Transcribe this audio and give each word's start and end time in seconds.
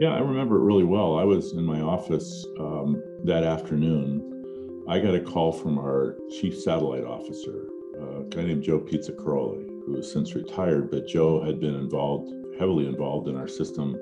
Yeah, 0.00 0.14
I 0.14 0.20
remember 0.20 0.56
it 0.56 0.64
really 0.64 0.84
well. 0.84 1.18
I 1.18 1.24
was 1.24 1.52
in 1.52 1.62
my 1.62 1.82
office 1.82 2.46
um, 2.58 3.02
that 3.24 3.44
afternoon. 3.44 4.82
I 4.88 4.98
got 4.98 5.14
a 5.14 5.20
call 5.20 5.52
from 5.52 5.78
our 5.78 6.16
chief 6.30 6.58
satellite 6.58 7.04
officer, 7.04 7.66
a 8.00 8.22
guy 8.30 8.44
named 8.44 8.62
Joe 8.62 8.80
Pizzacaroli, 8.80 9.66
who 9.84 9.96
has 9.96 10.10
since 10.10 10.34
retired, 10.34 10.90
but 10.90 11.06
Joe 11.06 11.44
had 11.44 11.60
been 11.60 11.74
involved, 11.74 12.32
heavily 12.58 12.86
involved 12.86 13.28
in 13.28 13.36
our 13.36 13.46
system 13.46 13.94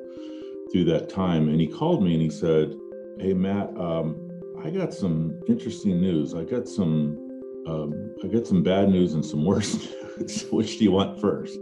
through 0.71 0.85
that 0.85 1.09
time. 1.09 1.49
And 1.49 1.61
he 1.61 1.67
called 1.67 2.05
me 2.05 2.13
and 2.13 2.23
he 2.23 2.31
said, 2.31 2.77
Hey, 3.19 3.35
Matt, 3.35 3.77
um, 3.77 4.31
I 4.63 4.71
got 4.71 4.95
some 4.95 5.41
interesting 5.49 6.01
news. 6.01 6.33
I 6.33 6.45
got 6.45 6.69
some, 6.69 7.19
um, 7.67 8.15
I 8.23 8.29
got 8.29 8.47
some 8.47 8.63
bad 8.63 8.89
news 8.89 9.15
and 9.15 9.27
some 9.27 9.45
worse 9.45 9.93
news. 10.17 10.47
Which 10.53 10.79
do 10.79 10.85
you 10.85 10.93
want 10.93 11.21
first? 11.21 11.59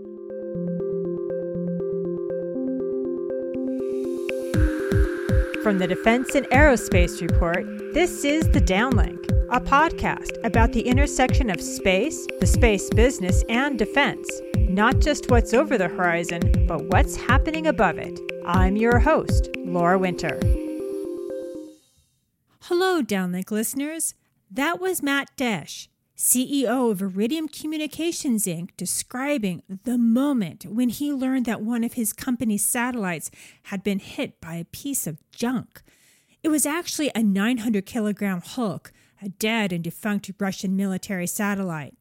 From 5.66 5.78
the 5.78 5.88
Defense 5.88 6.36
and 6.36 6.46
Aerospace 6.50 7.20
Report, 7.20 7.66
this 7.92 8.24
is 8.24 8.48
The 8.50 8.60
Downlink, 8.60 9.28
a 9.50 9.60
podcast 9.60 10.30
about 10.44 10.72
the 10.72 10.82
intersection 10.82 11.50
of 11.50 11.60
space, 11.60 12.24
the 12.38 12.46
space 12.46 12.88
business, 12.90 13.42
and 13.48 13.76
defense. 13.76 14.30
Not 14.56 15.00
just 15.00 15.28
what's 15.28 15.52
over 15.52 15.76
the 15.76 15.88
horizon, 15.88 16.66
but 16.68 16.84
what's 16.84 17.16
happening 17.16 17.66
above 17.66 17.98
it. 17.98 18.16
I'm 18.46 18.76
your 18.76 19.00
host, 19.00 19.48
Laura 19.56 19.98
Winter. 19.98 20.38
Hello, 22.60 23.02
Downlink 23.02 23.50
listeners. 23.50 24.14
That 24.48 24.80
was 24.80 25.02
Matt 25.02 25.36
Desch, 25.36 25.88
CEO 26.16 26.90
of 26.90 27.02
Iridium 27.02 27.46
Communications 27.46 28.46
Inc., 28.46 28.70
describing 28.78 29.62
the 29.84 29.98
moment 29.98 30.64
when 30.64 30.88
he 30.88 31.12
learned 31.12 31.44
that 31.44 31.60
one 31.60 31.84
of 31.84 31.92
his 31.92 32.14
company's 32.14 32.64
satellites 32.64 33.30
had 33.64 33.84
been 33.84 33.98
hit 33.98 34.40
by 34.40 34.54
a 34.54 34.64
piece 34.64 35.06
of 35.06 35.18
junk. 35.30 35.82
It 36.42 36.48
was 36.48 36.64
actually 36.64 37.10
a 37.14 37.22
900 37.22 37.84
kilogram 37.84 38.40
Hulk, 38.40 38.92
a 39.20 39.28
dead 39.28 39.74
and 39.74 39.84
defunct 39.84 40.30
Russian 40.38 40.74
military 40.74 41.26
satellite. 41.26 41.96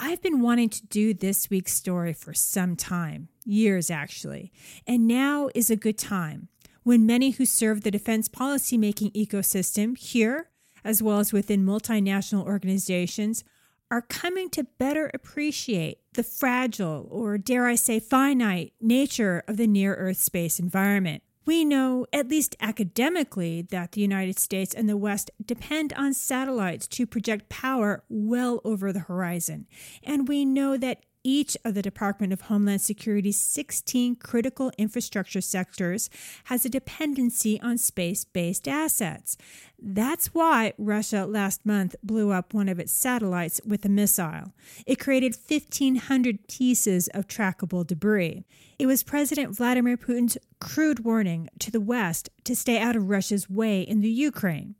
I've 0.00 0.20
been 0.20 0.40
wanting 0.40 0.70
to 0.70 0.86
do 0.86 1.14
this 1.14 1.48
week's 1.48 1.72
story 1.72 2.12
for 2.12 2.34
some 2.34 2.74
time, 2.74 3.28
years 3.44 3.92
actually, 3.92 4.50
and 4.88 5.06
now 5.06 5.50
is 5.54 5.70
a 5.70 5.76
good 5.76 5.98
time 5.98 6.48
when 6.82 7.06
many 7.06 7.30
who 7.30 7.46
serve 7.46 7.82
the 7.82 7.92
defense 7.92 8.28
policymaking 8.28 9.12
ecosystem 9.12 9.96
here 9.96 10.48
as 10.84 11.02
well 11.02 11.18
as 11.18 11.32
within 11.32 11.64
multinational 11.64 12.44
organizations, 12.44 13.44
are 13.92 14.00
coming 14.00 14.48
to 14.48 14.64
better 14.78 15.10
appreciate 15.12 15.98
the 16.14 16.22
fragile, 16.22 17.06
or 17.10 17.36
dare 17.36 17.66
I 17.66 17.74
say, 17.74 18.00
finite 18.00 18.72
nature 18.80 19.44
of 19.46 19.58
the 19.58 19.66
near 19.66 19.94
Earth 19.94 20.16
space 20.16 20.58
environment. 20.58 21.22
We 21.44 21.62
know, 21.62 22.06
at 22.10 22.28
least 22.28 22.56
academically, 22.58 23.60
that 23.70 23.92
the 23.92 24.00
United 24.00 24.38
States 24.38 24.72
and 24.72 24.88
the 24.88 24.96
West 24.96 25.30
depend 25.44 25.92
on 25.92 26.14
satellites 26.14 26.86
to 26.88 27.06
project 27.06 27.50
power 27.50 28.02
well 28.08 28.62
over 28.64 28.94
the 28.94 29.00
horizon. 29.00 29.66
And 30.02 30.26
we 30.26 30.46
know 30.46 30.78
that 30.78 31.02
each 31.24 31.56
of 31.64 31.74
the 31.74 31.82
Department 31.82 32.32
of 32.32 32.42
Homeland 32.42 32.80
Security's 32.80 33.38
16 33.38 34.16
critical 34.16 34.72
infrastructure 34.78 35.40
sectors 35.40 36.10
has 36.44 36.64
a 36.64 36.68
dependency 36.70 37.60
on 37.60 37.78
space 37.78 38.24
based 38.24 38.66
assets. 38.66 39.36
That's 39.78 40.28
why 40.28 40.72
Russia 40.78 41.26
last 41.26 41.64
month 41.66 41.94
blew 42.02 42.30
up 42.30 42.54
one 42.54 42.68
of 42.68 42.78
its 42.78 42.92
satellites 42.92 43.60
with 43.66 43.84
a 43.84 43.88
missile. 43.88 44.52
It 44.86 44.98
created 44.98 45.36
1,500 45.36 46.48
pieces 46.48 47.08
of 47.08 47.26
trackable 47.26 47.86
debris. 47.86 48.44
It 48.78 48.86
was 48.86 49.02
President 49.02 49.56
Vladimir 49.56 49.96
Putin's 49.96 50.38
crude 50.60 51.04
warning 51.04 51.48
to 51.60 51.70
the 51.70 51.80
West 51.80 52.30
to 52.44 52.56
stay 52.56 52.78
out 52.78 52.96
of 52.96 53.08
Russia's 53.08 53.48
way 53.48 53.82
in 53.82 54.00
the 54.00 54.10
Ukraine. 54.10 54.74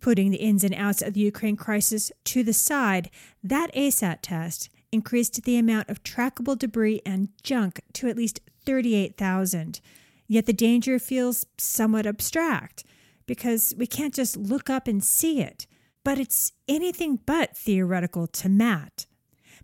Putting 0.00 0.30
the 0.30 0.38
ins 0.38 0.62
and 0.62 0.74
outs 0.74 1.02
of 1.02 1.14
the 1.14 1.20
Ukraine 1.20 1.56
crisis 1.56 2.12
to 2.24 2.42
the 2.42 2.52
side, 2.52 3.10
that 3.42 3.72
ASAT 3.74 4.18
test 4.22 4.68
increased 4.96 5.44
the 5.44 5.58
amount 5.58 5.88
of 5.88 6.02
trackable 6.02 6.58
debris 6.58 7.02
and 7.06 7.28
junk 7.42 7.82
to 7.92 8.08
at 8.08 8.16
least 8.16 8.40
38,000. 8.64 9.80
Yet 10.26 10.46
the 10.46 10.52
danger 10.52 10.98
feels 10.98 11.46
somewhat 11.58 12.06
abstract 12.06 12.82
because 13.26 13.74
we 13.76 13.86
can't 13.86 14.14
just 14.14 14.36
look 14.36 14.68
up 14.68 14.88
and 14.88 15.04
see 15.04 15.40
it. 15.40 15.66
But 16.02 16.18
it's 16.18 16.52
anything 16.66 17.20
but 17.26 17.56
theoretical 17.56 18.26
to 18.28 18.48
Matt. 18.48 19.06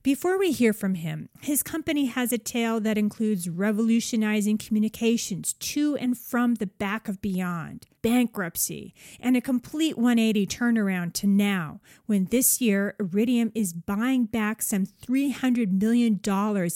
Before 0.02 0.36
we 0.36 0.50
hear 0.50 0.72
from 0.72 0.96
him, 0.96 1.28
his 1.42 1.62
company 1.62 2.06
has 2.06 2.32
a 2.32 2.38
tale 2.38 2.80
that 2.80 2.98
includes 2.98 3.48
revolutionizing 3.48 4.58
communications 4.58 5.52
to 5.52 5.96
and 5.96 6.18
from 6.18 6.56
the 6.56 6.66
back 6.66 7.06
of 7.06 7.22
beyond, 7.22 7.86
bankruptcy, 8.02 8.94
and 9.20 9.36
a 9.36 9.40
complete 9.40 9.96
180 9.96 10.44
turnaround 10.48 11.12
to 11.14 11.28
now, 11.28 11.80
when 12.06 12.24
this 12.26 12.60
year 12.60 12.96
Iridium 12.98 13.52
is 13.54 13.72
buying 13.72 14.24
back 14.24 14.60
some 14.60 14.86
$300 14.86 15.80
million 15.80 16.20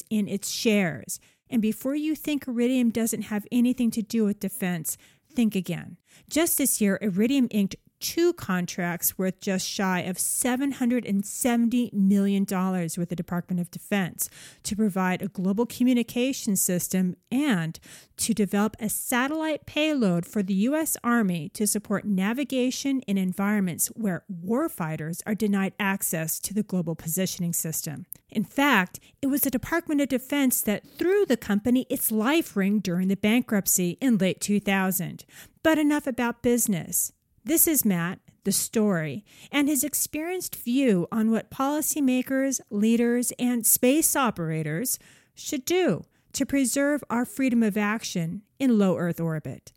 in 0.08 0.28
its 0.28 0.48
shares. 0.48 1.18
And 1.50 1.60
before 1.60 1.96
you 1.96 2.14
think 2.14 2.46
Iridium 2.46 2.90
doesn't 2.90 3.22
have 3.22 3.44
anything 3.50 3.90
to 3.90 4.02
do 4.02 4.24
with 4.24 4.38
defense, 4.38 4.96
think 5.34 5.56
again. 5.56 5.96
Just 6.30 6.58
this 6.58 6.80
year, 6.80 6.96
Iridium 7.02 7.48
inked 7.50 7.74
two 8.00 8.32
contracts 8.32 9.18
worth 9.18 9.40
just 9.40 9.68
shy 9.68 10.00
of 10.00 10.16
$770 10.16 11.92
million 11.92 12.44
with 12.44 13.08
the 13.08 13.16
Department 13.16 13.60
of 13.60 13.70
Defense 13.70 14.28
to 14.62 14.76
provide 14.76 15.22
a 15.22 15.28
global 15.28 15.66
communication 15.66 16.56
system 16.56 17.16
and 17.30 17.78
to 18.16 18.34
develop 18.34 18.76
a 18.80 18.88
satellite 18.88 19.66
payload 19.66 20.26
for 20.26 20.42
the 20.42 20.54
U.S. 20.54 20.96
Army 21.02 21.48
to 21.50 21.66
support 21.66 22.04
navigation 22.04 23.00
in 23.02 23.18
environments 23.18 23.88
where 23.88 24.24
warfighters 24.30 25.22
are 25.26 25.34
denied 25.34 25.74
access 25.78 26.38
to 26.40 26.54
the 26.54 26.62
global 26.62 26.94
positioning 26.94 27.52
system. 27.52 28.06
In 28.30 28.44
fact, 28.44 29.00
it 29.22 29.28
was 29.28 29.42
the 29.42 29.50
Department 29.50 30.00
of 30.00 30.08
Defense 30.08 30.60
that 30.62 30.86
threw 30.98 31.24
the 31.24 31.36
company 31.36 31.86
its 31.88 32.10
life 32.10 32.56
ring 32.56 32.80
during 32.80 33.08
the 33.08 33.16
bankruptcy 33.16 33.98
in 34.00 34.18
late 34.18 34.40
2000. 34.40 35.24
But 35.62 35.78
enough 35.78 36.06
about 36.06 36.42
business. 36.42 37.12
This 37.46 37.68
is 37.68 37.84
Matt, 37.84 38.18
the 38.42 38.50
story, 38.50 39.24
and 39.52 39.68
his 39.68 39.84
experienced 39.84 40.56
view 40.56 41.06
on 41.12 41.30
what 41.30 41.48
policymakers, 41.48 42.60
leaders, 42.70 43.32
and 43.38 43.64
space 43.64 44.16
operators 44.16 44.98
should 45.32 45.64
do 45.64 46.02
to 46.32 46.44
preserve 46.44 47.04
our 47.08 47.24
freedom 47.24 47.62
of 47.62 47.76
action 47.76 48.42
in 48.58 48.80
low 48.80 48.96
Earth 48.96 49.20
orbit. 49.20 49.72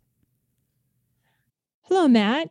Hello, 1.82 2.08
Matt. 2.08 2.50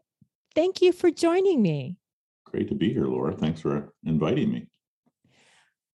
Thank 0.56 0.82
you 0.82 0.94
for 0.94 1.12
joining 1.12 1.62
me. 1.62 1.98
Great 2.46 2.70
to 2.70 2.76
be 2.76 2.94
here, 2.94 3.04
Laura. 3.04 3.36
Thanks 3.36 3.60
for 3.60 3.92
inviting 4.06 4.50
me. 4.50 4.68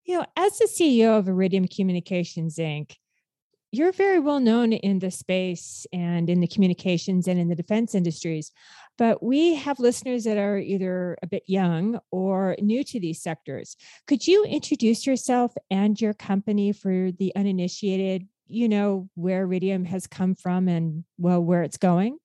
You 0.05 0.19
know, 0.19 0.27
as 0.37 0.59
the 0.59 0.67
CEO 0.67 1.19
of 1.19 1.29
Iridium 1.29 1.67
Communications 1.67 2.57
Inc., 2.57 2.97
you're 3.75 3.93
very 3.93 4.21
well 4.21 4.39
known 4.39 4.73
in 4.73 5.01
the 5.01 5.11
space 5.11 5.87
and 5.93 6.31
in 6.31 6.41
the 6.41 6.47
communications 6.47 7.27
and 7.27 7.41
in 7.41 7.49
the 7.49 7.57
defense 7.57 7.95
industries, 7.95 8.53
but 8.97 9.23
we 9.23 9.55
have 9.57 9.81
listeners 9.81 10.23
that 10.25 10.39
are 10.39 10.59
either 10.59 11.19
a 11.23 11.27
bit 11.27 11.43
young 11.47 11.99
or 12.13 12.55
new 12.61 12.85
to 12.85 13.01
these 13.01 13.21
sectors. 13.21 13.77
Could 14.07 14.27
you 14.27 14.45
introduce 14.45 15.07
yourself 15.07 15.53
and 15.71 16.01
your 16.01 16.15
company 16.15 16.73
for 16.73 17.11
the 17.19 17.33
uninitiated? 17.35 18.29
You 18.47 18.69
know 18.69 19.09
where 19.15 19.43
Iridium 19.43 19.85
has 19.87 20.07
come 20.07 20.37
from 20.37 20.69
and 20.69 21.05
well 21.19 21.43
where 21.43 21.65
it's 21.65 21.79
going. 21.79 22.19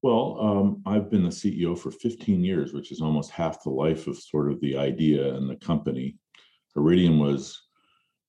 Well, 0.00 0.38
um, 0.40 0.82
I've 0.86 1.10
been 1.10 1.22
the 1.22 1.28
CEO 1.28 1.78
for 1.78 1.90
15 1.90 2.42
years, 2.42 2.72
which 2.72 2.90
is 2.90 3.00
almost 3.00 3.30
half 3.30 3.62
the 3.62 3.70
life 3.70 4.06
of 4.06 4.16
sort 4.16 4.50
of 4.50 4.60
the 4.60 4.76
idea 4.76 5.34
and 5.34 5.48
the 5.48 5.56
company. 5.56 6.16
Iridium 6.74 7.18
was 7.18 7.60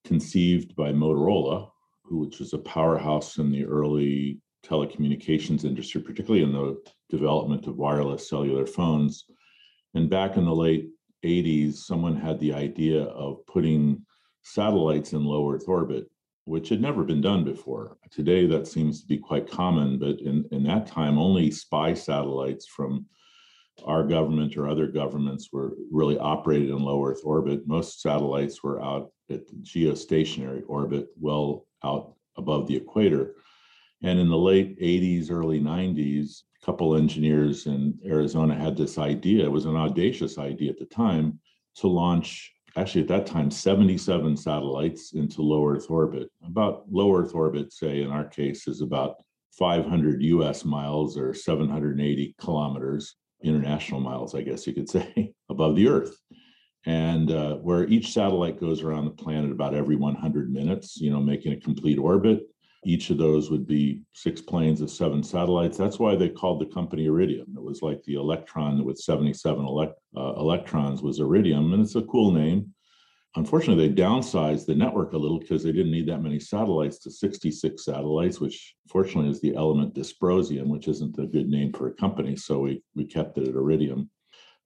conceived 0.04 0.76
by 0.76 0.92
Motorola 0.92 1.70
which 2.10 2.40
was 2.40 2.54
a 2.54 2.60
powerhouse 2.60 3.38
in 3.38 3.52
the 3.52 3.66
early 3.66 4.40
telecommunications 4.66 5.66
industry, 5.66 6.02
particularly 6.02 6.44
in 6.44 6.54
the 6.54 6.82
development 7.10 7.68
of 7.68 7.78
wireless 7.78 8.30
cellular 8.30 8.66
phones. 8.66 9.26
And 9.94 10.10
back 10.10 10.38
in 10.38 10.46
the 10.46 10.56
late 10.56 10.90
80s, 11.24 11.76
someone 11.76 12.16
had 12.16 12.40
the 12.40 12.54
idea 12.54 13.04
of 13.04 13.46
putting 13.46 14.06
satellites 14.44 15.14
in 15.14 15.24
low 15.24 15.52
Earth 15.52 15.68
orbit, 15.68 16.10
which 16.46 16.70
had 16.70 16.82
never 16.82 17.04
been 17.04 17.22
done 17.22 17.44
before. 17.44 17.98
Today, 18.12 18.46
that 18.48 18.68
seems 18.68 19.02
to 19.02 19.08
be 19.08 19.18
quite 19.18 19.50
common, 19.50 20.00
but 20.00 20.20
in, 20.20 20.46
in 20.52 20.64
that 20.64 20.88
time, 20.88 21.18
only 21.18 21.52
spy 21.52 21.94
satellites 21.94 22.68
from 22.68 23.06
our 23.86 24.04
government 24.04 24.56
or 24.56 24.68
other 24.68 24.88
governments 24.88 25.50
were 25.52 25.74
really 25.92 26.18
operated 26.18 26.70
in 26.70 26.80
low 26.80 27.04
Earth 27.04 27.22
orbit. 27.24 27.68
Most 27.68 28.02
satellites 28.02 28.64
were 28.64 28.82
out 28.82 29.12
at 29.30 29.48
the 29.48 29.56
geostationary 29.56 30.64
orbit, 30.68 31.08
well 31.20 31.66
out 31.84 32.16
above 32.38 32.68
the 32.68 32.76
equator. 32.76 33.36
And 34.04 34.20
in 34.20 34.30
the 34.30 34.38
late 34.38 34.80
80s, 34.80 35.32
early 35.32 35.60
90s, 35.60 36.42
a 36.62 36.66
couple 36.66 36.96
engineers 36.96 37.68
in 37.68 37.98
Arizona 38.06 38.56
had 38.56 38.78
this 38.78 38.98
idea. 38.98 39.46
It 39.46 39.52
was 39.52 39.66
an 39.66 39.76
audacious 39.76 40.38
idea 40.38 40.72
at 40.72 40.80
the 40.80 40.86
time 40.86 41.40
to 41.78 41.88
launch, 41.88 42.54
actually 42.76 43.02
at 43.02 43.08
that 43.08 43.26
time, 43.26 43.50
77 43.50 44.38
satellites 44.38 45.14
into 45.14 45.42
low 45.42 45.68
Earth 45.68 45.90
orbit. 45.90 46.30
About 46.46 46.84
low 46.92 47.16
Earth 47.16 47.34
orbit, 47.34 47.74
say 47.74 48.02
in 48.02 48.12
our 48.12 48.26
case, 48.26 48.68
is 48.68 48.82
about 48.82 49.16
500 49.58 50.22
US 50.24 50.66
miles 50.66 51.18
or 51.18 51.34
780 51.34 52.36
kilometers, 52.40 53.16
international 53.44 54.00
miles, 54.00 54.36
I 54.36 54.42
guess 54.42 54.66
you 54.66 54.74
could 54.74 54.90
say, 54.90 55.34
above 55.50 55.76
the 55.76 55.88
Earth. 55.88 56.16
And 56.86 57.32
uh, 57.32 57.56
where 57.58 57.88
each 57.88 58.12
satellite 58.12 58.60
goes 58.60 58.82
around 58.82 59.06
the 59.06 59.12
planet 59.12 59.52
about 59.52 59.74
every 59.74 59.96
100 59.96 60.52
minutes, 60.52 60.98
you 61.00 61.12
know, 61.12 61.22
making 61.22 61.54
a 61.54 61.60
complete 61.60 61.98
orbit. 61.98 62.44
Each 62.86 63.10
of 63.10 63.18
those 63.18 63.50
would 63.50 63.66
be 63.66 64.02
six 64.14 64.42
planes 64.42 64.82
of 64.82 64.92
seven 64.92 65.24
satellites. 65.24 65.78
That's 65.78 66.00
why 66.00 66.18
they 66.18 66.28
called 66.28 66.60
the 66.60 66.74
company 66.74 67.06
Iridium. 67.06 67.48
It 67.56 67.64
was 67.64 67.82
like 67.82 68.04
the 68.04 68.16
Electron 68.16 68.84
with 68.84 68.98
77 68.98 69.66
elect, 69.66 69.94
uh, 70.18 70.34
electrons 70.34 71.02
was 71.02 71.22
Iridium, 71.22 71.72
and 71.74 71.82
it's 71.82 71.96
a 71.96 72.02
cool 72.02 72.32
name. 72.32 72.73
Unfortunately, 73.36 73.88
they 73.88 74.02
downsized 74.02 74.68
the 74.68 74.76
network 74.76 75.14
a 75.14 75.18
little 75.18 75.40
because 75.40 75.64
they 75.64 75.72
didn't 75.72 75.92
need 75.92 76.08
that 76.08 76.22
many 76.22 76.40
satellites 76.40 77.00
to 77.00 77.10
66 77.10 77.84
satellites, 77.84 78.40
which 78.40 78.76
fortunately 78.88 79.32
is 79.32 79.42
the 79.42 79.56
element 79.56 79.96
dysprosium, 79.96 80.68
which 80.68 80.88
isn't 80.88 81.18
a 81.18 81.26
good 81.26 81.50
name 81.50 81.74
for 81.74 81.88
a 81.88 81.94
company. 81.94 82.36
So 82.36 82.60
we, 82.60 82.84
we 82.96 83.06
kept 83.06 83.38
it 83.40 83.48
at 83.48 83.56
Iridium. 83.56 84.12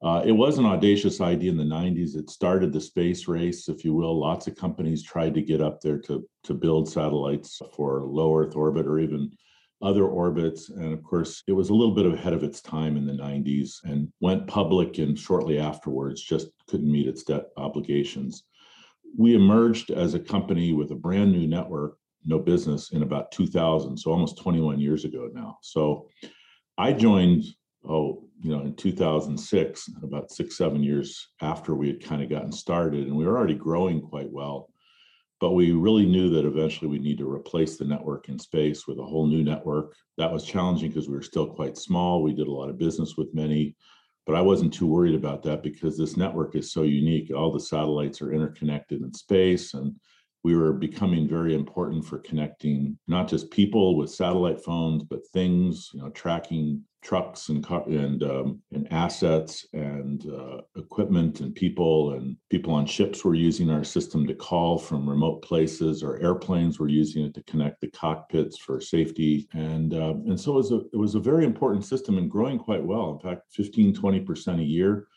Uh, 0.03 0.21
it 0.25 0.33
was 0.33 0.57
an 0.57 0.65
audacious 0.65 1.21
idea 1.21 1.49
in 1.49 1.57
the 1.57 1.63
90s. 1.63 2.15
It 2.15 2.29
started 2.29 2.73
the 2.73 2.81
space 2.81 3.27
race, 3.27 3.69
if 3.69 3.85
you 3.85 3.93
will. 3.93 4.19
Lots 4.19 4.47
of 4.47 4.55
companies 4.55 5.01
tried 5.01 5.33
to 5.35 5.41
get 5.41 5.61
up 5.61 5.79
there 5.81 5.97
to, 5.99 6.27
to 6.43 6.53
build 6.53 6.89
satellites 6.89 7.59
for 7.73 8.03
low 8.03 8.35
Earth 8.37 8.55
orbit 8.55 8.85
or 8.85 8.99
even 8.99 9.31
other 9.81 10.05
orbits. 10.05 10.69
And 10.69 10.93
of 10.93 11.03
course, 11.03 11.41
it 11.47 11.53
was 11.53 11.69
a 11.69 11.73
little 11.73 11.95
bit 11.95 12.05
ahead 12.05 12.33
of 12.33 12.43
its 12.43 12.61
time 12.61 12.97
in 12.97 13.07
the 13.07 13.13
90s 13.13 13.77
and 13.85 14.11
went 14.19 14.47
public 14.47 14.97
and 14.97 15.17
shortly 15.17 15.57
afterwards 15.57 16.21
just 16.21 16.49
couldn't 16.67 16.91
meet 16.91 17.07
its 17.07 17.23
debt 17.23 17.45
obligations. 17.57 18.43
We 19.17 19.35
emerged 19.35 19.91
as 19.91 20.13
a 20.13 20.19
company 20.19 20.71
with 20.71 20.91
a 20.91 20.95
brand 20.95 21.31
new 21.31 21.47
network, 21.47 21.97
no 22.23 22.39
business, 22.39 22.91
in 22.91 23.03
about 23.03 23.31
2000, 23.31 23.97
so 23.97 24.11
almost 24.11 24.37
21 24.37 24.79
years 24.79 25.03
ago 25.03 25.29
now. 25.33 25.57
So 25.61 26.07
I 26.77 26.93
joined 26.93 27.43
oh, 27.87 28.23
you 28.41 28.51
know, 28.51 28.61
in 28.61 28.75
2006, 28.75 29.89
about 30.03 30.31
six, 30.31 30.57
seven 30.57 30.83
years 30.83 31.29
after 31.41 31.75
we 31.75 31.87
had 31.87 32.03
kind 32.03 32.21
of 32.21 32.29
gotten 32.29 32.51
started, 32.51 33.07
and 33.07 33.15
we 33.15 33.25
were 33.25 33.37
already 33.37 33.55
growing 33.55 34.01
quite 34.01 34.31
well. 34.31 34.69
But 35.39 35.51
we 35.51 35.71
really 35.71 36.05
knew 36.05 36.29
that 36.31 36.45
eventually 36.45 36.89
we'd 36.89 37.03
need 37.03 37.19
to 37.19 37.31
replace 37.31 37.77
the 37.77 37.85
network 37.85 38.27
in 38.27 38.39
space 38.39 38.87
with 38.87 38.97
a 38.97 39.03
whole 39.03 39.27
new 39.27 39.43
network. 39.43 39.95
That 40.17 40.31
was 40.31 40.43
challenging 40.43 40.89
because 40.89 41.07
we 41.07 41.15
were 41.15 41.21
still 41.21 41.47
quite 41.47 41.77
small. 41.77 42.23
We 42.23 42.33
did 42.33 42.47
a 42.47 42.51
lot 42.51 42.69
of 42.69 42.79
business 42.79 43.15
with 43.17 43.33
many, 43.33 43.75
but 44.27 44.35
I 44.35 44.41
wasn't 44.41 44.73
too 44.73 44.85
worried 44.85 45.15
about 45.15 45.41
that 45.43 45.63
because 45.63 45.97
this 45.97 46.17
network 46.17 46.55
is 46.55 46.73
so 46.73 46.83
unique. 46.83 47.31
All 47.33 47.51
the 47.51 47.61
satellites 47.61 48.21
are 48.21 48.33
interconnected 48.33 49.01
in 49.01 49.13
space, 49.13 49.73
and 49.73 49.95
we 50.43 50.53
were 50.55 50.73
becoming 50.73 51.29
very 51.29 51.55
important 51.55 52.05
for 52.05 52.19
connecting 52.19 52.99
not 53.07 53.29
just 53.29 53.49
people 53.49 53.95
with 53.95 54.11
satellite 54.11 54.61
phones, 54.61 55.03
but 55.03 55.25
things, 55.29 55.89
you 55.93 56.01
know, 56.01 56.09
tracking 56.09 56.83
trucks 57.03 57.49
and 57.49 57.65
and 57.87 58.23
um, 58.23 58.61
and 58.71 58.87
assets 58.91 59.67
and 59.73 60.29
uh, 60.29 60.57
equipment 60.75 61.41
and 61.41 61.53
people 61.55 62.13
and 62.13 62.35
people 62.49 62.73
on 62.73 62.85
ships 62.85 63.23
were 63.23 63.35
using 63.35 63.69
our 63.69 63.83
system 63.83 64.25
to 64.27 64.33
call 64.33 64.77
from 64.77 65.07
remote 65.07 65.41
places 65.41 66.03
or 66.03 66.21
airplanes 66.21 66.79
were 66.79 66.87
using 66.87 67.23
it 67.25 67.33
to 67.33 67.43
connect 67.43 67.79
the 67.81 67.91
cockpits 67.91 68.57
for 68.57 68.81
safety 68.81 69.47
and 69.53 69.93
uh, 69.93 70.15
and 70.25 70.39
so 70.39 70.53
it 70.53 70.55
was 70.55 70.71
a 70.71 70.81
it 70.93 70.97
was 70.97 71.15
a 71.15 71.19
very 71.19 71.45
important 71.45 71.85
system 71.85 72.17
and 72.17 72.31
growing 72.31 72.57
quite 72.57 72.83
well 72.83 73.11
in 73.11 73.19
fact 73.19 73.43
15 73.53 73.95
20% 73.95 74.59
a 74.59 74.63
year 74.63 75.07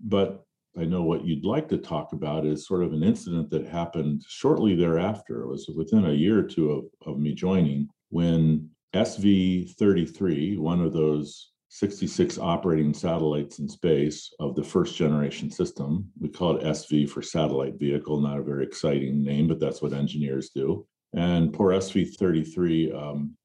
but 0.00 0.44
I 0.78 0.84
know 0.84 1.02
what 1.02 1.24
you'd 1.24 1.44
like 1.44 1.68
to 1.68 1.76
talk 1.76 2.12
about 2.14 2.46
is 2.46 2.66
sort 2.66 2.82
of 2.82 2.94
an 2.94 3.02
incident 3.02 3.50
that 3.50 3.66
happened 3.66 4.22
shortly 4.26 4.74
thereafter. 4.74 5.42
It 5.42 5.48
was 5.48 5.68
within 5.76 6.06
a 6.06 6.12
year 6.12 6.38
or 6.38 6.44
two 6.44 6.70
of, 6.70 6.84
of 7.06 7.18
me 7.20 7.34
joining 7.34 7.88
when 8.08 8.70
SV 8.94 9.74
33, 9.76 10.56
one 10.58 10.80
of 10.80 10.92
those 10.92 11.52
66 11.70 12.38
operating 12.38 12.92
satellites 12.92 13.58
in 13.58 13.66
space 13.66 14.30
of 14.38 14.54
the 14.54 14.62
first 14.62 14.94
generation 14.94 15.50
system. 15.50 16.10
We 16.20 16.28
call 16.28 16.56
it 16.56 16.64
SV 16.64 17.08
for 17.08 17.22
satellite 17.22 17.78
vehicle, 17.78 18.20
not 18.20 18.38
a 18.38 18.42
very 18.42 18.64
exciting 18.64 19.22
name, 19.22 19.48
but 19.48 19.58
that's 19.58 19.80
what 19.80 19.94
engineers 19.94 20.50
do. 20.54 20.86
And 21.14 21.52
poor 21.52 21.72
SV 21.72 22.14
33, 22.16 22.92
um, 22.92 23.36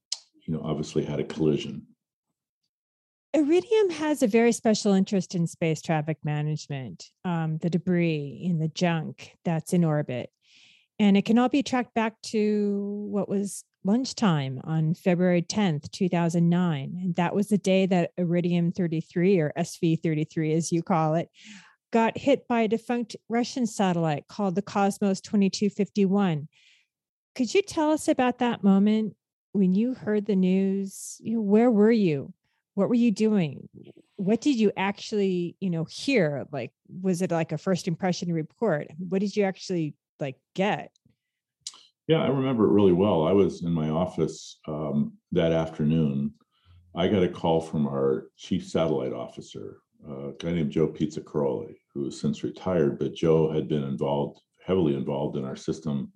you 0.45 0.53
know, 0.53 0.61
obviously 0.61 1.05
had 1.05 1.21
a 1.21 1.23
collision. 1.23 1.87
Iridium 3.33 3.91
has 3.91 4.23
a 4.23 4.27
very 4.27 4.51
special 4.51 4.93
interest 4.93 5.33
in 5.33 5.47
space 5.47 5.81
traffic 5.81 6.17
management, 6.23 7.05
um, 7.23 7.59
the 7.59 7.69
debris 7.69 8.41
in 8.43 8.59
the 8.59 8.69
junk 8.69 9.37
that's 9.45 9.71
in 9.71 9.85
orbit. 9.85 10.31
And 10.99 11.15
it 11.15 11.23
can 11.25 11.37
all 11.37 11.49
be 11.49 11.63
tracked 11.63 11.93
back 11.93 12.19
to 12.27 13.07
what 13.09 13.29
was 13.29 13.63
lunchtime 13.87 14.61
on 14.65 14.93
February 14.93 15.41
10th, 15.41 15.89
2009. 15.91 16.99
And 17.01 17.15
that 17.15 17.33
was 17.33 17.47
the 17.47 17.57
day 17.57 17.87
that 17.87 18.11
Iridium 18.17 18.71
33 18.71 19.39
or 19.39 19.53
SV 19.57 20.03
33, 20.03 20.53
as 20.53 20.71
you 20.71 20.83
call 20.83 21.15
it, 21.15 21.29
got 21.91 22.17
hit 22.17 22.47
by 22.47 22.61
a 22.61 22.67
defunct 22.67 23.15
Russian 23.29 23.65
satellite 23.65 24.27
called 24.27 24.55
the 24.55 24.61
Cosmos 24.61 25.21
2251. 25.21 26.47
Could 27.33 27.53
you 27.53 27.61
tell 27.61 27.91
us 27.91 28.07
about 28.07 28.39
that 28.39 28.63
moment 28.63 29.15
when 29.53 29.73
you 29.73 29.93
heard 29.93 30.25
the 30.25 30.35
news? 30.35 31.17
You 31.19 31.35
know, 31.35 31.41
where 31.41 31.71
were 31.71 31.91
you? 31.91 32.33
What 32.75 32.89
were 32.89 32.95
you 32.95 33.11
doing? 33.11 33.69
What 34.17 34.41
did 34.41 34.55
you 34.55 34.71
actually, 34.75 35.55
you 35.59 35.69
know, 35.69 35.85
hear? 35.89 36.45
Like, 36.51 36.71
was 37.01 37.21
it 37.21 37.31
like 37.31 37.51
a 37.51 37.57
first 37.57 37.87
impression 37.87 38.31
report? 38.33 38.87
What 38.97 39.21
did 39.21 39.35
you 39.35 39.45
actually 39.45 39.95
like 40.19 40.35
get? 40.55 40.91
Yeah, 42.07 42.23
I 42.23 42.27
remember 42.27 42.65
it 42.65 42.71
really 42.73 42.93
well. 42.93 43.25
I 43.27 43.33
was 43.33 43.63
in 43.63 43.71
my 43.71 43.89
office 43.89 44.59
um, 44.67 45.13
that 45.33 45.51
afternoon. 45.51 46.33
I 46.95 47.07
got 47.09 47.23
a 47.23 47.27
call 47.27 47.59
from 47.59 47.85
our 47.85 48.27
chief 48.37 48.65
satellite 48.65 49.11
officer, 49.11 49.79
a 50.07 50.31
guy 50.39 50.53
named 50.53 50.71
Joe 50.71 50.87
Pizzacaroli, 50.87 51.75
who 51.93 52.05
has 52.05 52.19
since 52.19 52.43
retired, 52.43 52.97
but 52.97 53.13
Joe 53.13 53.51
had 53.51 53.67
been 53.67 53.83
involved, 53.83 54.39
heavily 54.65 54.95
involved 54.95 55.35
in 55.35 55.43
our 55.43 55.57
system 55.57 56.11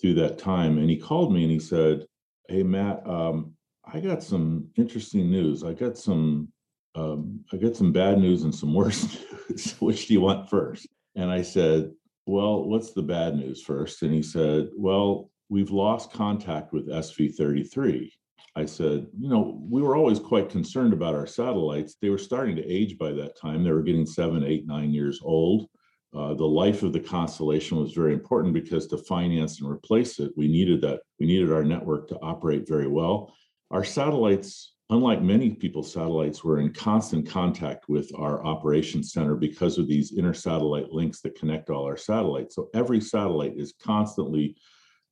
through 0.00 0.14
that 0.14 0.38
time. 0.38 0.78
And 0.78 0.88
he 0.88 0.96
called 0.96 1.32
me 1.32 1.42
and 1.42 1.50
he 1.50 1.58
said, 1.58 2.06
Hey, 2.48 2.62
Matt, 2.62 3.04
um, 3.06 3.54
I 3.84 3.98
got 3.98 4.22
some 4.22 4.68
interesting 4.76 5.30
news. 5.30 5.64
I 5.64 5.72
got 5.72 5.98
some 5.98 6.52
um, 6.94 7.44
I 7.52 7.58
got 7.58 7.76
some 7.76 7.92
bad 7.92 8.18
news 8.18 8.44
and 8.44 8.54
some 8.54 8.72
worse 8.72 9.18
news. 9.50 9.72
Which 9.80 10.06
do 10.06 10.14
you 10.14 10.20
want 10.22 10.48
first? 10.48 10.86
And 11.14 11.30
I 11.30 11.42
said, 11.42 11.92
well, 12.26 12.64
what's 12.64 12.92
the 12.92 13.02
bad 13.02 13.36
news 13.36 13.62
first? 13.62 14.02
And 14.02 14.12
he 14.12 14.22
said, 14.22 14.68
well, 14.76 15.30
we've 15.48 15.70
lost 15.70 16.12
contact 16.12 16.72
with 16.72 16.88
SV33. 16.88 18.10
I 18.56 18.64
said, 18.64 19.06
you 19.18 19.28
know, 19.28 19.60
we 19.70 19.82
were 19.82 19.96
always 19.96 20.18
quite 20.18 20.48
concerned 20.48 20.92
about 20.92 21.14
our 21.14 21.26
satellites. 21.26 21.96
They 22.00 22.08
were 22.08 22.18
starting 22.18 22.56
to 22.56 22.66
age 22.66 22.98
by 22.98 23.12
that 23.12 23.38
time. 23.38 23.62
They 23.62 23.70
were 23.70 23.82
getting 23.82 24.06
seven, 24.06 24.44
eight, 24.44 24.66
nine 24.66 24.92
years 24.92 25.20
old. 25.22 25.68
Uh, 26.16 26.32
the 26.34 26.46
life 26.46 26.82
of 26.82 26.94
the 26.94 27.00
constellation 27.00 27.78
was 27.78 27.92
very 27.92 28.14
important 28.14 28.54
because 28.54 28.86
to 28.86 28.96
finance 28.96 29.60
and 29.60 29.70
replace 29.70 30.18
it, 30.18 30.32
we 30.36 30.48
needed 30.48 30.80
that. 30.80 31.00
We 31.20 31.26
needed 31.26 31.52
our 31.52 31.64
network 31.64 32.08
to 32.08 32.18
operate 32.20 32.66
very 32.66 32.88
well. 32.88 33.34
Our 33.70 33.84
satellites 33.84 34.72
unlike 34.90 35.22
many 35.22 35.50
people, 35.50 35.82
satellites, 35.82 36.44
we're 36.44 36.60
in 36.60 36.72
constant 36.72 37.28
contact 37.28 37.88
with 37.88 38.10
our 38.16 38.44
operations 38.44 39.12
center 39.12 39.34
because 39.34 39.78
of 39.78 39.88
these 39.88 40.12
inter-satellite 40.12 40.92
links 40.92 41.20
that 41.20 41.38
connect 41.38 41.70
all 41.70 41.84
our 41.84 41.96
satellites. 41.96 42.54
So 42.54 42.68
every 42.74 43.00
satellite 43.00 43.54
is 43.56 43.74
constantly 43.82 44.56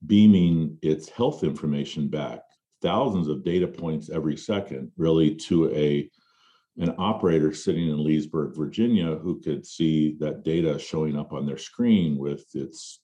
beaming 0.06 0.78
its 0.82 1.08
health 1.08 1.42
information 1.42 2.08
back, 2.08 2.40
thousands 2.82 3.28
of 3.28 3.44
data 3.44 3.66
points 3.66 4.10
every 4.10 4.36
second, 4.36 4.92
really 4.96 5.34
to 5.34 5.72
a 5.74 6.08
an 6.78 6.94
operator 6.98 7.52
sitting 7.52 7.88
in 7.88 8.02
Leesburg, 8.02 8.54
Virginia, 8.56 9.16
who 9.16 9.40
could 9.40 9.64
see 9.64 10.16
that 10.18 10.42
data 10.42 10.78
showing 10.78 11.16
up 11.16 11.32
on 11.32 11.46
their 11.46 11.58
screen 11.58 12.18
with 12.18 12.44
its 12.54 13.00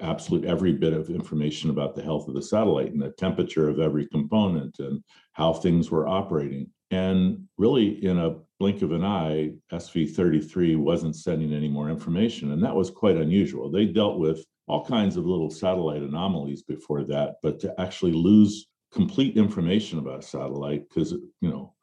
absolute 0.00 0.44
every 0.44 0.72
bit 0.72 0.92
of 0.92 1.10
information 1.10 1.70
about 1.70 1.96
the 1.96 2.02
health 2.02 2.28
of 2.28 2.34
the 2.34 2.42
satellite 2.42 2.92
and 2.92 3.02
the 3.02 3.10
temperature 3.10 3.68
of 3.68 3.80
every 3.80 4.06
component 4.06 4.78
and 4.78 5.02
how 5.32 5.52
things 5.52 5.90
were 5.90 6.06
operating. 6.06 6.70
And 6.92 7.48
really, 7.58 8.04
in 8.04 8.18
a 8.18 8.36
blink 8.60 8.82
of 8.82 8.92
an 8.92 9.04
eye, 9.04 9.52
SV 9.72 10.14
33 10.14 10.76
wasn't 10.76 11.16
sending 11.16 11.52
any 11.52 11.68
more 11.68 11.90
information. 11.90 12.52
And 12.52 12.62
that 12.62 12.74
was 12.74 12.90
quite 12.90 13.16
unusual. 13.16 13.70
They 13.70 13.86
dealt 13.86 14.18
with 14.18 14.44
all 14.68 14.84
kinds 14.84 15.16
of 15.16 15.26
little 15.26 15.50
satellite 15.50 16.02
anomalies 16.02 16.62
before 16.62 17.02
that, 17.04 17.36
but 17.42 17.58
to 17.60 17.74
actually 17.80 18.12
lose 18.12 18.68
complete 18.92 19.36
information 19.36 19.98
about 19.98 20.20
a 20.20 20.26
satellite, 20.26 20.88
because, 20.88 21.12
you 21.12 21.50
know, 21.50 21.74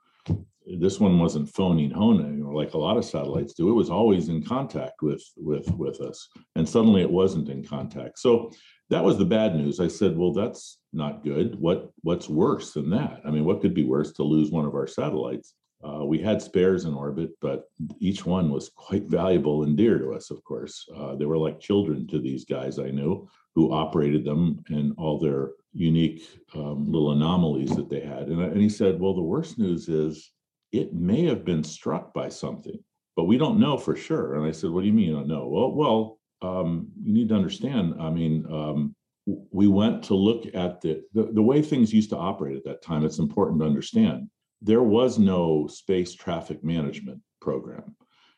this 0.79 0.99
one 0.99 1.19
wasn't 1.19 1.49
phoning 1.49 1.91
honing 1.91 2.43
or 2.43 2.53
like 2.53 2.73
a 2.73 2.77
lot 2.77 2.97
of 2.97 3.05
satellites 3.05 3.53
do. 3.53 3.69
It 3.69 3.73
was 3.73 3.89
always 3.89 4.29
in 4.29 4.43
contact 4.43 5.01
with 5.01 5.23
with 5.37 5.69
with 5.71 6.01
us, 6.01 6.27
and 6.55 6.67
suddenly 6.67 7.01
it 7.01 7.11
wasn't 7.11 7.49
in 7.49 7.63
contact. 7.63 8.19
So 8.19 8.51
that 8.89 9.03
was 9.03 9.17
the 9.17 9.25
bad 9.25 9.55
news. 9.55 9.79
I 9.79 9.87
said, 9.87 10.17
well, 10.17 10.33
that's 10.33 10.79
not 10.93 11.23
good. 11.23 11.59
What 11.59 11.91
what's 12.01 12.29
worse 12.29 12.73
than 12.73 12.89
that? 12.91 13.21
I 13.25 13.31
mean, 13.31 13.45
what 13.45 13.61
could 13.61 13.73
be 13.73 13.83
worse 13.83 14.11
to 14.13 14.23
lose 14.23 14.51
one 14.51 14.65
of 14.65 14.75
our 14.75 14.87
satellites? 14.87 15.53
Uh, 15.83 16.03
we 16.03 16.17
had 16.17 16.41
spares 16.41 16.85
in 16.85 16.93
orbit, 16.93 17.31
but 17.41 17.65
each 17.99 18.25
one 18.25 18.49
was 18.49 18.71
quite 18.75 19.03
valuable 19.03 19.63
and 19.63 19.77
dear 19.77 19.99
to 19.99 20.13
us, 20.13 20.31
of 20.31 20.43
course. 20.43 20.87
Uh, 20.95 21.15
they 21.15 21.25
were 21.25 21.37
like 21.37 21.59
children 21.59 22.07
to 22.07 22.19
these 22.19 22.43
guys 22.43 22.79
I 22.79 22.89
knew 22.89 23.27
who 23.53 23.71
operated 23.71 24.25
them 24.25 24.63
and 24.69 24.93
all 24.97 25.19
their 25.19 25.51
unique 25.73 26.27
um, 26.55 26.91
little 26.91 27.11
anomalies 27.11 27.75
that 27.75 27.89
they 27.89 27.99
had. 27.99 28.29
And, 28.29 28.41
and 28.41 28.61
he 28.61 28.69
said, 28.69 28.99
Well, 28.99 29.13
the 29.13 29.21
worst 29.21 29.59
news 29.59 29.87
is 29.87 30.31
it 30.79 30.93
may 30.93 31.25
have 31.25 31.45
been 31.45 31.63
struck 31.63 32.13
by 32.13 32.29
something, 32.29 32.77
but 33.15 33.25
we 33.25 33.37
don't 33.37 33.59
know 33.59 33.77
for 33.77 33.95
sure. 33.95 34.35
And 34.35 34.45
I 34.45 34.51
said, 34.51 34.69
What 34.69 34.81
do 34.81 34.87
you 34.87 34.93
mean 34.93 35.07
you 35.07 35.15
don't 35.15 35.27
know? 35.27 35.47
Well, 35.47 35.71
well, 35.71 36.19
um, 36.41 36.87
you 37.03 37.13
need 37.13 37.29
to 37.29 37.35
understand. 37.35 37.95
I 37.99 38.09
mean, 38.09 38.45
um, 38.51 38.95
we 39.25 39.67
went 39.67 40.03
to 40.03 40.15
look 40.15 40.45
at 40.53 40.81
the, 40.81 41.01
the 41.13 41.31
the 41.33 41.41
way 41.41 41.61
things 41.61 41.93
used 41.93 42.11
to 42.11 42.17
operate 42.17 42.57
at 42.57 42.63
that 42.65 42.81
time. 42.81 43.03
It's 43.03 43.19
important 43.19 43.59
to 43.59 43.65
understand 43.65 44.29
there 44.61 44.83
was 44.83 45.19
no 45.19 45.67
space 45.67 46.13
traffic 46.13 46.63
management 46.63 47.21
program. 47.41 47.95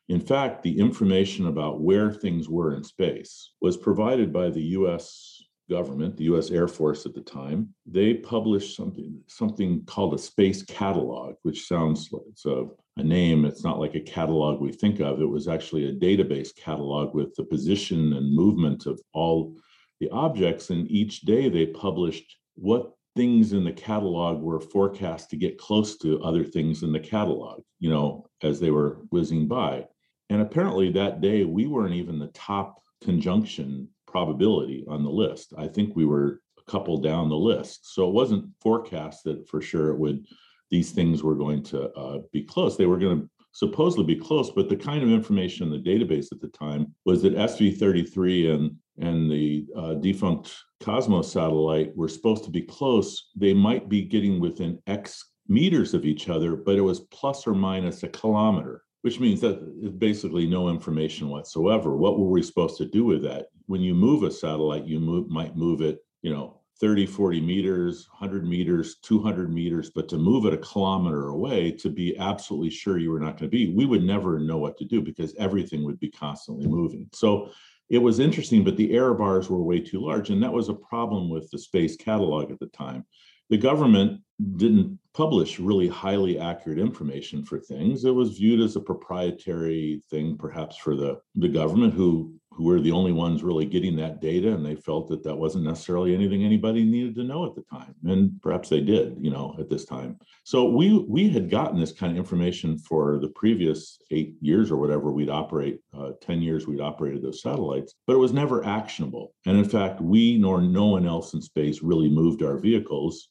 In 0.10 0.22
fact, 0.22 0.64
the 0.64 0.80
information 0.80 1.48
about 1.48 1.82
where 1.82 2.12
things 2.12 2.48
were 2.48 2.76
in 2.76 2.84
space 2.84 3.52
was 3.62 3.76
provided 3.76 4.32
by 4.32 4.50
the 4.50 4.62
US 4.62 5.37
government, 5.70 6.18
the 6.18 6.26
US 6.26 6.52
Air 6.52 6.68
Force 6.68 7.06
at 7.06 7.14
the 7.14 7.22
time. 7.22 7.74
They 7.86 8.14
published 8.14 8.76
something 8.76 9.22
something 9.28 9.84
called 9.86 10.14
a 10.14 10.18
space 10.18 10.64
catalog, 10.64 11.36
which 11.44 11.68
sounds 11.68 12.10
like 12.12 12.24
it's 12.30 12.46
a, 12.46 12.66
a 12.98 13.04
name. 13.04 13.46
It's 13.46 13.64
not 13.64 13.80
like 13.80 13.96
a 13.96 14.02
catalog 14.02 14.62
we 14.62 14.72
think 14.72 15.00
of. 15.00 15.22
It 15.22 15.26
was 15.26 15.48
actually 15.48 15.88
a 15.88 15.94
database 15.94 16.56
catalog 16.56 17.14
with 17.14 17.36
the 17.36 17.44
position 17.44 18.14
and 18.14 18.36
movement 18.36 18.86
of 18.86 19.00
all 19.14 19.56
the 20.00 20.10
objects. 20.10 20.70
And 20.70 20.90
each 20.90 21.22
day 21.22 21.50
they 21.50 21.66
published 21.66 22.38
what 22.56 22.94
things 23.16 23.54
in 23.54 23.64
the 23.64 23.72
catalog 23.72 24.42
were 24.42 24.60
forecast 24.60 25.30
to 25.32 25.38
get 25.38 25.58
close 25.58 25.98
to 25.98 26.22
other 26.22 26.44
things 26.44 26.84
in 26.84 26.92
the 26.92 27.00
catalog, 27.00 27.62
you 27.80 27.90
know, 27.90 28.28
as 28.44 28.60
they 28.60 28.70
were 28.70 29.00
whizzing 29.10 29.48
by. 29.48 29.86
And 30.30 30.42
apparently 30.42 30.92
that 30.92 31.22
day 31.22 31.44
we 31.44 31.68
weren't 31.68 31.96
even 31.96 32.20
the 32.20 32.28
top 32.28 32.82
conjunction 33.02 33.90
probability 34.08 34.84
on 34.88 35.04
the 35.04 35.10
list. 35.10 35.54
I 35.58 35.68
think 35.68 35.96
we 35.96 36.06
were 36.06 36.42
a 36.58 36.72
couple 36.72 36.98
down 36.98 37.30
the 37.30 37.36
list. 37.36 37.94
So 37.94 38.08
it 38.08 38.14
wasn't 38.14 38.50
forecast 38.62 39.24
that 39.26 39.48
for 39.50 39.62
sure 39.62 39.90
it 39.90 39.98
would 39.98 40.26
these 40.70 40.92
things 40.92 41.24
were 41.24 41.36
going 41.36 41.64
to 41.64 41.90
uh, 41.94 42.20
be 42.34 42.44
close. 42.44 42.76
They 42.76 42.88
were 42.88 43.00
going 43.00 43.22
to 43.22 43.30
supposedly 43.54 44.06
be 44.06 44.20
close, 44.20 44.52
but 44.52 44.70
the 44.70 44.76
kind 44.76 45.02
of 45.02 45.10
information 45.10 45.66
in 45.66 45.72
the 45.72 45.90
database 45.90 46.28
at 46.32 46.42
the 46.42 46.50
time 46.50 46.94
was 47.06 47.22
that 47.22 47.36
SV33 47.36 48.54
and 48.54 48.76
and 49.00 49.32
the 49.32 49.66
uh, 49.76 49.94
defunct 49.96 50.56
Cosmos 50.80 51.32
satellite 51.32 51.96
were 51.96 52.08
supposed 52.08 52.44
to 52.46 52.50
be 52.50 52.62
close. 52.62 53.30
They 53.36 53.54
might 53.54 53.90
be 53.90 54.02
getting 54.02 54.40
within 54.40 54.80
X 54.88 55.24
meters 55.48 55.94
of 55.94 56.06
each 56.06 56.30
other, 56.30 56.56
but 56.56 56.76
it 56.76 56.82
was 56.82 57.02
plus 57.12 57.48
or 57.48 57.54
minus 57.54 58.04
a 58.04 58.08
kilometer, 58.08 58.84
which 59.02 59.20
means 59.20 59.42
that 59.42 60.00
basically 60.00 60.46
no 60.48 60.70
information 60.70 61.30
whatsoever. 61.30 61.96
What 61.96 62.20
were 62.20 62.30
we 62.30 62.44
supposed 62.44 62.78
to 62.78 62.86
do 62.86 63.06
with 63.06 63.24
that? 63.24 63.48
When 63.68 63.82
you 63.82 63.94
move 63.94 64.24
a 64.24 64.32
satellite, 64.32 64.86
you 64.86 65.00
move, 65.00 65.30
might 65.30 65.56
move 65.56 65.82
it, 65.82 66.00
you 66.22 66.34
know, 66.34 66.62
30, 66.80 67.06
40 67.06 67.42
meters, 67.42 68.08
100 68.12 68.48
meters, 68.48 68.98
200 69.02 69.52
meters, 69.52 69.90
but 69.90 70.08
to 70.10 70.18
move 70.18 70.46
it 70.46 70.54
a 70.54 70.58
kilometer 70.58 71.30
away 71.30 71.72
to 71.72 71.90
be 71.90 72.18
absolutely 72.18 72.70
sure 72.70 72.98
you 72.98 73.12
were 73.12 73.20
not 73.20 73.38
going 73.38 73.50
to 73.50 73.58
be, 73.58 73.74
we 73.74 73.86
would 73.86 74.04
never 74.04 74.40
know 74.40 74.58
what 74.58 74.78
to 74.78 74.86
do 74.86 75.02
because 75.02 75.36
everything 75.38 75.84
would 75.84 76.00
be 76.00 76.12
constantly 76.12 76.68
moving. 76.68 77.10
So 77.14 77.50
it 77.90 77.98
was 77.98 78.20
interesting, 78.20 78.64
but 78.64 78.78
the 78.78 78.94
error 78.94 79.14
bars 79.14 79.50
were 79.50 79.62
way 79.62 79.80
too 79.80 80.06
large. 80.06 80.30
And 80.30 80.44
that 80.44 80.54
was 80.54 80.70
a 80.70 80.74
problem 80.74 81.30
with 81.30 81.50
the 81.50 81.58
space 81.58 81.96
catalog 81.96 82.52
at 82.52 82.60
the 82.60 82.68
time. 82.68 83.06
The 83.50 83.58
government 83.58 84.22
didn't 84.58 85.00
publish 85.14 85.58
really 85.58 85.88
highly 85.88 86.38
accurate 86.38 86.80
information 86.80 87.44
for 87.44 87.60
things. 87.60 88.04
It 88.04 88.14
was 88.14 88.38
viewed 88.38 88.60
as 88.60 88.76
a 88.76 88.82
proprietary 88.82 90.02
thing, 90.10 90.38
perhaps 90.38 90.76
for 90.78 90.96
the, 90.96 91.22
the 91.36 91.48
government 91.48 91.94
who 91.94 92.36
who 92.58 92.64
were 92.64 92.82
the 92.82 92.92
only 92.92 93.12
ones 93.12 93.44
really 93.44 93.66
getting 93.66 93.96
that 93.96 94.20
data 94.20 94.52
and 94.52 94.66
they 94.66 94.76
felt 94.76 95.08
that 95.08 95.24
that 95.24 95.36
wasn't 95.36 95.64
necessarily 95.64 96.16
anything 96.16 96.44
anybody 96.44 96.84
needed 96.84 97.14
to 97.14 97.24
know 97.24 97.46
at 97.46 97.54
the 97.54 97.62
time 97.62 97.94
and 98.06 98.32
perhaps 98.42 98.68
they 98.68 98.82
did 98.82 99.16
you 99.22 99.30
know 99.30 99.56
at 99.60 99.70
this 99.70 99.86
time. 99.86 100.18
So 100.44 100.66
we 100.66 101.06
we 101.08 101.30
had 101.30 101.52
gotten 101.52 101.80
this 101.80 101.92
kind 101.92 102.12
of 102.12 102.18
information 102.18 102.80
for 102.80 103.20
the 103.20 103.30
previous 103.30 104.00
eight 104.10 104.36
years 104.42 104.72
or 104.72 104.78
whatever 104.78 105.12
we'd 105.12 105.30
operate 105.30 105.82
uh, 105.96 106.14
10 106.20 106.42
years 106.42 106.66
we'd 106.66 106.82
operated 106.82 107.22
those 107.22 107.44
satellites 107.44 107.94
but 108.08 108.14
it 108.14 108.20
was 108.20 108.34
never 108.34 108.66
actionable. 108.66 109.36
And 109.46 109.58
in 109.58 109.70
fact 109.70 110.02
we 110.02 110.40
nor 110.40 110.60
no 110.60 110.88
one 110.88 111.06
else 111.06 111.36
in 111.36 111.42
space 111.44 111.84
really 111.84 112.10
moved 112.10 112.42
our 112.42 112.58
vehicles. 112.58 113.30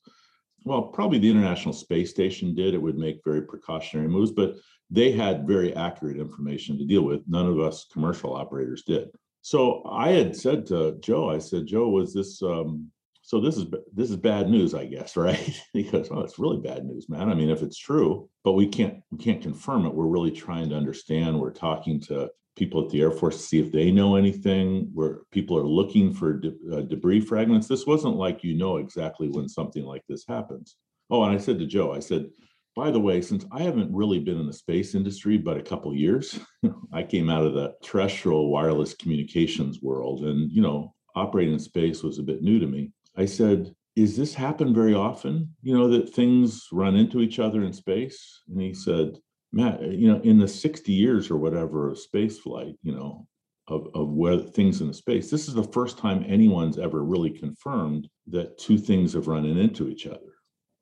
Well 0.62 0.82
probably 0.82 1.18
the 1.18 1.30
international 1.30 1.74
space 1.74 2.10
station 2.10 2.54
did. 2.54 2.74
It 2.74 2.82
would 2.82 2.96
make 2.96 3.24
very 3.24 3.42
precautionary 3.42 4.08
moves 4.08 4.30
but 4.30 4.54
they 4.90 5.12
had 5.12 5.46
very 5.46 5.74
accurate 5.74 6.16
information 6.16 6.78
to 6.78 6.84
deal 6.84 7.02
with. 7.02 7.22
None 7.26 7.46
of 7.46 7.58
us 7.58 7.86
commercial 7.92 8.34
operators 8.34 8.82
did. 8.82 9.08
So 9.42 9.84
I 9.88 10.10
had 10.10 10.34
said 10.34 10.66
to 10.66 10.98
Joe, 11.00 11.30
I 11.30 11.38
said, 11.38 11.66
Joe, 11.66 11.88
was 11.88 12.12
this 12.12 12.42
um, 12.42 12.90
so 13.26 13.40
this 13.40 13.56
is 13.56 13.66
this 13.92 14.10
is 14.10 14.16
bad 14.16 14.48
news, 14.48 14.72
I 14.72 14.86
guess, 14.86 15.16
right? 15.16 15.60
he 15.72 15.82
goes, 15.82 16.08
oh, 16.10 16.20
it's 16.20 16.38
really 16.38 16.58
bad 16.58 16.84
news, 16.84 17.08
man. 17.08 17.28
I 17.28 17.34
mean, 17.34 17.50
if 17.50 17.62
it's 17.62 17.78
true, 17.78 18.30
but 18.44 18.52
we 18.52 18.68
can't 18.68 19.02
we 19.10 19.18
can't 19.18 19.42
confirm 19.42 19.84
it. 19.84 19.94
We're 19.94 20.06
really 20.06 20.30
trying 20.30 20.70
to 20.70 20.76
understand. 20.76 21.38
We're 21.38 21.50
talking 21.50 22.00
to 22.02 22.30
people 22.54 22.84
at 22.84 22.90
the 22.90 23.00
Air 23.02 23.10
Force 23.10 23.36
to 23.36 23.42
see 23.42 23.58
if 23.58 23.72
they 23.72 23.90
know 23.90 24.14
anything. 24.14 24.90
Where 24.94 25.22
people 25.32 25.58
are 25.58 25.66
looking 25.66 26.14
for 26.14 26.34
de- 26.34 26.54
uh, 26.72 26.82
debris 26.82 27.20
fragments. 27.20 27.66
This 27.66 27.84
wasn't 27.84 28.14
like 28.14 28.44
you 28.44 28.54
know 28.54 28.76
exactly 28.76 29.28
when 29.28 29.48
something 29.48 29.84
like 29.84 30.04
this 30.08 30.24
happens. 30.26 30.76
Oh, 31.10 31.24
and 31.24 31.34
I 31.34 31.38
said 31.38 31.58
to 31.58 31.66
Joe, 31.66 31.92
I 31.92 32.00
said, 32.00 32.28
by 32.76 32.90
the 32.90 33.00
way, 33.00 33.22
since 33.22 33.46
I 33.50 33.62
haven't 33.62 33.92
really 33.92 34.18
been 34.20 34.38
in 34.38 34.46
the 34.46 34.52
space 34.52 34.94
industry 34.94 35.38
but 35.38 35.56
a 35.56 35.62
couple 35.62 35.94
years, 35.94 36.38
I 36.92 37.02
came 37.02 37.30
out 37.30 37.46
of 37.46 37.54
the 37.54 37.74
terrestrial 37.82 38.50
wireless 38.50 38.92
communications 38.92 39.80
world, 39.82 40.24
and 40.24 40.52
you 40.52 40.60
know, 40.60 40.94
operating 41.14 41.54
in 41.54 41.58
space 41.58 42.02
was 42.02 42.18
a 42.18 42.22
bit 42.22 42.42
new 42.42 42.60
to 42.60 42.66
me. 42.66 42.92
I 43.16 43.24
said, 43.24 43.74
"Is 43.96 44.14
this 44.14 44.34
happen 44.34 44.74
very 44.74 44.94
often? 44.94 45.54
You 45.62 45.76
know, 45.76 45.88
that 45.88 46.14
things 46.14 46.68
run 46.70 46.96
into 46.96 47.22
each 47.22 47.38
other 47.38 47.64
in 47.64 47.72
space?" 47.72 48.42
And 48.48 48.60
he 48.60 48.74
said, 48.74 49.18
"Matt, 49.52 49.82
eh, 49.82 49.92
you 49.92 50.12
know, 50.12 50.20
in 50.20 50.38
the 50.38 50.48
60 50.48 50.92
years 50.92 51.30
or 51.30 51.38
whatever 51.38 51.88
of 51.88 51.98
space 51.98 52.38
flight, 52.38 52.76
you 52.82 52.94
know, 52.94 53.26
of, 53.68 53.88
of 53.94 54.10
where 54.10 54.38
things 54.38 54.82
in 54.82 54.88
the 54.88 54.94
space. 54.94 55.30
This 55.30 55.48
is 55.48 55.54
the 55.54 55.64
first 55.72 55.98
time 55.98 56.24
anyone's 56.28 56.78
ever 56.78 57.02
really 57.02 57.30
confirmed 57.30 58.08
that 58.28 58.58
two 58.58 58.78
things 58.78 59.14
have 59.14 59.28
run 59.28 59.46
into 59.46 59.88
each 59.88 60.06
other. 60.06 60.35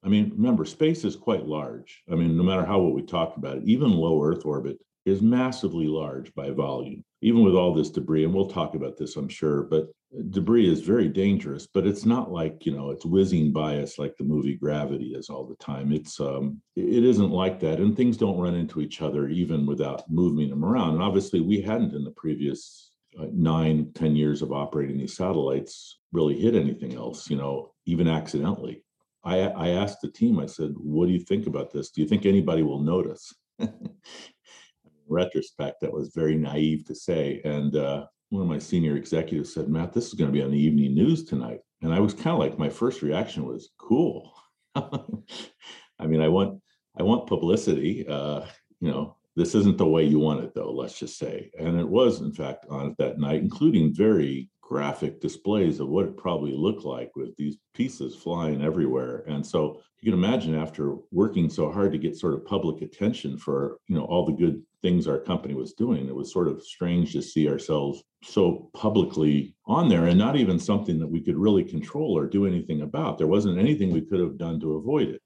I 0.04 0.08
mean, 0.08 0.32
remember, 0.37 0.64
space 0.64 1.04
is 1.04 1.16
quite 1.16 1.46
large. 1.46 2.02
I 2.11 2.14
mean, 2.14 2.37
no 2.37 2.42
matter 2.42 2.64
how 2.64 2.78
what 2.78 2.94
we 2.94 3.02
talk 3.02 3.37
about 3.37 3.56
it, 3.58 3.64
even 3.64 3.90
low 3.90 4.23
Earth 4.23 4.44
orbit 4.44 4.78
is 5.06 5.23
massively 5.23 5.87
large 5.87 6.34
by 6.34 6.50
volume, 6.50 7.04
even 7.23 7.42
with 7.42 7.54
all 7.54 7.75
this 7.75 7.90
debris. 7.90 8.25
And 8.25 8.34
we'll 8.34 8.49
talk 8.49 8.75
about 8.75 8.96
this, 8.96 9.16
I'm 9.16 9.28
sure, 9.28 9.62
but 9.62 9.88
debris 10.30 10.70
is 10.70 10.80
very 10.80 11.08
dangerous, 11.08 11.66
but 11.66 11.87
it's 11.87 12.04
not 12.04 12.30
like, 12.30 12.64
you 12.64 12.73
know, 12.73 12.90
it's 12.90 13.04
whizzing 13.04 13.52
by 13.52 13.78
us 13.78 13.99
like 13.99 14.16
the 14.16 14.25
movie 14.25 14.54
Gravity 14.54 15.14
is 15.14 15.28
all 15.28 15.44
the 15.44 15.56
time. 15.56 15.92
It's, 15.92 16.20
um, 16.20 16.61
it 16.76 17.04
isn't 17.04 17.30
like 17.30 17.61
that. 17.61 17.80
And 17.80 17.96
things 17.96 18.16
don't 18.16 18.38
run 18.38 18.54
into 18.54 18.80
each 18.80 19.02
other 19.02 19.28
even 19.28 19.66
without 19.66 20.11
moving 20.11 20.49
them 20.50 20.64
around. 20.64 20.94
And 20.94 21.02
obviously, 21.02 21.40
we 21.40 21.61
hadn't 21.61 21.94
in 21.94 22.04
the 22.04 22.12
previous 22.12 22.90
uh, 23.18 23.26
nine, 23.32 23.90
ten 23.94 24.16
years 24.16 24.42
of 24.42 24.52
operating 24.52 24.99
these 24.99 25.16
satellites 25.16 25.99
really 26.12 26.38
hit 26.38 26.54
anything 26.54 26.94
else, 26.94 27.28
you 27.28 27.37
know, 27.37 27.73
even 27.87 28.08
accidentally. 28.08 28.82
I, 29.25 29.38
I 29.38 29.69
asked 29.71 30.00
the 30.02 30.11
team, 30.11 30.38
I 30.38 30.47
said, 30.47 30.75
what 30.76 31.07
do 31.07 31.12
you 31.12 31.21
think 31.21 31.47
about 31.47 31.73
this? 31.73 31.90
Do 31.90 32.02
you 32.02 32.07
think 32.09 32.26
anybody 32.26 32.62
will 32.62 32.81
notice? 32.81 33.35
In 33.59 33.71
retrospect, 35.09 35.81
that 35.81 35.93
was 35.93 36.12
very 36.14 36.37
naive 36.37 36.85
to 36.87 36.95
say. 36.95 37.40
And 37.45 37.75
uh, 37.76 38.07
one 38.28 38.43
of 38.43 38.49
my 38.49 38.59
senior 38.59 38.97
executives 38.97 39.54
said, 39.54 39.69
Matt, 39.69 39.93
this 39.93 40.09
is 40.09 40.14
going 40.14 40.31
to 40.31 40.37
be 40.37 40.43
on 40.43 40.50
the 40.50 40.59
evening 40.59 40.95
news 40.95 41.25
tonight. 41.25 41.61
And 41.83 41.93
I 41.93 42.00
was 42.00 42.14
kind 42.14 42.28
of 42.28 42.38
like, 42.38 42.59
my 42.59 42.69
first 42.69 43.02
reaction 43.02 43.47
was, 43.47 43.71
cool. 43.78 44.33
I 44.76 46.07
mean, 46.07 46.21
I 46.21 46.28
want, 46.28 46.61
I 46.99 47.02
want 47.02 47.26
publicity. 47.26 48.07
Uh, 48.07 48.45
you 48.81 48.90
know, 48.90 49.16
this 49.37 49.54
isn't 49.54 49.78
the 49.78 49.87
way 49.87 50.04
you 50.04 50.19
want 50.19 50.45
it, 50.45 50.54
though. 50.54 50.73
Let's 50.73 50.99
just 50.99 51.19
say, 51.19 51.50
and 51.59 51.78
it 51.78 51.88
was, 51.88 52.21
in 52.21 52.33
fact, 52.33 52.66
on 52.69 52.88
it 52.88 52.97
that 52.99 53.19
night, 53.19 53.43
including 53.43 53.95
very 53.95 54.50
graphic 54.66 55.21
displays 55.21 55.78
of 55.78 55.88
what 55.88 56.06
it 56.06 56.16
probably 56.16 56.52
looked 56.52 56.85
like 56.85 57.14
with 57.14 57.37
these 57.37 57.59
pieces 57.75 58.14
flying 58.14 58.62
everywhere. 58.62 59.23
And 59.26 59.47
so 59.47 59.83
you 60.00 60.11
can 60.11 60.18
imagine 60.18 60.54
after 60.54 60.97
working 61.12 61.50
so 61.50 61.71
hard 61.71 61.92
to 61.92 61.99
get 61.99 62.16
sort 62.16 62.35
of 62.35 62.47
public 62.47 62.83
attention 62.83 63.37
for, 63.37 63.78
you 63.88 63.94
know, 63.94 64.04
all 64.04 64.25
the 64.25 64.33
good 64.33 64.62
things 64.80 65.06
our 65.06 65.18
company 65.18 65.54
was 65.54 65.75
doing, 65.75 66.09
it 66.09 66.14
was 66.14 66.33
sort 66.33 66.49
of 66.49 66.62
strange 66.62 67.12
to 67.12 67.23
see 67.23 67.49
ourselves 67.49 68.02
so 68.23 68.71
publicly 68.75 69.54
on 69.66 69.88
there 69.88 70.06
and 70.06 70.18
not 70.18 70.37
even 70.37 70.59
something 70.59 70.99
that 70.99 71.06
we 71.06 71.21
could 71.21 71.37
really 71.37 71.64
control 71.64 72.16
or 72.16 72.26
do 72.26 72.47
anything 72.47 72.80
about. 72.83 73.18
There 73.18 73.26
wasn't 73.26 73.59
anything 73.59 73.92
we 73.92 74.02
could 74.02 74.21
have 74.21 74.38
done 74.38 74.61
to 74.61 74.75
avoid 74.76 75.09
it. 75.09 75.21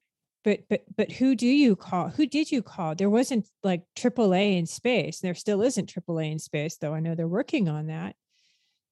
But 0.45 0.61
but 0.69 0.83
but 0.97 1.13
who 1.13 1.35
do 1.35 1.49
you 1.49 1.75
call? 1.77 2.09
Who 2.11 2.25
did 2.27 2.51
you 2.51 2.63
call? 2.63 2.95
There 2.95 3.11
wasn't 3.11 3.47
like 3.65 3.83
AAA 3.97 4.59
in 4.59 4.67
space. 4.67 5.21
There 5.21 5.35
still 5.35 5.63
isn't 5.63 5.93
AAA 5.93 6.33
in 6.33 6.39
space, 6.39 6.77
though 6.77 6.95
I 6.95 7.01
know 7.01 7.15
they're 7.15 7.29
working 7.29 7.69
on 7.69 7.87
that. 7.89 8.15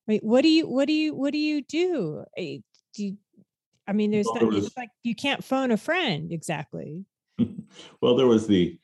Wait, 0.07 0.23
what 0.23 0.43
do 0.43 0.49
you 0.49 0.69
what 0.69 0.87
do 0.87 0.93
you 0.93 1.15
what 1.15 1.33
do 1.33 1.39
you 1.39 1.63
do? 1.63 2.25
Eh, 2.37 2.59
do 2.95 3.05
you, 3.05 3.17
I 3.89 3.93
mean, 3.93 4.11
there's 4.11 4.27
well, 4.27 4.35
there 4.41 4.49
was, 4.49 4.77
like 4.77 4.91
you 5.03 5.15
can't 5.15 5.43
phone 5.43 5.71
a 5.71 5.77
friend 5.77 6.33
exactly. 6.33 7.05
well, 8.01 8.17
there 8.17 8.27
was 8.27 8.47
the 8.47 8.79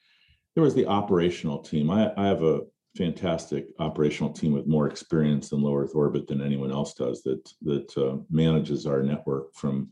there 0.55 0.65
was 0.65 0.75
the 0.75 0.87
operational 0.87 1.59
team. 1.59 1.91
I, 1.91 2.13
I 2.17 2.27
have 2.27 2.43
a 2.43 2.61
fantastic 2.97 3.69
operational 3.79 4.33
team 4.33 4.53
with 4.53 4.67
more 4.67 4.89
experience 4.89 5.53
in 5.53 5.63
low 5.63 5.77
Earth 5.77 5.95
orbit 5.95 6.27
than 6.27 6.43
anyone 6.43 6.73
else 6.73 6.95
does 6.95 7.23
that 7.23 7.49
that 7.63 7.97
uh, 7.97 8.17
manages 8.31 8.87
our 8.87 9.03
network 9.03 9.55
from 9.55 9.91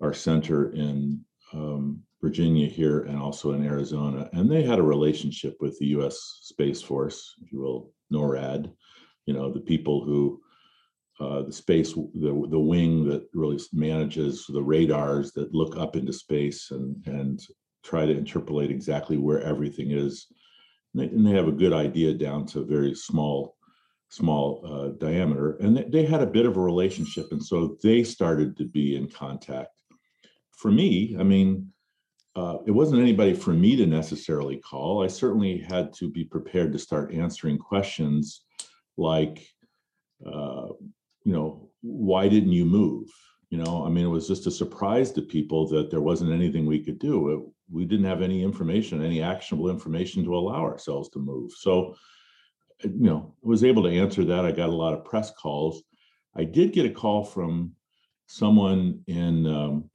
our 0.00 0.14
center 0.14 0.72
in 0.72 1.20
um, 1.52 2.02
Virginia 2.22 2.66
here 2.66 3.00
and 3.02 3.18
also 3.18 3.52
in 3.52 3.64
Arizona. 3.64 4.28
And 4.32 4.50
they 4.50 4.62
had 4.62 4.78
a 4.78 4.82
relationship 4.82 5.56
with 5.60 5.78
the 5.78 5.86
U.S. 5.86 6.38
Space 6.42 6.82
Force, 6.82 7.34
if 7.42 7.52
you 7.52 7.60
will, 7.60 7.92
NORAD. 8.12 8.72
You 9.26 9.34
know, 9.34 9.52
the 9.52 9.60
people 9.60 10.04
who 10.04 10.40
uh, 11.18 11.42
the 11.42 11.52
space, 11.52 11.92
the 11.94 12.46
the 12.50 12.58
wing 12.58 13.08
that 13.08 13.28
really 13.32 13.58
manages 13.72 14.46
the 14.46 14.62
radars 14.62 15.32
that 15.32 15.54
look 15.54 15.76
up 15.76 15.96
into 15.96 16.12
space 16.12 16.70
and 16.70 16.96
and 17.06 17.40
try 17.86 18.04
to 18.04 18.16
interpolate 18.16 18.70
exactly 18.70 19.16
where 19.16 19.40
everything 19.42 19.92
is. 19.92 20.26
And 20.92 21.02
they, 21.02 21.06
and 21.06 21.26
they 21.26 21.30
have 21.30 21.48
a 21.48 21.52
good 21.52 21.72
idea 21.72 22.12
down 22.12 22.44
to 22.46 22.64
very 22.64 22.94
small, 22.94 23.56
small 24.08 24.62
uh, 24.66 24.88
diameter. 24.98 25.56
And 25.60 25.76
they, 25.76 25.84
they 25.84 26.04
had 26.04 26.20
a 26.20 26.26
bit 26.26 26.46
of 26.46 26.56
a 26.56 26.60
relationship. 26.60 27.26
And 27.30 27.42
so 27.42 27.76
they 27.82 28.02
started 28.02 28.56
to 28.56 28.64
be 28.64 28.96
in 28.96 29.08
contact. 29.08 29.80
For 30.50 30.70
me, 30.70 31.16
I 31.18 31.22
mean, 31.22 31.70
uh, 32.34 32.58
it 32.66 32.72
wasn't 32.72 33.00
anybody 33.00 33.34
for 33.34 33.52
me 33.52 33.76
to 33.76 33.86
necessarily 33.86 34.56
call. 34.58 35.02
I 35.02 35.06
certainly 35.06 35.58
had 35.58 35.92
to 35.94 36.10
be 36.10 36.24
prepared 36.24 36.72
to 36.72 36.78
start 36.78 37.14
answering 37.14 37.56
questions 37.56 38.42
like, 38.96 39.46
uh, 40.24 40.68
you 41.24 41.32
know, 41.32 41.70
why 41.82 42.28
didn't 42.28 42.52
you 42.52 42.64
move? 42.64 43.08
You 43.50 43.58
know, 43.58 43.84
I 43.84 43.88
mean, 43.88 44.04
it 44.04 44.08
was 44.08 44.28
just 44.28 44.46
a 44.46 44.50
surprise 44.50 45.12
to 45.12 45.22
people 45.22 45.68
that 45.68 45.90
there 45.90 46.00
wasn't 46.00 46.32
anything 46.32 46.66
we 46.66 46.84
could 46.84 46.98
do. 46.98 47.30
It, 47.30 47.40
we 47.70 47.84
didn't 47.84 48.06
have 48.06 48.22
any 48.22 48.42
information, 48.42 49.04
any 49.04 49.22
actionable 49.22 49.70
information 49.70 50.24
to 50.24 50.36
allow 50.36 50.62
ourselves 50.62 51.08
to 51.10 51.18
move. 51.18 51.52
So, 51.52 51.96
you 52.82 52.92
know, 52.94 53.34
I 53.44 53.48
was 53.48 53.64
able 53.64 53.82
to 53.84 53.88
answer 53.90 54.24
that. 54.24 54.44
I 54.44 54.52
got 54.52 54.68
a 54.68 54.72
lot 54.72 54.94
of 54.94 55.04
press 55.04 55.30
calls. 55.32 55.82
I 56.36 56.44
did 56.44 56.72
get 56.72 56.86
a 56.86 56.90
call 56.90 57.24
from 57.24 57.72
someone 58.26 59.02
in 59.06 59.46
um, 59.46 59.90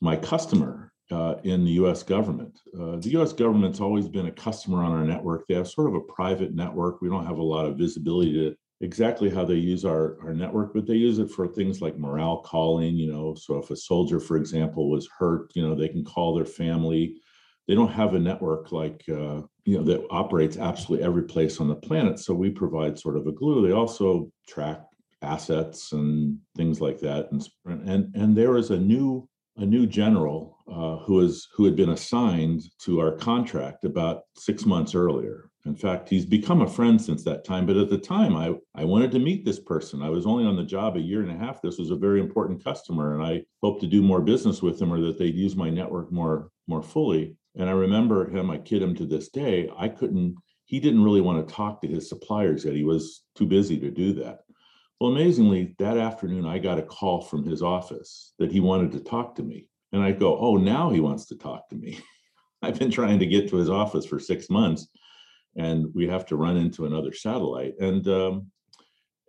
my 0.00 0.16
customer 0.16 0.81
uh, 1.12 1.38
in 1.44 1.64
the 1.64 1.72
US 1.72 2.02
government. 2.02 2.58
Uh, 2.74 2.96
the 2.96 3.10
US 3.20 3.32
government's 3.32 3.80
always 3.80 4.08
been 4.08 4.26
a 4.26 4.32
customer 4.32 4.82
on 4.82 4.92
our 4.92 5.04
network. 5.04 5.46
They 5.46 5.54
have 5.54 5.68
sort 5.68 5.88
of 5.88 5.94
a 5.94 6.00
private 6.00 6.54
network. 6.54 7.00
We 7.00 7.08
don't 7.08 7.26
have 7.26 7.38
a 7.38 7.42
lot 7.42 7.66
of 7.66 7.76
visibility 7.76 8.32
to 8.32 8.56
exactly 8.80 9.28
how 9.28 9.44
they 9.44 9.54
use 9.54 9.84
our, 9.84 10.16
our 10.24 10.32
network, 10.32 10.72
but 10.74 10.86
they 10.86 10.94
use 10.94 11.18
it 11.18 11.30
for 11.30 11.46
things 11.46 11.80
like 11.80 11.98
morale 11.98 12.38
calling, 12.38 12.96
you 12.96 13.12
know. 13.12 13.34
So 13.34 13.58
if 13.58 13.70
a 13.70 13.76
soldier, 13.76 14.18
for 14.18 14.36
example, 14.36 14.90
was 14.90 15.08
hurt, 15.18 15.52
you 15.54 15.62
know, 15.62 15.74
they 15.74 15.88
can 15.88 16.04
call 16.04 16.34
their 16.34 16.46
family. 16.46 17.20
They 17.68 17.74
don't 17.74 17.92
have 17.92 18.14
a 18.14 18.18
network 18.18 18.72
like, 18.72 19.04
uh, 19.08 19.42
you 19.64 19.76
know, 19.76 19.84
that 19.84 20.04
operates 20.10 20.56
absolutely 20.56 21.06
every 21.06 21.22
place 21.24 21.60
on 21.60 21.68
the 21.68 21.76
planet. 21.76 22.18
So 22.18 22.34
we 22.34 22.50
provide 22.50 22.98
sort 22.98 23.16
of 23.16 23.26
a 23.26 23.32
glue. 23.32 23.64
They 23.64 23.72
also 23.72 24.32
track 24.48 24.80
assets 25.20 25.92
and 25.92 26.38
things 26.56 26.80
like 26.80 26.98
that. 27.00 27.30
And, 27.30 27.48
and, 27.88 28.14
and 28.16 28.36
there 28.36 28.56
is 28.56 28.70
a 28.70 28.78
new 28.78 29.28
a 29.56 29.66
new 29.66 29.86
general 29.86 30.51
uh, 30.70 30.96
who 30.98 31.20
is 31.20 31.48
who 31.54 31.64
had 31.64 31.76
been 31.76 31.90
assigned 31.90 32.62
to 32.80 33.00
our 33.00 33.12
contract 33.12 33.84
about 33.84 34.22
six 34.36 34.64
months 34.64 34.94
earlier. 34.94 35.50
In 35.64 35.76
fact, 35.76 36.08
he's 36.08 36.26
become 36.26 36.62
a 36.62 36.68
friend 36.68 37.00
since 37.00 37.22
that 37.22 37.44
time. 37.44 37.66
But 37.66 37.76
at 37.76 37.88
the 37.88 37.98
time, 37.98 38.34
I, 38.36 38.54
I 38.74 38.84
wanted 38.84 39.12
to 39.12 39.20
meet 39.20 39.44
this 39.44 39.60
person. 39.60 40.02
I 40.02 40.10
was 40.10 40.26
only 40.26 40.44
on 40.44 40.56
the 40.56 40.64
job 40.64 40.96
a 40.96 41.00
year 41.00 41.22
and 41.22 41.30
a 41.30 41.36
half. 41.36 41.62
This 41.62 41.78
was 41.78 41.90
a 41.90 41.96
very 41.96 42.18
important 42.20 42.64
customer, 42.64 43.14
and 43.14 43.22
I 43.22 43.44
hoped 43.62 43.80
to 43.82 43.86
do 43.86 44.02
more 44.02 44.20
business 44.20 44.60
with 44.60 44.78
them 44.78 44.92
or 44.92 45.00
that 45.00 45.18
they'd 45.18 45.36
use 45.36 45.54
my 45.54 45.70
network 45.70 46.10
more 46.10 46.50
more 46.66 46.82
fully. 46.82 47.36
And 47.56 47.68
I 47.68 47.72
remember 47.72 48.28
him. 48.28 48.50
I 48.50 48.58
kid 48.58 48.82
him 48.82 48.94
to 48.96 49.06
this 49.06 49.28
day. 49.28 49.70
I 49.76 49.88
couldn't. 49.88 50.36
He 50.64 50.80
didn't 50.80 51.04
really 51.04 51.20
want 51.20 51.46
to 51.46 51.54
talk 51.54 51.80
to 51.82 51.88
his 51.88 52.08
suppliers 52.08 52.64
yet. 52.64 52.74
He 52.74 52.84
was 52.84 53.22
too 53.36 53.46
busy 53.46 53.78
to 53.80 53.90
do 53.90 54.14
that. 54.14 54.40
Well, 55.00 55.10
amazingly, 55.10 55.74
that 55.78 55.98
afternoon, 55.98 56.46
I 56.46 56.58
got 56.58 56.78
a 56.78 56.82
call 56.82 57.20
from 57.20 57.44
his 57.44 57.60
office 57.60 58.34
that 58.38 58.52
he 58.52 58.60
wanted 58.60 58.92
to 58.92 59.00
talk 59.00 59.34
to 59.34 59.42
me. 59.42 59.66
And 59.92 60.02
I 60.02 60.12
go, 60.12 60.38
Oh, 60.38 60.56
now 60.56 60.90
he 60.90 61.00
wants 61.00 61.26
to 61.26 61.36
talk 61.36 61.68
to 61.68 61.76
me. 61.76 61.98
I've 62.62 62.78
been 62.78 62.90
trying 62.90 63.18
to 63.18 63.26
get 63.26 63.48
to 63.48 63.56
his 63.56 63.68
office 63.68 64.06
for 64.06 64.18
six 64.18 64.48
months 64.48 64.88
and 65.56 65.86
we 65.94 66.06
have 66.06 66.26
to 66.26 66.36
run 66.36 66.56
into 66.56 66.86
another 66.86 67.12
satellite. 67.12 67.74
And, 67.78 68.06
um, 68.08 68.46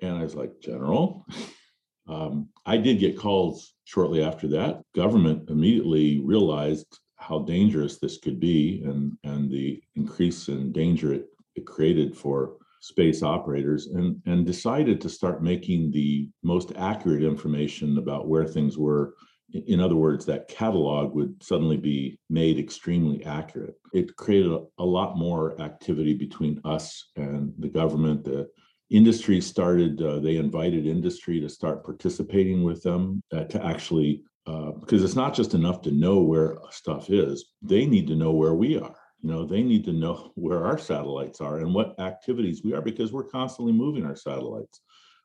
and 0.02 0.18
I 0.18 0.24
was 0.24 0.36
like, 0.36 0.52
General, 0.62 1.26
um, 2.08 2.50
I 2.66 2.78
did 2.78 3.00
get 3.00 3.18
calls 3.18 3.74
shortly 3.86 4.24
after 4.24 4.48
that. 4.50 4.82
Government 4.96 5.50
immediately 5.50 6.20
realized 6.20 7.00
how 7.16 7.40
dangerous 7.40 7.98
this 7.98 8.18
could 8.18 8.40
be 8.40 8.82
and, 8.86 9.18
and 9.24 9.50
the 9.50 9.82
increase 9.96 10.50
in 10.50 10.72
danger 10.72 11.14
it, 11.14 11.28
it 11.56 11.66
created 11.66 12.16
for 12.16 12.58
space 12.82 13.24
operators 13.24 13.88
and, 13.88 14.22
and 14.26 14.46
decided 14.46 15.00
to 15.00 15.08
start 15.08 15.42
making 15.42 15.90
the 15.92 16.28
most 16.44 16.74
accurate 16.76 17.24
information 17.24 17.98
about 17.98 18.28
where 18.28 18.46
things 18.46 18.78
were. 18.78 19.14
In 19.54 19.80
other 19.80 19.96
words, 19.96 20.26
that 20.26 20.48
catalog 20.48 21.14
would 21.14 21.42
suddenly 21.42 21.78
be 21.78 22.20
made 22.30 22.58
extremely 22.58 23.24
accurate. 23.24 23.76
It 23.94 24.16
created 24.16 24.52
a, 24.52 24.62
a 24.80 24.86
lot 24.86 25.18
more 25.18 25.60
activity 25.62 26.14
between 26.14 26.60
us 26.66 27.12
and 27.16 27.54
the 27.60 27.70
government. 27.70 28.24
The 28.24 28.50
industry 28.90 29.40
started, 29.42 30.02
uh, 30.02 30.20
they 30.20 30.38
invited 30.38 30.88
industry 30.88 31.40
to 31.40 31.50
start 31.50 31.86
participating 31.86 32.64
with 32.64 32.82
them 32.82 33.22
uh, 33.32 33.44
to 33.46 33.64
actually, 33.64 34.24
uh, 34.48 34.72
because 34.72 35.04
it's 35.04 35.16
not 35.16 35.36
just 35.36 35.54
enough 35.54 35.82
to 35.84 35.92
know 35.92 36.22
where 36.22 36.58
stuff 36.72 37.10
is, 37.10 37.54
they 37.62 37.86
need 37.86 38.08
to 38.08 38.16
know 38.16 38.32
where 38.32 38.56
we 38.56 38.80
are 38.80 38.96
you 39.24 39.32
know 39.32 39.46
they 39.46 39.64
need 39.64 39.86
to 39.86 39.94
know 39.94 40.32
where 40.36 40.66
our 40.66 40.78
satellites 40.78 41.42
are 41.42 41.60
and 41.60 41.74
what 41.74 42.00
activities 42.00 42.62
we 42.64 42.74
are 42.74 42.82
because 42.82 43.12
we're 43.12 43.24
constantly 43.24 43.74
moving 43.74 44.06
our 44.06 44.16
satellites 44.16 44.82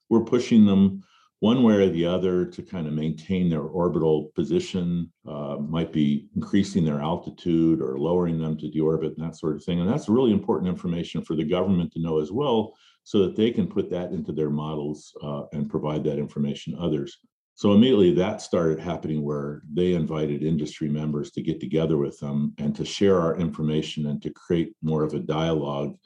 we're 0.09 0.25
pushing 0.25 0.65
them 0.65 1.03
one 1.41 1.63
way 1.63 1.75
or 1.75 1.89
the 1.89 2.05
other 2.05 2.45
to 2.45 2.63
kind 2.63 2.87
of 2.87 2.93
maintain 2.93 3.49
their 3.49 3.63
orbital 3.63 4.31
position 4.35 5.11
uh, 5.29 5.57
might 5.61 5.93
be 5.93 6.29
increasing 6.35 6.85
their 6.85 7.01
altitude 7.01 7.81
or 7.81 7.99
lowering 7.99 8.39
them 8.39 8.57
to 8.59 8.71
deorbit 8.71 9.17
and 9.17 9.25
that 9.25 9.37
sort 9.37 9.55
of 9.55 9.63
thing 9.63 9.81
and 9.81 9.89
that's 9.89 10.09
really 10.09 10.33
important 10.33 10.69
information 10.69 11.23
for 11.23 11.37
the 11.37 11.45
government 11.45 11.93
to 11.93 12.01
know 12.01 12.21
as 12.21 12.33
well 12.33 12.75
so 13.05 13.21
that 13.21 13.37
they 13.37 13.51
can 13.51 13.67
put 13.67 13.89
that 13.89 14.11
into 14.11 14.33
their 14.33 14.51
models 14.51 15.13
uh, 15.23 15.43
and 15.53 15.71
provide 15.71 16.03
that 16.03 16.19
information 16.19 16.75
to 16.75 16.81
others 16.81 17.19
so 17.59 17.73
immediately 17.73 18.15
that 18.15 18.41
started 18.41 18.79
happening 18.79 19.21
where 19.21 19.63
they 19.75 19.95
invited 19.95 20.45
industry 20.45 20.89
members 20.89 21.33
to 21.33 21.43
get 21.43 21.59
together 21.59 21.97
with 21.97 22.17
them 22.21 22.55
and 22.59 22.73
to 22.77 22.85
share 22.85 23.21
our 23.21 23.37
information 23.37 24.07
and 24.07 24.23
to 24.23 24.31
create 24.31 24.77
more 24.81 25.03
of 25.03 25.15
a 25.15 25.19
dialogue, 25.19 25.97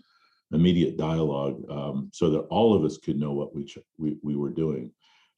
immediate 0.52 0.96
dialogue, 0.96 1.62
um, 1.68 2.08
so 2.10 2.30
that 2.30 2.46
all 2.48 2.74
of 2.74 2.84
us 2.84 2.96
could 2.96 3.18
know 3.18 3.34
what 3.34 3.54
we, 3.54 3.70
we, 3.98 4.16
we 4.22 4.34
were 4.34 4.48
doing. 4.48 4.90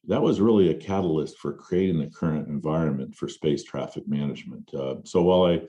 That 0.09 0.23
was 0.23 0.41
really 0.41 0.71
a 0.71 0.75
catalyst 0.75 1.39
for 1.39 1.53
creating 1.53 1.99
the 1.99 2.11
current 2.11 2.49
environment 2.49 3.15
for 3.15 3.29
space 3.29 3.65
traffic 3.65 4.07
management. 4.07 4.73
Uh, 4.75 4.97
so 5.05 5.23
while 5.23 5.45
I 5.45 5.63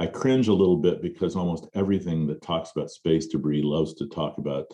I 0.00 0.06
cringe 0.06 0.46
a 0.46 0.54
little 0.54 0.76
bit 0.76 1.02
because 1.02 1.34
almost 1.34 1.66
everything 1.74 2.26
that 2.28 2.40
talks 2.40 2.70
about 2.70 2.90
space 2.90 3.26
debris 3.26 3.62
loves 3.62 3.94
to 3.94 4.06
talk 4.06 4.38
about 4.38 4.66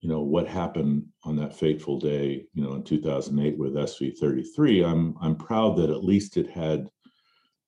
you 0.00 0.08
know 0.08 0.20
what 0.20 0.46
happened 0.46 1.04
on 1.24 1.36
that 1.36 1.54
fateful 1.54 1.98
day 1.98 2.46
you 2.54 2.62
know 2.62 2.74
in 2.74 2.82
2008 2.82 3.58
with 3.58 3.74
sv33 3.74 4.86
i'm 4.86 5.14
i'm 5.20 5.36
proud 5.36 5.76
that 5.76 5.90
at 5.90 6.04
least 6.04 6.36
it 6.36 6.48
had 6.48 6.88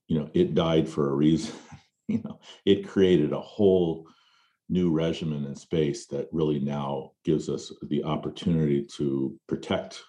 you 0.08 0.18
know 0.18 0.30
it 0.32 0.54
died 0.54 0.88
for 0.88 1.11
a 1.11 1.14
reason 1.14 1.54
you 2.08 2.22
know 2.24 2.38
it 2.64 2.88
created 2.88 3.32
a 3.32 3.40
whole 3.40 4.06
new 4.68 4.90
regimen 4.90 5.44
in 5.44 5.54
space 5.54 6.06
that 6.06 6.28
really 6.32 6.58
now 6.58 7.11
gives 7.24 7.48
us 7.50 7.70
the 7.88 8.02
opportunity 8.04 8.82
to 8.96 9.38
protect 9.46 10.02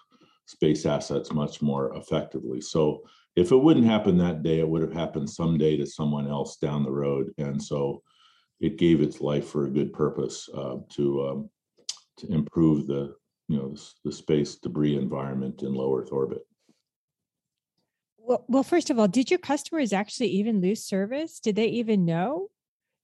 space 0.46 0.86
assets 0.86 1.32
much 1.32 1.62
more 1.62 1.94
effectively 1.96 2.60
so 2.60 3.02
if 3.36 3.50
it 3.50 3.56
wouldn't 3.56 3.86
happen 3.86 4.16
that 4.16 4.42
day 4.42 4.60
it 4.60 4.68
would 4.68 4.82
have 4.82 4.92
happened 4.92 5.28
someday 5.28 5.76
to 5.76 5.86
someone 5.86 6.28
else 6.28 6.56
down 6.56 6.82
the 6.82 6.90
road 6.90 7.32
and 7.38 7.62
so 7.62 8.02
it 8.60 8.78
gave 8.78 9.00
its 9.00 9.20
life 9.20 9.48
for 9.48 9.66
a 9.66 9.70
good 9.70 9.92
purpose 9.92 10.48
uh, 10.54 10.76
to 10.90 11.26
um, 11.26 11.50
to 12.16 12.32
improve 12.32 12.86
the 12.86 13.14
you 13.48 13.56
know 13.56 13.74
the 14.04 14.12
space 14.12 14.56
debris 14.56 14.96
environment 14.96 15.62
in 15.62 15.74
low 15.74 15.96
Earth 15.96 16.12
orbit. 16.12 16.46
Well, 18.16 18.44
well, 18.48 18.62
first 18.62 18.88
of 18.88 18.98
all, 18.98 19.08
did 19.08 19.30
your 19.30 19.38
customers 19.38 19.92
actually 19.92 20.28
even 20.28 20.62
lose 20.62 20.82
service? 20.82 21.40
Did 21.40 21.56
they 21.56 21.66
even 21.66 22.06
know 22.06 22.48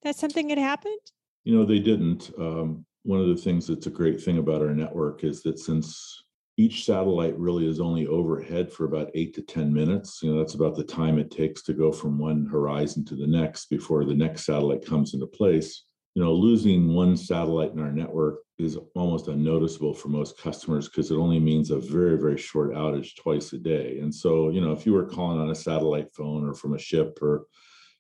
that 0.03 0.17
something 0.17 0.49
had 0.49 0.59
happened? 0.59 1.01
You 1.45 1.57
know, 1.57 1.65
they 1.67 1.79
didn't. 1.79 2.31
Um, 2.39 2.87
one 3.03 3.21
of 3.21 3.29
the 3.29 3.37
things 3.37 3.67
that's 3.67 3.87
a 3.87 3.91
great 3.91 4.23
thing 4.23 4.39
about 4.39 4.63
our 4.63 4.75
network 4.75 5.25
is 5.25 5.43
that 5.43 5.59
since 5.59 6.25
each 6.61 6.85
satellite 6.85 7.39
really 7.39 7.69
is 7.69 7.81
only 7.81 8.07
overhead 8.07 8.71
for 8.71 8.85
about 8.85 9.11
eight 9.15 9.35
to 9.35 9.43
10 9.43 9.73
minutes, 9.73 10.21
you 10.23 10.31
know, 10.31 10.39
that's 10.39 10.55
about 10.55 10.77
the 10.77 10.85
time 10.85 11.19
it 11.19 11.31
takes 11.31 11.63
to 11.63 11.73
go 11.73 11.91
from 11.91 12.19
one 12.19 12.47
horizon 12.47 13.05
to 13.07 13.17
the 13.17 13.27
next 13.27 13.67
before 13.67 14.05
the 14.05 14.15
next 14.15 14.45
satellite 14.45 14.85
comes 14.85 15.15
into 15.15 15.27
place 15.27 15.85
you 16.15 16.23
know, 16.23 16.33
losing 16.33 16.93
one 16.93 17.17
satellite 17.17 17.73
in 17.73 17.79
our 17.79 17.93
network 17.93 18.41
is 18.59 18.77
almost 18.95 19.29
unnoticeable 19.29 19.95
for 19.95 20.09
most 20.09 20.37
customers 20.39 20.89
because 20.89 21.11
it 21.11 21.17
only 21.17 21.39
means 21.39 21.71
a 21.71 21.79
very, 21.79 22.19
very 22.19 22.37
short 22.37 22.73
outage 22.73 23.15
twice 23.17 23.53
a 23.53 23.59
day. 23.59 23.99
And 24.01 24.13
so, 24.13 24.51
you 24.51 24.61
know, 24.61 24.73
if 24.73 24.85
you 24.85 24.93
were 24.93 25.07
calling 25.07 25.41
on 25.41 25.51
a 25.51 25.55
satellite 25.55 26.13
phone 26.13 26.47
or 26.47 26.55
from 26.55 26.75
a 26.75 26.79
ship 26.79 27.19
or 27.23 27.47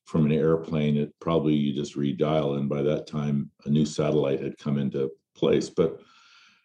from 0.06 0.26
an 0.26 0.32
airplane, 0.32 0.96
it 0.96 1.14
probably 1.20 1.54
you 1.54 1.72
just 1.72 1.96
redial, 1.96 2.58
and 2.58 2.68
by 2.68 2.82
that 2.82 3.06
time, 3.06 3.48
a 3.64 3.70
new 3.70 3.86
satellite 3.86 4.42
had 4.42 4.58
come 4.58 4.76
into 4.76 5.10
place. 5.36 5.70
But 5.70 6.00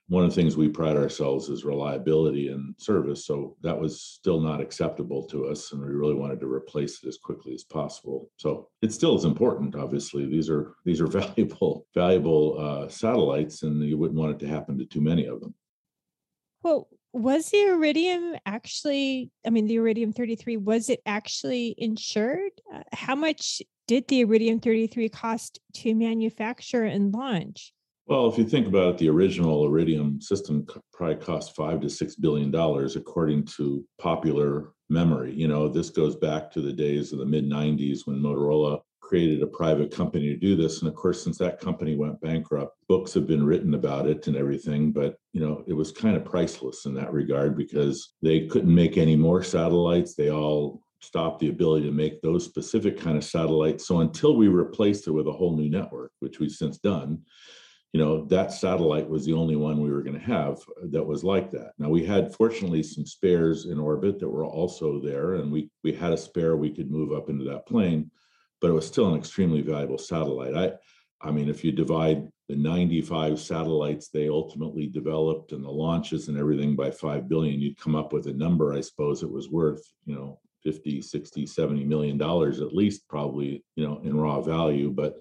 one 0.07 0.23
of 0.23 0.29
the 0.29 0.35
things 0.35 0.55
we 0.55 0.69
pride 0.69 0.97
ourselves 0.97 1.49
is 1.49 1.65
reliability 1.65 2.49
and 2.49 2.75
service. 2.77 3.25
So 3.25 3.55
that 3.61 3.79
was 3.79 4.01
still 4.01 4.39
not 4.39 4.61
acceptable 4.61 5.23
to 5.27 5.47
us. 5.47 5.71
And 5.71 5.81
we 5.81 5.87
really 5.87 6.13
wanted 6.13 6.39
to 6.41 6.51
replace 6.51 7.03
it 7.03 7.07
as 7.07 7.17
quickly 7.17 7.53
as 7.53 7.63
possible. 7.63 8.29
So 8.37 8.69
it 8.83 8.93
still 8.93 9.15
is 9.15 9.25
important, 9.25 9.75
obviously. 9.75 10.27
These 10.27 10.49
are 10.49 10.75
these 10.85 11.01
are 11.01 11.07
valuable, 11.07 11.87
valuable 11.93 12.57
uh, 12.59 12.89
satellites, 12.89 13.63
and 13.63 13.81
you 13.83 13.97
wouldn't 13.97 14.19
want 14.19 14.31
it 14.31 14.45
to 14.45 14.51
happen 14.51 14.77
to 14.77 14.85
too 14.85 15.01
many 15.01 15.25
of 15.25 15.39
them. 15.39 15.55
Well, 16.61 16.87
was 17.13 17.49
the 17.49 17.61
Iridium 17.61 18.35
actually, 18.45 19.31
I 19.45 19.49
mean, 19.49 19.67
the 19.67 19.75
Iridium 19.75 20.11
33, 20.11 20.57
was 20.57 20.89
it 20.89 21.01
actually 21.05 21.73
insured? 21.77 22.51
Uh, 22.73 22.81
how 22.91 23.15
much 23.15 23.61
did 23.87 24.07
the 24.07 24.21
Iridium 24.21 24.59
33 24.59 25.09
cost 25.09 25.59
to 25.75 25.95
manufacture 25.95 26.83
and 26.83 27.13
launch? 27.13 27.71
Well, 28.07 28.27
if 28.27 28.37
you 28.37 28.45
think 28.45 28.67
about 28.67 28.95
it, 28.95 28.97
the 28.99 29.09
original 29.09 29.65
Iridium 29.65 30.21
system 30.21 30.67
probably 30.93 31.15
cost 31.15 31.55
five 31.55 31.81
to 31.81 31.89
six 31.89 32.15
billion 32.15 32.51
dollars, 32.51 32.95
according 32.95 33.45
to 33.57 33.83
popular 33.99 34.73
memory. 34.89 35.33
You 35.33 35.47
know, 35.47 35.67
this 35.67 35.89
goes 35.89 36.15
back 36.15 36.51
to 36.51 36.61
the 36.61 36.73
days 36.73 37.11
of 37.11 37.19
the 37.19 37.25
mid 37.25 37.49
90s 37.49 38.01
when 38.05 38.19
Motorola 38.21 38.81
created 39.01 39.41
a 39.41 39.47
private 39.47 39.91
company 39.91 40.27
to 40.27 40.37
do 40.37 40.55
this. 40.55 40.79
And 40.79 40.87
of 40.87 40.95
course, 40.95 41.23
since 41.23 41.37
that 41.39 41.59
company 41.59 41.95
went 41.95 42.21
bankrupt, 42.21 42.77
books 42.87 43.13
have 43.15 43.25
been 43.25 43.45
written 43.45 43.73
about 43.73 44.07
it 44.07 44.27
and 44.27 44.35
everything. 44.35 44.91
But, 44.91 45.15
you 45.33 45.41
know, 45.41 45.63
it 45.67 45.73
was 45.73 45.91
kind 45.91 46.15
of 46.15 46.25
priceless 46.25 46.85
in 46.85 46.93
that 46.95 47.13
regard 47.13 47.57
because 47.57 48.13
they 48.21 48.47
couldn't 48.47 48.73
make 48.73 48.97
any 48.97 49.15
more 49.15 49.43
satellites. 49.43 50.13
They 50.13 50.29
all 50.29 50.81
stopped 51.01 51.39
the 51.39 51.49
ability 51.49 51.85
to 51.85 51.91
make 51.91 52.21
those 52.21 52.45
specific 52.45 52.99
kind 52.99 53.17
of 53.17 53.23
satellites. 53.23 53.87
So 53.87 53.99
until 53.99 54.35
we 54.35 54.47
replaced 54.47 55.07
it 55.07 55.11
with 55.11 55.27
a 55.27 55.31
whole 55.31 55.55
new 55.55 55.69
network, 55.69 56.11
which 56.19 56.39
we've 56.39 56.51
since 56.51 56.77
done, 56.79 57.21
you 57.95 58.01
know 58.01 58.25
that 58.25 58.51
satellite 58.51 59.07
was 59.09 59.23
the 59.23 59.31
only 59.31 59.55
one 59.55 59.79
we 59.79 59.89
were 59.89 60.01
going 60.01 60.19
to 60.19 60.25
have 60.25 60.59
that 60.91 61.01
was 61.01 61.23
like 61.23 61.49
that. 61.51 61.71
Now 61.77 61.87
we 61.87 62.03
had 62.05 62.35
fortunately 62.35 62.83
some 62.83 63.05
spares 63.05 63.67
in 63.67 63.79
orbit 63.79 64.19
that 64.19 64.27
were 64.27 64.45
also 64.45 64.99
there 64.99 65.35
and 65.35 65.49
we 65.49 65.69
we 65.81 65.93
had 65.93 66.11
a 66.11 66.17
spare 66.17 66.57
we 66.57 66.71
could 66.71 66.91
move 66.91 67.13
up 67.13 67.29
into 67.29 67.45
that 67.45 67.65
plane 67.65 68.11
but 68.59 68.69
it 68.69 68.73
was 68.73 68.85
still 68.85 69.07
an 69.07 69.17
extremely 69.17 69.61
valuable 69.61 69.97
satellite. 69.97 70.57
I 70.57 70.73
i 71.25 71.31
mean 71.31 71.47
if 71.47 71.63
you 71.63 71.71
divide 71.71 72.27
the 72.49 72.57
95 72.57 73.39
satellites 73.39 74.09
they 74.09 74.27
ultimately 74.27 74.87
developed 74.87 75.53
and 75.53 75.63
the 75.63 75.71
launches 75.85 76.27
and 76.27 76.37
everything 76.37 76.75
by 76.75 76.91
5 76.91 77.29
billion 77.29 77.61
you'd 77.61 77.79
come 77.79 77.95
up 77.95 78.11
with 78.11 78.27
a 78.27 78.33
number 78.33 78.73
i 78.73 78.81
suppose 78.81 79.23
it 79.23 79.31
was 79.31 79.49
worth 79.49 79.83
you 80.05 80.15
know 80.15 80.37
50 80.63 81.01
60 81.01 81.45
70 81.45 81.85
million 81.85 82.17
dollars 82.17 82.59
at 82.59 82.75
least 82.75 83.07
probably 83.07 83.63
you 83.77 83.87
know 83.87 84.01
in 84.03 84.17
raw 84.17 84.41
value 84.41 84.91
but 84.91 85.15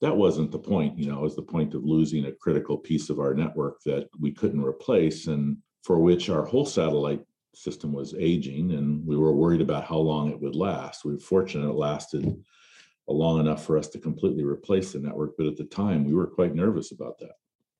that 0.00 0.16
wasn't 0.16 0.50
the 0.50 0.58
point 0.58 0.98
you 0.98 1.10
know 1.10 1.18
it 1.18 1.22
was 1.22 1.36
the 1.36 1.42
point 1.42 1.74
of 1.74 1.84
losing 1.84 2.26
a 2.26 2.32
critical 2.32 2.76
piece 2.76 3.10
of 3.10 3.18
our 3.18 3.34
network 3.34 3.80
that 3.84 4.08
we 4.20 4.32
couldn't 4.32 4.64
replace 4.64 5.26
and 5.26 5.56
for 5.84 5.98
which 5.98 6.28
our 6.28 6.44
whole 6.44 6.66
satellite 6.66 7.24
system 7.54 7.92
was 7.92 8.14
aging 8.14 8.72
and 8.72 9.04
we 9.06 9.16
were 9.16 9.32
worried 9.32 9.60
about 9.60 9.84
how 9.84 9.96
long 9.96 10.30
it 10.30 10.40
would 10.40 10.54
last. 10.54 11.04
We 11.04 11.12
were 11.12 11.18
fortunate 11.18 11.68
it 11.68 11.74
lasted 11.74 12.44
long 13.08 13.40
enough 13.40 13.64
for 13.64 13.78
us 13.78 13.88
to 13.88 13.98
completely 13.98 14.44
replace 14.44 14.92
the 14.92 14.98
network 14.98 15.32
but 15.38 15.46
at 15.46 15.56
the 15.56 15.64
time 15.64 16.04
we 16.04 16.14
were 16.14 16.26
quite 16.26 16.54
nervous 16.54 16.92
about 16.92 17.18
that. 17.18 17.32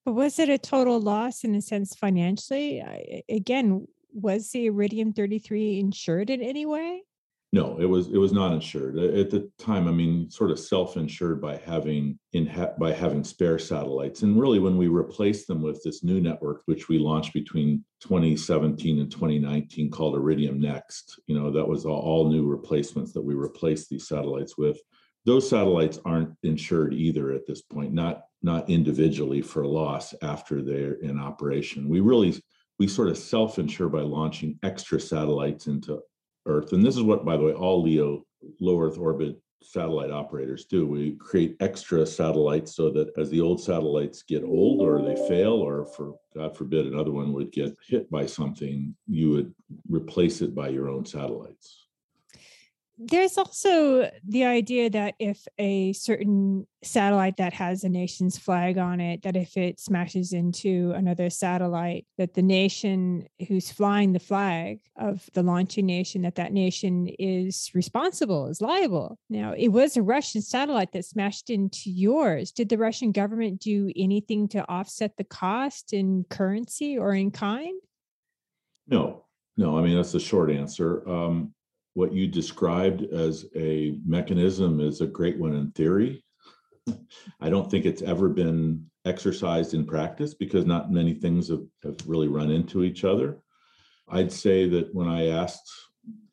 But 0.04 0.12
was 0.12 0.38
it 0.38 0.48
a 0.48 0.56
total 0.56 1.00
loss 1.00 1.44
in 1.44 1.54
a 1.54 1.60
sense 1.60 1.94
financially? 1.94 2.80
I, 2.80 3.22
again 3.28 3.86
was 4.14 4.50
the 4.50 4.66
iridium 4.66 5.12
33 5.12 5.78
insured 5.78 6.30
in 6.30 6.40
any 6.40 6.64
way 6.64 7.02
no, 7.50 7.78
it 7.80 7.86
was 7.86 8.08
it 8.08 8.18
was 8.18 8.32
not 8.32 8.52
insured 8.52 8.98
at 8.98 9.30
the 9.30 9.50
time. 9.58 9.88
I 9.88 9.90
mean, 9.90 10.30
sort 10.30 10.50
of 10.50 10.58
self-insured 10.58 11.40
by 11.40 11.56
having 11.56 12.18
in 12.34 12.46
ha- 12.46 12.74
by 12.78 12.92
having 12.92 13.24
spare 13.24 13.58
satellites, 13.58 14.20
and 14.22 14.38
really 14.38 14.58
when 14.58 14.76
we 14.76 14.88
replaced 14.88 15.48
them 15.48 15.62
with 15.62 15.82
this 15.82 16.04
new 16.04 16.20
network, 16.20 16.60
which 16.66 16.90
we 16.90 16.98
launched 16.98 17.32
between 17.32 17.82
2017 18.00 18.98
and 19.00 19.10
2019, 19.10 19.90
called 19.90 20.14
Iridium 20.14 20.60
Next. 20.60 21.20
You 21.26 21.38
know, 21.38 21.50
that 21.50 21.66
was 21.66 21.86
all, 21.86 22.00
all 22.00 22.30
new 22.30 22.46
replacements 22.46 23.12
that 23.14 23.22
we 23.22 23.34
replaced 23.34 23.88
these 23.88 24.06
satellites 24.06 24.58
with. 24.58 24.78
Those 25.24 25.48
satellites 25.48 25.98
aren't 26.04 26.34
insured 26.42 26.92
either 26.92 27.32
at 27.32 27.46
this 27.46 27.62
point, 27.62 27.94
not 27.94 28.24
not 28.42 28.68
individually 28.68 29.40
for 29.40 29.66
loss 29.66 30.14
after 30.20 30.60
they're 30.60 31.00
in 31.00 31.18
operation. 31.18 31.88
We 31.88 32.00
really 32.00 32.42
we 32.78 32.88
sort 32.88 33.08
of 33.08 33.18
self-insure 33.18 33.88
by 33.88 34.02
launching 34.02 34.58
extra 34.62 35.00
satellites 35.00 35.66
into 35.66 36.00
Earth. 36.48 36.72
And 36.72 36.84
this 36.84 36.96
is 36.96 37.02
what, 37.02 37.24
by 37.24 37.36
the 37.36 37.44
way, 37.44 37.52
all 37.52 37.82
LEO 37.82 38.24
low 38.60 38.80
Earth 38.80 38.98
orbit 38.98 39.40
satellite 39.62 40.10
operators 40.10 40.64
do. 40.64 40.86
We 40.86 41.12
create 41.16 41.56
extra 41.60 42.06
satellites 42.06 42.74
so 42.74 42.90
that 42.90 43.12
as 43.18 43.28
the 43.30 43.40
old 43.40 43.60
satellites 43.60 44.22
get 44.22 44.44
old 44.44 44.80
or 44.80 45.02
they 45.02 45.16
fail, 45.28 45.52
or 45.52 45.86
for 45.86 46.14
God 46.34 46.56
forbid 46.56 46.86
another 46.86 47.12
one 47.12 47.32
would 47.32 47.52
get 47.52 47.76
hit 47.86 48.10
by 48.10 48.26
something, 48.26 48.94
you 49.06 49.30
would 49.30 49.54
replace 49.88 50.40
it 50.40 50.54
by 50.54 50.68
your 50.68 50.88
own 50.88 51.04
satellites 51.04 51.87
there's 52.98 53.38
also 53.38 54.10
the 54.26 54.44
idea 54.44 54.90
that 54.90 55.14
if 55.20 55.46
a 55.58 55.92
certain 55.92 56.66
satellite 56.82 57.36
that 57.36 57.52
has 57.52 57.84
a 57.84 57.88
nation's 57.88 58.36
flag 58.36 58.76
on 58.76 59.00
it 59.00 59.22
that 59.22 59.36
if 59.36 59.56
it 59.56 59.78
smashes 59.78 60.32
into 60.32 60.92
another 60.96 61.30
satellite 61.30 62.06
that 62.18 62.34
the 62.34 62.42
nation 62.42 63.26
who's 63.46 63.70
flying 63.70 64.12
the 64.12 64.18
flag 64.18 64.80
of 64.96 65.28
the 65.34 65.42
launching 65.42 65.86
nation 65.86 66.22
that 66.22 66.34
that 66.34 66.52
nation 66.52 67.08
is 67.18 67.70
responsible 67.72 68.48
is 68.48 68.60
liable. 68.60 69.18
Now 69.30 69.54
it 69.56 69.68
was 69.68 69.96
a 69.96 70.02
russian 70.02 70.42
satellite 70.42 70.92
that 70.92 71.04
smashed 71.04 71.50
into 71.50 71.90
yours. 71.90 72.50
Did 72.50 72.68
the 72.68 72.78
russian 72.78 73.12
government 73.12 73.60
do 73.60 73.92
anything 73.94 74.48
to 74.48 74.68
offset 74.68 75.16
the 75.16 75.24
cost 75.24 75.92
in 75.92 76.24
currency 76.30 76.98
or 76.98 77.14
in 77.14 77.30
kind? 77.30 77.80
No 78.88 79.24
no 79.56 79.78
i 79.78 79.82
mean 79.82 79.96
that's 79.96 80.12
the 80.12 80.20
short 80.20 80.50
answer. 80.50 81.08
Um, 81.08 81.54
what 81.98 82.12
you 82.12 82.28
described 82.28 83.02
as 83.12 83.46
a 83.56 83.98
mechanism 84.06 84.78
is 84.78 85.00
a 85.00 85.06
great 85.06 85.36
one 85.36 85.56
in 85.56 85.68
theory. 85.72 86.22
I 87.40 87.50
don't 87.50 87.68
think 87.68 87.86
it's 87.86 88.02
ever 88.02 88.28
been 88.28 88.86
exercised 89.04 89.74
in 89.74 89.84
practice 89.84 90.32
because 90.32 90.64
not 90.64 90.92
many 90.92 91.12
things 91.12 91.48
have, 91.48 91.64
have 91.82 91.96
really 92.06 92.28
run 92.28 92.52
into 92.52 92.84
each 92.84 93.02
other. 93.02 93.40
I'd 94.08 94.30
say 94.30 94.68
that 94.68 94.94
when 94.94 95.08
I 95.08 95.30
asked, 95.30 95.68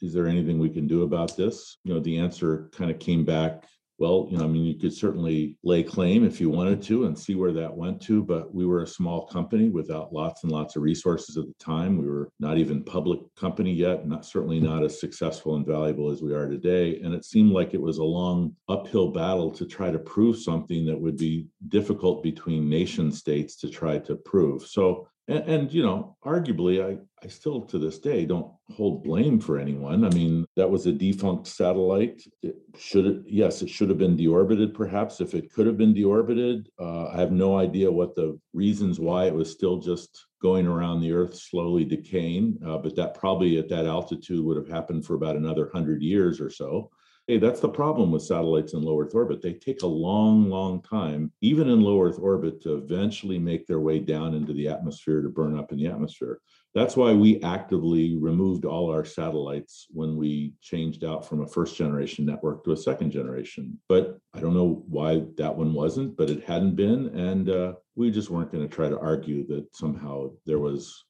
is 0.04 0.14
there 0.14 0.28
anything 0.28 0.60
we 0.60 0.70
can 0.70 0.86
do 0.88 1.02
about 1.02 1.36
this? 1.36 1.78
You 1.84 1.96
know, 1.96 2.00
the 2.00 2.20
answer 2.20 2.70
kind 2.72 2.92
of 2.92 3.00
came 3.00 3.26
back 3.26 3.66
well, 3.98 4.28
you 4.30 4.38
know, 4.38 4.44
I 4.44 4.48
mean, 4.48 4.66
you 4.66 4.78
could 4.78 4.94
certainly 4.94 5.56
lay 5.64 5.82
claim 5.82 6.26
if 6.26 6.42
you 6.42 6.50
wanted 6.50 6.82
to 6.84 7.06
and 7.06 7.18
see 7.18 7.36
where 7.36 7.54
that 7.54 7.76
went 7.76 8.02
to, 8.04 8.24
but 8.24 8.54
we 8.54 8.66
were 8.66 8.84
a 8.84 8.88
small 8.88 9.26
company 9.26 9.70
without 9.70 10.12
lots 10.12 10.44
and 10.44 10.52
lots 10.52 10.76
of 10.76 10.82
resources 10.82 11.38
at 11.38 11.46
the 11.46 11.54
time. 11.60 11.98
We 11.98 12.08
were 12.08 12.30
not 12.40 12.58
even 12.58 12.84
public 12.84 13.22
company 13.36 13.74
yet, 13.74 14.06
not 14.06 14.26
certainly 14.26 14.60
not 14.60 14.84
as 14.84 15.00
successful 15.00 15.56
and 15.56 15.66
valuable 15.66 16.12
as 16.12 16.22
we 16.22 16.34
are 16.34 16.50
today. 16.50 17.00
And 17.00 17.14
it 17.14 17.24
seemed 17.24 17.52
like 17.52 17.74
it 17.74 17.82
was 17.82 18.00
a 18.00 18.04
long 18.04 18.54
uphill 18.68 19.12
battle 19.12 19.50
to 19.52 19.66
try 19.66 19.92
to 19.92 20.00
prove 20.00 20.38
something 20.40 20.86
that 20.88 21.00
would 21.00 21.18
be 21.18 21.48
difficult 21.70 22.22
between 22.22 22.70
nation 22.70 23.14
states 23.14 23.56
to 23.58 23.70
try 23.70 23.98
to 24.00 24.16
prove. 24.16 24.64
So 24.64 25.08
and, 25.28 25.44
and, 25.46 25.74
you 25.74 25.82
know 25.82 26.16
arguably 26.24 26.84
I, 26.84 27.00
I 27.26 27.28
still 27.28 27.62
to 27.62 27.80
this 27.80 27.98
day 27.98 28.24
don't 28.24 28.52
hold 28.76 29.04
blame 29.04 29.40
for 29.40 29.58
anyone. 29.58 30.06
I 30.06 30.10
mean 30.10 30.46
that 30.56 30.70
was 30.70 30.86
a 30.86 30.92
defunct 30.92 31.48
satellite. 31.48 32.22
It 32.44 32.58
should 32.78 33.26
yes 33.28 33.64
it 33.64 33.70
should 33.70 33.90
have 33.90 33.98
been 33.98 34.16
deorbited 34.16 34.76
perhaps 34.76 35.22
if 35.22 35.34
it 35.34 35.52
could 35.52 35.66
have 35.66 35.78
been 35.78 35.96
deorbited. 35.96 36.68
Uh, 36.80 37.08
i 37.08 37.18
have 37.18 37.32
no 37.32 37.58
idea 37.58 37.92
what 37.92 38.14
the 38.14 38.40
reasons 38.54 39.00
why 39.00 39.26
it 39.26 39.34
was 39.34 39.50
still 39.52 39.78
just 39.78 40.28
going 40.40 40.68
around 40.68 41.02
the 41.02 41.12
earth 41.12 41.36
slowly 41.36 41.84
decaying 41.84 42.60
uh, 42.68 42.78
but 42.78 42.96
that 42.96 43.16
probably 43.16 43.58
at 43.58 43.70
that 43.70 43.88
altitude 43.88 44.46
would 44.46 44.58
have 44.58 44.68
happened 44.68 45.04
for 45.04 45.16
about 45.16 45.36
another 45.36 45.64
100 45.64 46.04
years 46.04 46.40
or 46.40 46.52
so 46.52 46.92
Hey, 47.28 47.40
that's 47.40 47.60
the 47.60 47.70
problem 47.70 48.12
with 48.12 48.22
satellites 48.22 48.74
in 48.74 48.84
low 48.84 49.02
Earth 49.02 49.16
orbit. 49.16 49.42
They 49.42 49.54
take 49.54 49.82
a 49.82 49.88
long, 49.88 50.48
long 50.48 50.84
time, 50.84 51.32
even 51.42 51.70
in 51.70 51.82
low 51.82 52.00
Earth 52.00 52.20
orbit, 52.20 52.62
to 52.62 52.76
eventually 52.76 53.40
make 53.40 53.66
their 53.66 53.80
way 53.80 53.98
down 53.98 54.36
into 54.36 54.54
the 54.54 54.68
atmosphere 54.68 55.24
to 55.24 55.30
burn 55.30 55.58
up 55.58 55.72
in 55.72 55.80
the 55.80 55.88
atmosphere. 55.88 56.40
That's 56.76 56.96
why 56.96 57.14
we 57.14 57.42
actively 57.42 58.16
removed 58.16 58.64
all 58.64 58.92
our 58.92 59.04
satellites 59.04 59.88
when 59.90 60.18
we 60.18 60.54
changed 60.62 61.04
out 61.04 61.28
from 61.28 61.42
a 61.42 61.48
first 61.48 61.76
generation 61.76 62.28
network 62.28 62.64
to 62.66 62.74
a 62.74 62.78
second 62.78 63.10
generation. 63.10 63.80
But 63.90 64.20
I 64.36 64.40
don't 64.40 64.54
know 64.54 64.84
why 64.88 65.24
that 65.38 65.56
one 65.56 65.74
wasn't, 65.74 66.16
but 66.16 66.30
it 66.30 66.44
hadn't 66.44 66.76
been. 66.76 67.08
And 67.18 67.50
uh, 67.50 67.74
we 67.96 68.12
just 68.12 68.30
weren't 68.30 68.52
going 68.52 68.70
to 68.70 68.76
try 68.76 68.88
to 68.88 69.00
argue 69.00 69.48
that 69.48 69.76
somehow 69.76 70.30
there 70.46 70.60
was 70.60 71.06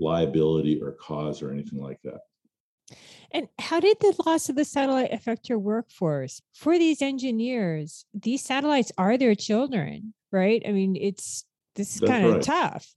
liability 0.00 0.82
or 0.82 0.90
cause 0.92 1.40
or 1.40 1.52
anything 1.52 1.80
like 1.80 2.00
that. 2.02 2.22
And 3.32 3.48
how 3.58 3.80
did 3.80 3.98
the 4.00 4.14
loss 4.24 4.48
of 4.48 4.56
the 4.56 4.64
satellite 4.64 5.12
affect 5.12 5.48
your 5.48 5.58
workforce? 5.58 6.40
For 6.54 6.78
these 6.78 7.02
engineers, 7.02 8.04
these 8.14 8.42
satellites 8.42 8.92
are 8.96 9.18
their 9.18 9.34
children, 9.34 10.14
right? 10.30 10.62
I 10.66 10.72
mean, 10.72 10.96
it's 10.96 11.44
this 11.74 11.96
is 11.96 12.00
kind 12.00 12.24
of 12.24 12.34
right. 12.34 12.42
tough. 12.42 12.94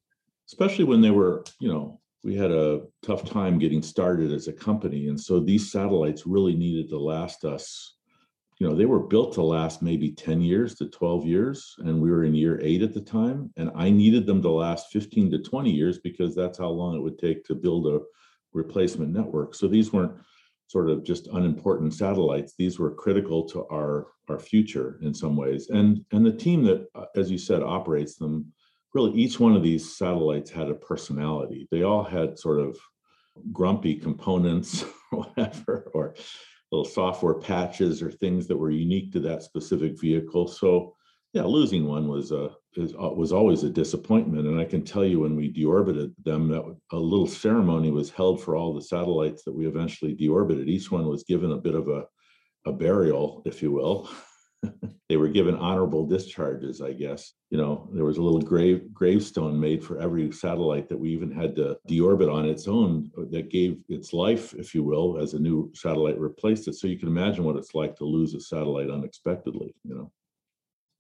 Especially 0.48 0.86
when 0.86 1.02
they 1.02 1.12
were, 1.12 1.44
you 1.60 1.68
know, 1.68 2.00
we 2.24 2.36
had 2.36 2.52
a 2.52 2.82
tough 3.02 3.26
time 3.26 3.60
getting 3.60 3.82
started 3.82 4.32
as 4.32 4.48
a 4.48 4.54
company. 4.54 5.08
And 5.08 5.20
so 5.20 5.40
these 5.40 5.72
satellites 5.72 6.26
really 6.26 6.56
needed 6.56 6.90
to 6.90 7.00
last 7.00 7.46
us 7.46 7.96
you 8.60 8.68
know, 8.68 8.76
they 8.76 8.86
were 8.86 9.00
built 9.00 9.34
to 9.34 9.42
last 9.42 9.82
maybe 9.82 10.12
10 10.12 10.42
years 10.42 10.76
to 10.76 10.90
12 10.90 11.26
years, 11.26 11.76
and 11.80 12.02
we 12.02 12.12
were 12.12 12.26
in 12.26 12.36
year 12.36 12.60
eight 12.62 12.84
at 12.84 12.94
the 12.94 13.02
time. 13.02 13.52
And 13.56 13.72
I 13.74 13.90
needed 13.90 14.26
them 14.26 14.42
to 14.42 14.50
last 14.50 14.92
15 14.92 15.32
to 15.32 15.40
20 15.40 15.72
years 15.72 16.00
because 16.00 16.36
that's 16.36 16.58
how 16.58 16.68
long 16.68 16.96
it 16.96 17.02
would 17.02 17.18
take 17.18 17.46
to 17.46 17.56
build 17.56 17.88
a 17.88 18.02
replacement 18.54 19.12
network. 19.12 19.56
So 19.56 19.68
these 19.68 19.94
weren't 19.94 20.14
sort 20.68 20.90
of 20.90 21.04
just 21.04 21.28
unimportant 21.28 21.94
satellites. 21.94 22.54
These 22.58 22.80
were 22.80 22.92
critical 22.92 23.44
to 23.50 23.66
our 23.72 24.08
our 24.30 24.40
future 24.40 25.00
in 25.02 25.14
some 25.14 25.36
ways. 25.36 25.70
And 25.70 26.06
and 26.12 26.26
the 26.26 26.32
team 26.32 26.64
that, 26.66 26.88
uh, 26.96 27.06
as 27.16 27.32
you 27.32 27.38
said, 27.38 27.64
operates 27.64 28.16
them, 28.16 28.52
really 28.94 29.12
each 29.14 29.40
one 29.40 29.56
of 29.56 29.64
these 29.64 29.98
satellites 29.98 30.52
had 30.52 30.70
a 30.70 30.76
personality. 30.76 31.68
They 31.72 31.84
all 31.84 32.04
had 32.04 32.38
sort 32.38 32.60
of 32.60 32.78
grumpy 33.52 33.96
components 33.96 34.86
whatever, 35.12 35.90
or 35.94 36.16
little 36.72 36.86
software 36.86 37.36
patches 37.36 38.02
or 38.02 38.12
things 38.12 38.48
that 38.48 38.58
were 38.58 38.70
unique 38.70 39.12
to 39.14 39.20
that 39.22 39.44
specific 39.44 40.00
vehicle. 40.00 40.48
So 40.48 40.96
yeah, 41.34 41.44
losing 41.44 41.88
one 41.88 42.08
was 42.08 42.32
a 42.32 42.52
is, 42.80 42.94
uh, 42.94 43.10
was 43.10 43.32
always 43.32 43.64
a 43.64 43.70
disappointment. 43.70 44.48
And 44.48 44.60
I 44.60 44.66
can 44.66 44.84
tell 44.84 45.06
you 45.06 45.20
when 45.20 45.36
we 45.36 45.52
deorbited 45.52 46.14
them, 46.24 46.48
that 46.50 46.64
a 46.92 46.98
little 46.98 47.28
ceremony 47.28 47.92
was 47.92 48.10
held 48.10 48.42
for 48.42 48.56
all 48.56 48.74
the 48.74 48.82
satellites 48.82 49.44
that 49.44 49.54
we 49.54 49.68
eventually 49.68 50.16
deorbited. 50.16 50.68
Each 50.68 50.92
one 50.92 51.08
was 51.08 51.24
given 51.24 51.52
a 51.52 51.58
bit 51.58 51.76
of 51.76 51.88
a 51.88 52.06
a 52.66 52.72
burial, 52.72 53.42
if 53.46 53.62
you 53.62 53.72
will. 53.72 54.10
they 55.10 55.18
were 55.18 55.30
given 55.30 55.56
honorable 55.56 56.06
discharges, 56.06 56.82
I 56.82 56.94
guess. 56.94 57.34
You 57.50 57.58
know, 57.58 57.90
there 57.94 58.04
was 58.04 58.18
a 58.18 58.22
little 58.22 58.42
grave 58.42 58.94
gravestone 58.94 59.60
made 59.60 59.84
for 59.84 60.00
every 60.00 60.32
satellite 60.32 60.90
that 60.90 61.00
we 61.00 61.10
even 61.12 61.32
had 61.32 61.56
to 61.56 61.78
deorbit 61.90 62.32
on 62.32 62.46
its 62.46 62.68
own 62.68 63.10
that 63.32 63.50
gave 63.50 63.78
its 63.88 64.14
life, 64.14 64.54
if 64.56 64.76
you 64.76 64.84
will, 64.84 65.18
as 65.18 65.34
a 65.34 65.40
new 65.40 65.72
satellite 65.74 66.20
replaced 66.20 66.68
it. 66.68 66.76
So 66.76 66.88
you 66.88 67.00
can 67.00 67.08
imagine 67.08 67.44
what 67.44 67.56
it's 67.56 67.74
like 67.74 67.96
to 67.98 68.06
lose 68.06 68.34
a 68.34 68.42
satellite 68.42 68.90
unexpectedly, 68.90 69.74
you 69.84 69.96
know. 69.96 70.12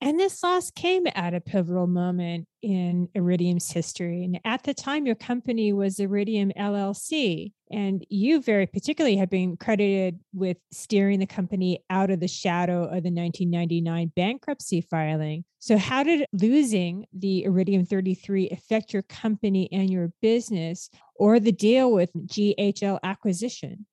And 0.01 0.17
this 0.17 0.41
loss 0.41 0.71
came 0.71 1.07
at 1.13 1.33
a 1.33 1.41
pivotal 1.41 1.85
moment 1.85 2.47
in 2.61 3.09
Iridium's 3.15 3.69
history. 3.69 4.23
And 4.23 4.39
at 4.45 4.63
the 4.63 4.73
time, 4.73 5.05
your 5.05 5.15
company 5.15 5.73
was 5.73 5.99
Iridium 5.99 6.51
LLC. 6.57 7.51
And 7.69 8.05
you 8.09 8.41
very 8.41 8.65
particularly 8.65 9.17
have 9.17 9.29
been 9.29 9.57
credited 9.57 10.19
with 10.33 10.57
steering 10.71 11.19
the 11.19 11.27
company 11.27 11.83
out 11.89 12.11
of 12.11 12.21
the 12.21 12.29
shadow 12.29 12.83
of 12.83 13.03
the 13.03 13.11
1999 13.11 14.13
bankruptcy 14.15 14.81
filing. 14.81 15.43
So, 15.59 15.77
how 15.77 16.03
did 16.03 16.25
losing 16.31 17.05
the 17.13 17.43
Iridium 17.43 17.85
33 17.85 18.49
affect 18.49 18.93
your 18.93 19.03
company 19.03 19.69
and 19.71 19.89
your 19.89 20.13
business 20.21 20.89
or 21.15 21.39
the 21.39 21.51
deal 21.51 21.91
with 21.91 22.11
GHL 22.13 22.99
acquisition? 23.03 23.85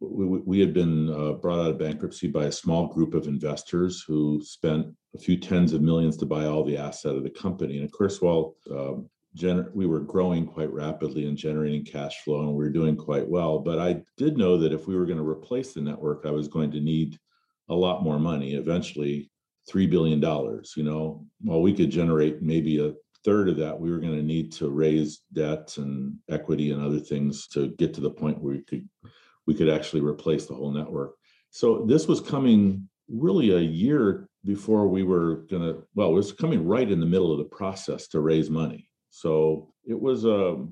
We, 0.00 0.26
we 0.26 0.60
had 0.60 0.72
been 0.72 1.10
uh, 1.10 1.32
brought 1.32 1.60
out 1.60 1.70
of 1.70 1.78
bankruptcy 1.78 2.28
by 2.28 2.44
a 2.44 2.52
small 2.52 2.86
group 2.86 3.14
of 3.14 3.26
investors 3.26 4.04
who 4.06 4.40
spent 4.44 4.86
a 5.14 5.18
few 5.18 5.36
tens 5.36 5.72
of 5.72 5.82
millions 5.82 6.16
to 6.18 6.26
buy 6.26 6.46
all 6.46 6.64
the 6.64 6.76
asset 6.76 7.16
of 7.16 7.24
the 7.24 7.30
company. 7.30 7.76
And 7.76 7.84
of 7.84 7.92
course, 7.92 8.20
while 8.20 8.54
um, 8.70 9.08
gener- 9.36 9.74
we 9.74 9.86
were 9.86 10.00
growing 10.00 10.46
quite 10.46 10.72
rapidly 10.72 11.26
and 11.26 11.36
generating 11.36 11.84
cash 11.84 12.22
flow, 12.22 12.40
and 12.40 12.50
we 12.50 12.64
were 12.64 12.70
doing 12.70 12.96
quite 12.96 13.28
well, 13.28 13.58
but 13.58 13.78
I 13.78 14.02
did 14.16 14.38
know 14.38 14.56
that 14.58 14.72
if 14.72 14.86
we 14.86 14.96
were 14.96 15.06
going 15.06 15.18
to 15.18 15.28
replace 15.28 15.72
the 15.72 15.80
network, 15.80 16.26
I 16.26 16.30
was 16.30 16.48
going 16.48 16.70
to 16.72 16.80
need 16.80 17.18
a 17.68 17.74
lot 17.74 18.02
more 18.02 18.18
money. 18.18 18.54
Eventually, 18.54 19.30
three 19.68 19.86
billion 19.86 20.20
dollars. 20.20 20.74
You 20.76 20.84
know, 20.84 21.26
while 21.40 21.60
we 21.60 21.74
could 21.74 21.90
generate 21.90 22.42
maybe 22.42 22.84
a 22.84 22.94
third 23.24 23.48
of 23.48 23.56
that, 23.58 23.78
we 23.78 23.90
were 23.90 23.98
going 23.98 24.16
to 24.16 24.22
need 24.22 24.52
to 24.52 24.70
raise 24.70 25.22
debt 25.32 25.76
and 25.76 26.14
equity 26.30 26.70
and 26.70 26.82
other 26.82 27.00
things 27.00 27.46
to 27.48 27.68
get 27.76 27.92
to 27.94 28.00
the 28.00 28.10
point 28.10 28.40
where 28.40 28.54
we 28.54 28.62
could 28.62 28.88
we 29.48 29.54
could 29.54 29.70
actually 29.70 30.02
replace 30.02 30.44
the 30.44 30.54
whole 30.54 30.70
network. 30.70 31.14
So 31.50 31.86
this 31.86 32.06
was 32.06 32.20
coming 32.20 32.86
really 33.08 33.52
a 33.52 33.60
year 33.60 34.28
before 34.44 34.86
we 34.86 35.04
were 35.04 35.46
going 35.50 35.62
to, 35.62 35.82
well, 35.94 36.10
it 36.10 36.14
was 36.14 36.32
coming 36.32 36.66
right 36.66 36.88
in 36.88 37.00
the 37.00 37.06
middle 37.06 37.32
of 37.32 37.38
the 37.38 37.56
process 37.56 38.08
to 38.08 38.20
raise 38.20 38.50
money. 38.50 38.90
So 39.08 39.72
it 39.86 39.98
was 39.98 40.26
a, 40.26 40.66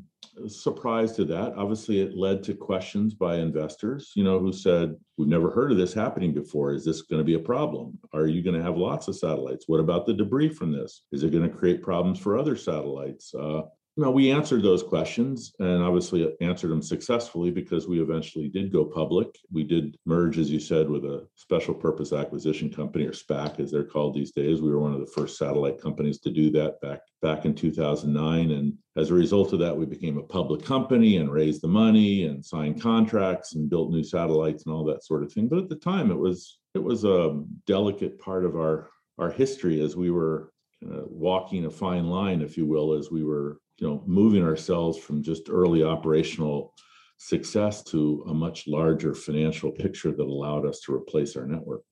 a 0.45 0.49
surprise 0.51 1.13
to 1.13 1.25
that. 1.25 1.55
Obviously, 1.57 2.01
it 2.03 2.19
led 2.19 2.43
to 2.45 2.55
questions 2.55 3.15
by 3.15 3.37
investors, 3.37 4.13
you 4.15 4.25
know, 4.25 4.39
who 4.39 4.53
said, 4.53 4.95
We've 5.17 5.27
never 5.27 5.51
heard 5.51 5.73
of 5.73 5.79
this 5.79 5.95
happening 5.95 6.35
before. 6.35 6.75
Is 6.75 6.85
this 6.85 7.01
going 7.01 7.21
to 7.21 7.25
be 7.25 7.37
a 7.37 7.49
problem? 7.55 7.99
Are 8.13 8.27
you 8.27 8.43
going 8.43 8.57
to 8.57 8.63
have 8.63 8.77
lots 8.77 9.09
of 9.09 9.17
satellites? 9.17 9.65
What 9.67 9.81
about 9.81 10.05
the 10.05 10.13
debris 10.13 10.51
from 10.51 10.71
this? 10.71 11.05
Is 11.13 11.23
it 11.23 11.33
going 11.33 11.51
to 11.51 11.57
create 11.57 11.83
problems 11.83 12.19
for 12.19 12.37
other 12.37 12.55
satellites? 12.55 13.35
Uh, 13.35 13.63
no, 13.99 14.11
we 14.11 14.31
answered 14.31 14.63
those 14.63 14.83
questions 14.83 15.55
and 15.59 15.83
obviously 15.83 16.37
answered 16.43 16.69
them 16.69 16.83
successfully 16.83 17.51
because 17.51 17.89
we 17.89 18.03
eventually 18.03 18.47
did 18.47 18.71
go 18.71 18.85
public. 18.85 19.29
We 19.51 19.65
did 19.65 19.97
merge, 20.05 20.37
as 20.37 20.51
you 20.51 20.61
said, 20.61 20.91
with 20.91 21.07
a 21.07 21.27
special 21.35 21.73
purpose 21.73 22.13
acquisition 22.13 22.71
company 22.71 23.07
or 23.07 23.13
SPAC, 23.13 23.59
as 23.59 23.71
they're 23.71 23.85
called 23.85 24.15
these 24.15 24.33
days. 24.33 24.61
We 24.61 24.71
were 24.71 24.81
one 24.81 24.93
of 24.93 25.01
the 25.01 25.07
first 25.07 25.39
satellite 25.39 25.81
companies 25.81 26.19
to 26.21 26.31
do 26.31 26.51
that 26.51 26.79
back 26.83 27.01
back 27.23 27.47
in 27.47 27.55
2009. 27.55 28.51
And 28.51 28.75
as 28.97 29.11
a 29.11 29.15
result 29.15 29.55
of 29.55 29.61
that, 29.61 29.77
we 29.77 29.87
became 29.87 30.19
a 30.19 30.23
public 30.23 30.63
company 30.63 31.17
and 31.17 31.33
raised 31.33 31.63
the 31.63 31.69
money 31.69 32.27
and 32.27 32.45
signed 32.45 32.83
contracts 32.83 33.55
and 33.55 33.71
built 33.71 33.91
new 33.91 34.05
satellites 34.05 34.67
and 34.67 34.75
all 34.75 34.85
that 34.85 35.05
sort 35.05 35.23
of 35.23 35.33
thing. 35.33 35.49
But 35.49 35.61
at 35.61 35.69
the 35.71 35.77
time, 35.77 36.11
it 36.11 36.19
was 36.19 36.59
it 36.75 36.83
was 36.83 37.05
a 37.05 37.43
delicate 37.67 38.19
part 38.19 38.45
of 38.45 38.57
our 38.57 38.91
our 39.19 39.31
history 39.31 39.81
as 39.81 39.97
we 39.97 40.11
were 40.11 40.53
uh, 40.85 41.05
walking 41.07 41.65
a 41.65 41.71
fine 41.71 42.09
line, 42.09 42.43
if 42.43 42.59
you 42.59 42.67
will, 42.67 42.93
as 42.93 43.11
we 43.11 43.25
were 43.25 43.59
you 43.79 43.87
know 43.87 44.03
moving 44.07 44.43
ourselves 44.43 44.99
from 44.99 45.23
just 45.23 45.49
early 45.49 45.83
operational 45.83 46.75
success 47.19 47.83
to 47.83 48.25
a 48.29 48.35
much 48.35 48.67
larger 48.67 49.15
financial 49.15 49.71
picture 49.71 50.13
that 50.13 50.23
allowed 50.23 50.67
us 50.67 50.81
to 50.81 50.95
replace 50.95 51.37
our 51.37 51.47
network. 51.47 51.83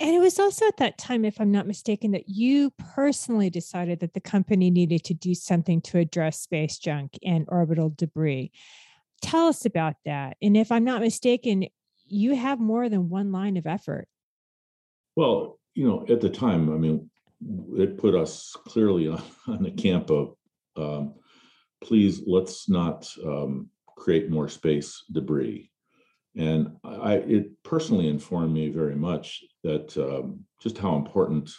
And 0.00 0.16
it 0.16 0.18
was 0.18 0.40
also 0.40 0.66
at 0.66 0.78
that 0.78 0.98
time, 0.98 1.24
if 1.24 1.40
I'm 1.40 1.52
not 1.52 1.68
mistaken, 1.68 2.10
that 2.10 2.28
you 2.28 2.72
personally 2.94 3.50
decided 3.50 4.00
that 4.00 4.14
the 4.14 4.20
company 4.20 4.68
needed 4.68 5.04
to 5.04 5.14
do 5.14 5.32
something 5.32 5.80
to 5.82 5.98
address 5.98 6.40
space 6.40 6.78
junk 6.78 7.16
and 7.24 7.44
orbital 7.46 7.94
debris. 7.96 8.50
Tell 9.20 9.46
us 9.46 9.64
about 9.64 9.94
that. 10.04 10.36
And 10.42 10.56
if 10.56 10.72
I'm 10.72 10.82
not 10.82 11.02
mistaken, 11.02 11.66
you 12.06 12.34
have 12.34 12.58
more 12.58 12.88
than 12.88 13.10
one 13.10 13.30
line 13.30 13.56
of 13.56 13.68
effort. 13.68 14.08
Well, 15.14 15.60
you 15.74 15.86
know, 15.86 16.04
at 16.08 16.20
the 16.20 16.30
time, 16.30 16.72
I 16.74 16.78
mean, 16.78 17.08
it 17.76 17.98
put 17.98 18.14
us 18.14 18.56
clearly 18.66 19.08
on, 19.16 19.22
on 19.46 19.62
the 19.62 19.70
camp 19.70 20.10
of 20.10 20.34
um, 20.76 21.14
please 21.82 22.22
let's 22.26 22.68
not 22.68 23.08
um, 23.24 23.68
create 23.96 24.30
more 24.30 24.48
space 24.48 25.04
debris. 25.12 25.70
And 26.36 26.76
I, 26.82 27.14
it 27.16 27.62
personally 27.62 28.08
informed 28.08 28.54
me 28.54 28.70
very 28.70 28.96
much 28.96 29.44
that 29.64 29.94
um, 29.98 30.44
just 30.62 30.78
how 30.78 30.96
important 30.96 31.50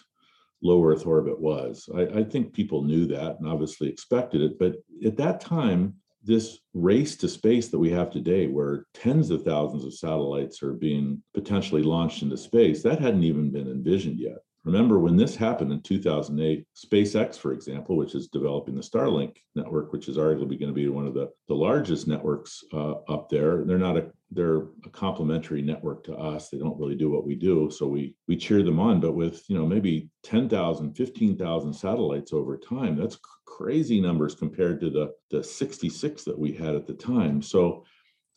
low 0.64 0.84
Earth 0.84 1.06
orbit 1.06 1.40
was. 1.40 1.88
I, 1.94 2.02
I, 2.20 2.24
think 2.24 2.54
people 2.54 2.84
knew 2.84 3.06
that 3.08 3.38
and 3.40 3.48
obviously 3.48 3.90
expected 3.90 4.42
it, 4.42 4.58
but 4.58 4.78
at 5.06 5.18
that 5.18 5.42
time, 5.42 5.96
this 6.24 6.60
race 6.74 7.18
to 7.18 7.28
space 7.28 7.68
that 7.68 7.78
we 7.78 7.92
have 7.92 8.10
today, 8.10 8.48
where 8.48 8.86
tens 8.94 9.30
of 9.30 9.44
thousands 9.44 9.84
of 9.84 9.94
satellites 9.94 10.64
are 10.64 10.74
being 10.74 11.22
potentially 11.34 11.84
launched 11.84 12.24
into 12.24 12.38
space, 12.38 12.82
that 12.82 13.00
hadn't 13.02 13.26
even 13.26 13.52
been 13.52 13.70
envisioned 13.70 14.20
yet. 14.20 14.38
Remember 14.66 14.98
when 14.98 15.18
this 15.18 15.36
happened 15.36 15.74
in 15.74 15.82
2008, 15.82 16.66
SpaceX, 16.74 17.38
for 17.38 17.52
example, 17.52 17.98
which 17.98 18.16
is 18.16 18.28
developing 18.28 18.76
the 18.76 18.82
Starlink 18.82 19.36
network, 19.56 19.92
which 19.92 20.08
is 20.08 20.18
arguably 20.18 20.58
going 20.58 20.70
to 20.70 20.74
be 20.74 20.88
one 20.88 21.06
of 21.06 21.14
the, 21.14 21.30
the 21.50 21.54
largest 21.54 22.08
networks 22.08 22.64
uh, 22.74 22.94
up 23.10 23.30
there. 23.30 23.66
They're 23.66 23.78
not 23.78 23.98
a 23.98 24.12
they're 24.32 24.64
a 24.84 24.90
complementary 24.92 25.62
network 25.62 26.04
to 26.06 26.16
us. 26.16 26.50
They 26.50 26.58
don't 26.58 26.80
really 26.80 26.96
do 26.96 27.12
what 27.12 27.26
we 27.26 27.36
do, 27.36 27.70
so 27.70 27.88
we 27.88 28.16
we 28.28 28.36
cheer 28.36 28.64
them 28.64 28.80
on. 28.80 29.00
But 29.00 29.14
with 29.14 29.44
you 29.50 29.58
know 29.58 29.68
maybe 29.68 30.10
10,000, 30.24 30.96
15,000 30.96 31.74
satellites 31.74 32.34
over 32.34 32.58
time, 32.58 32.96
that's 32.96 33.20
crazy 33.46 34.02
numbers 34.02 34.34
compared 34.34 34.80
to 34.80 34.90
the 34.90 35.14
the 35.30 35.44
66 35.44 36.24
that 36.24 36.40
we 36.40 36.54
had 36.54 36.76
at 36.76 36.88
the 36.88 36.94
time. 36.94 37.42
So 37.42 37.84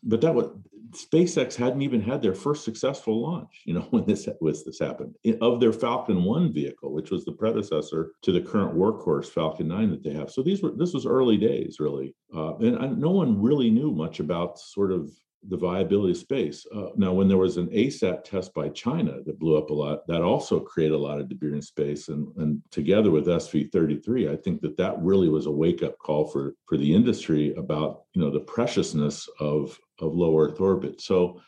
but 0.07 0.21
that 0.23 0.35
was 0.35 0.51
SpaceX 0.93 1.55
hadn't 1.55 1.83
even 1.83 2.01
had 2.01 2.23
their 2.23 2.35
first 2.35 2.65
successful 2.65 3.21
launch, 3.21 3.63
you 3.65 3.75
know, 3.75 3.81
when 3.91 4.07
this 4.07 4.29
was 4.41 4.65
this 4.65 4.79
happened 4.79 5.15
of 5.41 5.61
their 5.61 5.73
Falcon 5.73 6.25
1 6.25 6.53
vehicle, 6.53 6.93
which 6.93 7.11
was 7.11 7.25
the 7.25 7.33
predecessor 7.33 8.13
to 8.23 8.33
the 8.33 8.41
current 8.41 8.77
workhorse 8.77 9.27
Falcon 9.27 9.69
9 9.69 9.91
that 9.91 10.03
they 10.03 10.13
have. 10.13 10.31
So 10.31 10.43
these 10.43 10.63
were 10.63 10.71
this 10.71 10.95
was 10.95 11.07
early 11.07 11.37
days, 11.37 11.77
really, 11.81 12.15
uh, 12.35 12.57
and, 12.59 12.77
and 12.77 12.99
no 12.99 13.11
one 13.11 13.41
really 13.41 13.71
knew 13.71 13.93
much 13.93 14.21
about 14.21 14.59
sort 14.59 14.93
of 14.93 15.11
the 15.49 15.57
viability 15.57 16.13
of 16.13 16.17
space. 16.17 16.67
Uh, 16.75 16.89
now, 16.97 17.13
when 17.13 17.29
there 17.29 17.37
was 17.37 17.57
an 17.57 17.69
ASAT 17.69 18.25
test 18.25 18.53
by 18.55 18.69
China 18.71 19.19
that 19.25 19.39
blew 19.39 19.57
up 19.57 19.71
a 19.71 19.75
lot, 19.75 20.07
that 20.09 20.23
also 20.23 20.59
created 20.59 20.95
a 20.95 20.99
lot 20.99 21.21
of 21.21 21.29
debris 21.29 21.53
in 21.53 21.63
space. 21.63 22.09
And, 22.09 22.35
and 22.37 22.61
together 22.71 23.11
with 23.11 23.27
SV33, 23.27 24.33
I 24.33 24.37
think 24.37 24.61
that 24.63 24.77
that 24.77 25.01
really 25.01 25.29
was 25.29 25.47
a 25.47 25.51
wake 25.51 25.83
up 25.83 25.99
call 25.99 26.27
for, 26.27 26.55
for 26.67 26.77
the 26.77 26.93
industry 26.93 27.55
about 27.55 28.03
you 28.15 28.21
know 28.21 28.31
the 28.31 28.41
preciousness 28.41 29.29
of, 29.39 29.79
of 30.01 30.15
low 30.15 30.39
Earth 30.39 30.61
orbit. 30.61 31.01
So 31.01 31.41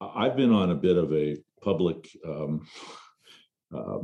I've 0.00 0.36
been 0.36 0.52
on 0.52 0.70
a 0.70 0.74
bit 0.74 0.96
of 0.96 1.12
a 1.12 1.36
public 1.62 2.08
um, 2.26 2.66
uh, 3.74 3.98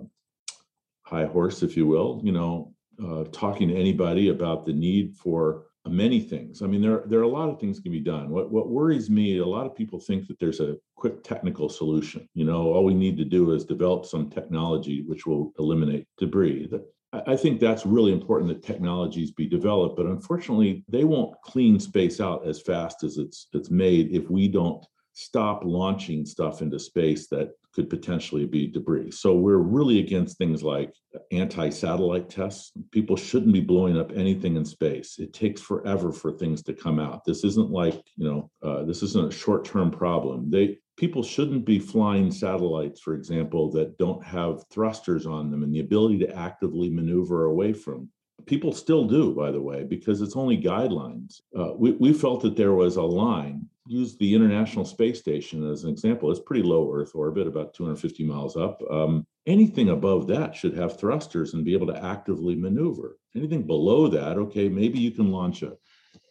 high 1.05 1.27
horse, 1.27 1.63
if 1.63 1.77
you 1.77 1.87
will, 1.87 2.21
you 2.25 2.33
know, 2.33 2.73
uh, 3.03 3.25
talking 3.33 3.69
to 3.69 3.75
anybody 3.75 4.29
about 4.29 4.65
the 4.65 4.73
need 4.73 5.15
for 5.15 5.67
many 5.87 6.21
things. 6.21 6.63
I 6.63 6.67
mean, 6.67 6.81
there, 6.81 7.03
there 7.07 7.21
are 7.21 7.25
a 7.25 7.29
lot 7.29 7.49
of 7.49 7.59
things 7.59 7.81
can 7.81 7.91
be 7.91 8.01
done. 8.01 8.31
What, 8.31 8.51
what 8.53 8.69
worries 8.69 9.11
me, 9.11 9.39
a 9.39 9.47
lot 9.47 9.67
of 9.67 9.75
people 9.75 9.99
think 9.99 10.29
that 10.29 10.39
there's 10.39 10.61
a 10.61 10.77
quick 10.95 11.25
technical 11.25 11.69
solution. 11.69 12.29
You 12.35 12.45
know, 12.45 12.73
all 12.73 12.85
we 12.85 12.95
need 12.95 13.17
to 13.19 13.25
do 13.25 13.53
is 13.53 13.65
develop 13.65 14.07
some 14.07 14.31
technology 14.31 15.03
which 15.07 15.27
will 15.27 15.53
eliminate 15.59 16.07
debris. 16.19 16.71
I 17.13 17.37
think 17.37 17.61
that's 17.61 17.85
really 17.85 18.13
important 18.13 18.49
that 18.49 18.63
technologies 18.63 19.31
be 19.31 19.47
developed, 19.47 19.97
but 19.97 20.07
unfortunately, 20.07 20.83
they 20.89 21.05
won't 21.05 21.37
clean 21.43 21.79
space 21.79 22.21
out 22.21 22.47
as 22.47 22.63
fast 22.63 23.05
as 23.05 23.19
it's 23.19 23.49
it's 23.53 23.71
made 23.71 24.13
if 24.13 24.31
we 24.31 24.49
don't 24.49 24.85
stop 25.13 25.63
launching 25.63 26.25
stuff 26.25 26.63
into 26.63 26.79
space 26.79 27.29
that 27.29 27.51
could 27.75 27.89
potentially 27.89 28.45
be 28.45 28.67
debris. 28.67 29.11
So 29.11 29.35
we're 29.35 29.59
really 29.59 30.01
against 30.01 30.39
things 30.39 30.63
like 30.63 30.95
anti-satellite 31.31 32.29
tests. 32.29 32.73
People 32.91 33.17
shouldn't 33.17 33.53
be 33.53 33.61
blowing 33.61 33.99
up 33.99 34.13
anything 34.13 34.57
in 34.57 34.65
space. 34.65 35.19
It 35.19 35.33
takes 35.33 35.61
forever 35.61 36.13
for 36.13 36.33
things 36.33 36.63
to 36.65 36.75
come 36.75 36.99
out. 36.99 37.25
This 37.25 37.45
isn't 37.45 37.71
like 37.71 38.01
you 38.17 38.29
know 38.29 38.51
uh, 38.63 38.85
this 38.85 39.03
isn't 39.03 39.33
a 39.33 39.37
short-term 39.37 39.91
problem. 39.91 40.51
They 40.51 40.79
people 40.97 41.23
shouldn't 41.23 41.65
be 41.65 41.79
flying 41.79 42.31
satellites, 42.31 43.01
for 43.01 43.15
example, 43.15 43.71
that 43.73 43.99
don't 43.99 44.23
have 44.25 44.65
thrusters 44.71 45.27
on 45.27 45.51
them 45.51 45.63
and 45.63 45.75
the 45.75 45.81
ability 45.81 46.19
to 46.19 46.37
actively 46.37 46.91
maneuver 46.91 47.47
away 47.47 47.73
from 47.73 48.09
people 48.47 48.73
still 48.73 49.05
do, 49.05 49.35
by 49.35 49.51
the 49.51 49.61
way, 49.61 49.85
because 49.85 50.21
it's 50.21 50.37
only 50.37 50.57
guidelines. 50.57 51.41
Uh, 51.57 51.73
we, 51.77 51.93
we 51.93 52.13
felt 52.13 52.43
that 52.43 52.57
there 52.57 52.75
was 52.75 52.97
a 52.97 53.03
line. 53.03 53.67
Use 53.87 54.17
the 54.17 54.35
International 54.35 54.85
Space 54.85 55.19
Station 55.19 55.69
as 55.69 55.85
an 55.85 55.91
example. 55.91 56.31
It's 56.31 56.41
pretty 56.41 56.63
low 56.63 56.93
Earth 56.93 57.13
orbit, 57.15 57.47
about 57.47 57.75
250 57.75 58.25
miles 58.25 58.57
up. 58.57 58.81
Um, 58.91 59.27
anything 59.47 59.89
above 59.91 60.27
that 60.29 60.55
should 60.55 60.77
have 60.77 60.99
thrusters 60.99 61.55
and 61.55 61.65
be 61.65 61.75
able 61.75 61.89
to 61.89 62.05
actively 62.05 62.55
maneuver. 62.55 63.19
Anything 63.35 63.67
below 63.67 64.09
that, 64.09 64.39
okay, 64.39 64.69
maybe 64.69 64.99
you 64.99 65.11
can 65.11 65.33
launch 65.33 65.63
a, 65.63 65.73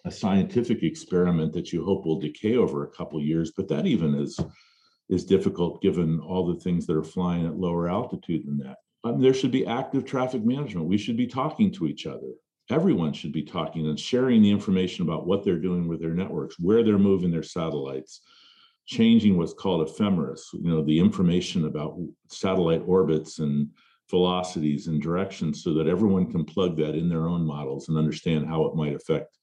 a 0.06 0.12
scientific 0.12 0.84
experiment 0.84 1.54
that 1.54 1.74
you 1.74 1.84
hope 1.84 2.06
will 2.06 2.19
decay 2.19 2.56
over 2.56 2.84
a 2.84 2.91
couple 2.91 3.21
years, 3.21 3.52
but 3.56 3.67
that 3.67 3.86
even 3.86 4.15
is 4.15 4.39
is 5.10 5.26
difficult 5.26 5.82
given 5.82 6.21
all 6.21 6.47
the 6.47 6.60
things 6.62 6.88
that 6.88 6.95
are 6.95 7.04
flying 7.04 7.45
at 7.45 7.58
lower 7.58 7.89
altitude 7.89 8.45
than 8.47 8.58
that 8.58 8.78
um, 9.03 9.21
there 9.21 9.33
should 9.33 9.51
be 9.51 9.65
active 9.65 10.05
traffic 10.05 10.43
management. 10.43 10.87
We 10.87 10.97
should 10.97 11.17
be 11.17 11.27
talking 11.27 11.71
to 11.73 11.87
each 11.87 12.05
other. 12.05 12.31
Everyone 12.69 13.13
should 13.13 13.31
be 13.31 13.43
talking 13.43 13.87
and 13.87 13.99
sharing 13.99 14.41
the 14.41 14.51
information 14.51 15.03
about 15.03 15.25
what 15.25 15.43
they're 15.43 15.59
doing 15.59 15.87
with 15.87 15.99
their 15.99 16.13
networks, 16.13 16.59
where 16.59 16.83
they're 16.83 16.97
moving 16.97 17.31
their 17.31 17.43
satellites, 17.43 18.21
changing 18.85 19.37
what's 19.37 19.53
called 19.53 19.87
ephemeris, 19.87 20.49
you 20.53 20.69
know, 20.69 20.83
the 20.83 20.99
information 20.99 21.65
about 21.65 21.97
satellite 22.29 22.83
orbits 22.85 23.39
and 23.39 23.69
velocities 24.09 24.87
and 24.87 25.01
directions 25.01 25.63
so 25.63 25.73
that 25.73 25.87
everyone 25.87 26.29
can 26.29 26.45
plug 26.45 26.77
that 26.77 26.95
in 26.95 27.09
their 27.09 27.27
own 27.27 27.45
models 27.45 27.89
and 27.89 27.97
understand 27.97 28.47
how 28.47 28.65
it 28.65 28.75
might 28.75 28.93
affect 28.93 29.37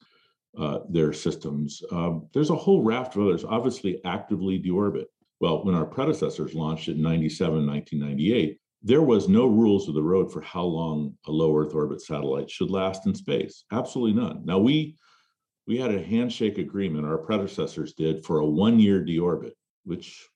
uh, 0.58 0.80
their 0.88 1.12
systems. 1.12 1.82
Um, 1.90 2.28
there's 2.32 2.50
a 2.50 2.56
whole 2.56 2.82
raft 2.82 3.16
of 3.16 3.22
others, 3.22 3.44
obviously 3.44 4.00
actively 4.04 4.60
deorbit. 4.60 5.06
Well, 5.40 5.64
when 5.64 5.74
our 5.74 5.86
predecessors 5.86 6.54
launched 6.54 6.88
it 6.88 6.96
in 6.96 7.02
97, 7.02 7.66
1998, 7.66 8.60
there 8.82 9.02
was 9.02 9.28
no 9.28 9.46
rules 9.46 9.88
of 9.88 9.94
the 9.94 10.02
road 10.02 10.32
for 10.32 10.40
how 10.40 10.62
long 10.62 11.16
a 11.26 11.32
low 11.32 11.56
Earth 11.56 11.74
orbit 11.74 12.00
satellite 12.00 12.50
should 12.50 12.70
last 12.70 13.06
in 13.06 13.14
space. 13.14 13.64
Absolutely 13.72 14.20
none. 14.20 14.44
Now 14.44 14.58
we 14.58 14.96
we 15.66 15.76
had 15.76 15.94
a 15.94 16.02
handshake 16.02 16.56
agreement, 16.56 17.04
our 17.04 17.18
predecessors 17.18 17.92
did, 17.92 18.24
for 18.24 18.38
a 18.38 18.46
one-year 18.46 19.04
deorbit, 19.04 19.52
which 19.84 20.26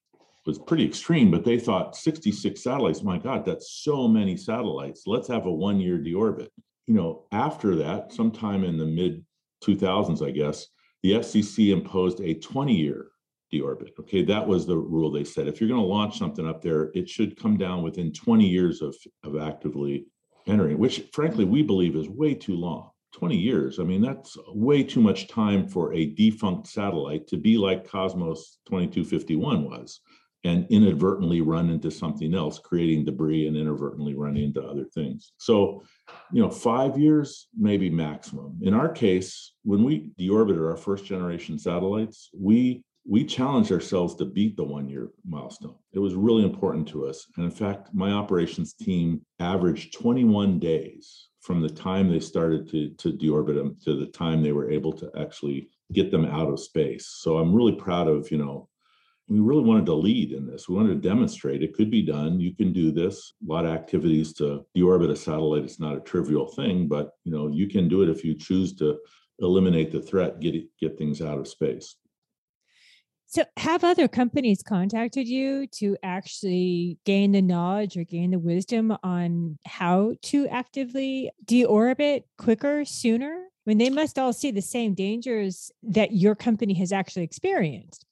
was 0.45 0.59
pretty 0.59 0.85
extreme, 0.85 1.31
but 1.31 1.43
they 1.43 1.59
thought 1.59 1.97
66 1.97 2.63
satellites, 2.63 3.03
my 3.03 3.17
God, 3.17 3.47
that's 3.47 3.81
so 3.83 4.07
many 4.07 4.37
satellites. 4.37 5.05
Let's 5.07 5.29
have 5.29 5.47
a 5.47 5.53
one-year 5.53 5.99
deorbit. 5.99 6.49
You 6.87 6.95
know, 6.95 7.25
after 7.33 7.75
that, 7.77 8.13
sometime 8.13 8.63
in 8.63 8.77
the 8.77 8.85
mid 8.85 9.25
2000s, 9.65 10.27
I 10.27 10.33
guess, 10.33 10.67
the 11.03 11.13
FCC 11.13 11.73
imposed 11.73 12.21
a 12.21 12.35
20-year 12.35 13.07
deorbit. 13.53 13.91
Okay, 14.01 14.23
that 14.23 14.47
was 14.47 14.67
the 14.67 14.77
rule 14.77 15.11
they 15.11 15.25
said. 15.25 15.47
If 15.47 15.61
you're 15.61 15.69
going 15.69 15.81
to 15.81 15.87
launch 15.87 16.19
something 16.19 16.47
up 16.47 16.63
there, 16.63 16.91
it 16.95 17.09
should 17.09 17.41
come 17.41 17.57
down 17.57 17.83
within 17.83 18.13
20 18.13 18.47
years 18.47 18.83
of, 18.83 18.97
of 19.25 19.37
actively 19.37 20.07
entering, 20.47 20.79
which 20.79 21.05
frankly 21.13 21.45
we 21.45 21.63
believe 21.63 21.97
is 21.97 22.09
way 22.09 22.35
too 22.35 22.57
long. 22.57 22.91
20 23.13 23.37
years. 23.37 23.79
I 23.79 23.83
mean, 23.83 24.01
that's 24.01 24.39
way 24.49 24.83
too 24.83 25.01
much 25.01 25.29
time 25.29 25.69
for 25.69 25.93
a 25.93 26.07
defunct 26.07 26.67
satellite 26.67 27.27
to 27.29 27.37
be 27.37 27.59
like 27.59 27.87
Cosmos 27.87 28.59
2251 28.67 29.65
was 29.65 30.01
and 30.45 30.67
inadvertently 30.71 31.41
run 31.41 31.71
into 31.71 31.91
something 31.91 32.35
else, 32.35 32.59
creating 32.59 33.05
debris 33.05 33.47
and 33.47 33.57
inadvertently 33.57 34.15
running 34.15 34.45
into 34.45 34.63
other 34.63 34.85
things. 34.85 35.33
So, 35.39 35.85
you 36.33 36.43
know, 36.43 36.51
five 36.51 36.99
years, 36.99 37.47
maybe 37.57 37.89
maximum. 37.91 38.59
In 38.63 38.75
our 38.75 38.89
case, 38.89 39.53
when 39.63 39.85
we 39.85 40.11
deorbited 40.19 40.69
our 40.69 40.77
first 40.77 41.05
generation 41.05 41.59
satellites, 41.59 42.31
we 42.37 42.83
we 43.05 43.25
challenged 43.25 43.73
ourselves 43.73 44.15
to 44.15 44.25
beat 44.25 44.57
the 44.57 44.65
one 44.65 44.89
year 44.89 45.11
milestone. 45.25 45.75
It 45.93 45.99
was 45.99 46.15
really 46.15 46.45
important 46.45 46.87
to 46.89 47.07
us. 47.07 47.27
And 47.37 47.45
in 47.45 47.51
fact, 47.51 47.91
my 47.93 48.13
operations 48.13 48.75
team 48.75 49.23
averaged 49.41 49.95
21 49.95 50.59
days 50.59 51.29
from 51.41 51.61
the 51.61 51.69
time 51.69 52.09
they 52.09 52.21
started 52.21 52.71
to, 52.71 52.91
to 52.91 53.13
deorbit 53.13 53.57
them 53.57 53.77
to 53.85 53.99
the 53.99 54.07
time 54.07 54.43
they 54.43 54.53
were 54.53 54.71
able 54.71 54.93
to 54.93 55.11
actually 55.19 55.69
get 55.93 56.11
them 56.11 56.25
out 56.25 56.49
of 56.49 56.61
space. 56.61 57.17
So 57.19 57.39
I'm 57.39 57.55
really 57.55 57.75
proud 57.75 58.07
of, 58.07 58.31
you 58.31 58.39
know, 58.39 58.69
we 59.29 59.41
really 59.41 59.65
wanted 59.65 59.87
to 59.87 59.95
lead 59.95 60.33
in 60.33 60.47
this. 60.47 60.69
We 60.69 60.77
wanted 60.77 61.03
to 61.03 61.09
demonstrate 61.09 61.63
it 61.63 61.75
could 61.75 61.91
be 61.91 62.03
done. 62.03 62.41
You 62.41 62.55
can 62.55 62.73
do 62.73 62.93
this. 62.93 63.33
A 63.43 63.53
lot 63.53 63.65
of 63.65 63.73
activities 63.73 64.33
to 64.35 64.65
deorbit 64.77 65.11
a 65.11 65.17
satellite. 65.17 65.65
It's 65.65 65.81
not 65.81 65.97
a 65.97 66.01
trivial 66.01 66.47
thing, 66.47 66.87
but 66.87 67.13
you 67.25 67.33
know, 67.33 67.49
you 67.49 67.69
can 67.69 67.89
do 67.89 68.03
it 68.03 68.09
if 68.09 68.25
you 68.25 68.35
choose 68.35 68.75
to 68.77 68.99
eliminate 69.41 69.91
the 69.91 70.03
threat, 70.03 70.41
get 70.41 70.55
it, 70.55 70.67
get 70.79 70.99
things 70.99 71.21
out 71.23 71.39
of 71.39 71.49
space. 71.49 71.97
So, 73.33 73.45
have 73.57 73.83
other 73.83 74.09
companies 74.09 74.63
contacted 74.63 75.27
you 75.27 75.67
to 75.79 75.97
actually 76.03 76.99
gain 77.07 77.33
the 77.33 77.41
knowledge 77.41 77.97
or 77.97 78.05
gain 78.05 78.33
the 78.33 78.39
wisdom 78.39 78.95
on 79.03 79.59
how 79.65 80.13
to 80.25 80.47
actively 80.49 81.31
deorbit 81.47 82.25
quicker, 82.37 82.85
sooner? 82.85 83.33
I 83.35 83.65
mean, 83.65 83.79
they 83.79 83.89
must 83.89 84.19
all 84.19 84.35
see 84.35 84.51
the 84.51 84.61
same 84.61 84.93
dangers 84.93 85.71
that 85.83 86.13
your 86.13 86.35
company 86.35 86.75
has 86.75 86.93
actually 86.93 87.23
experienced. 87.23 88.05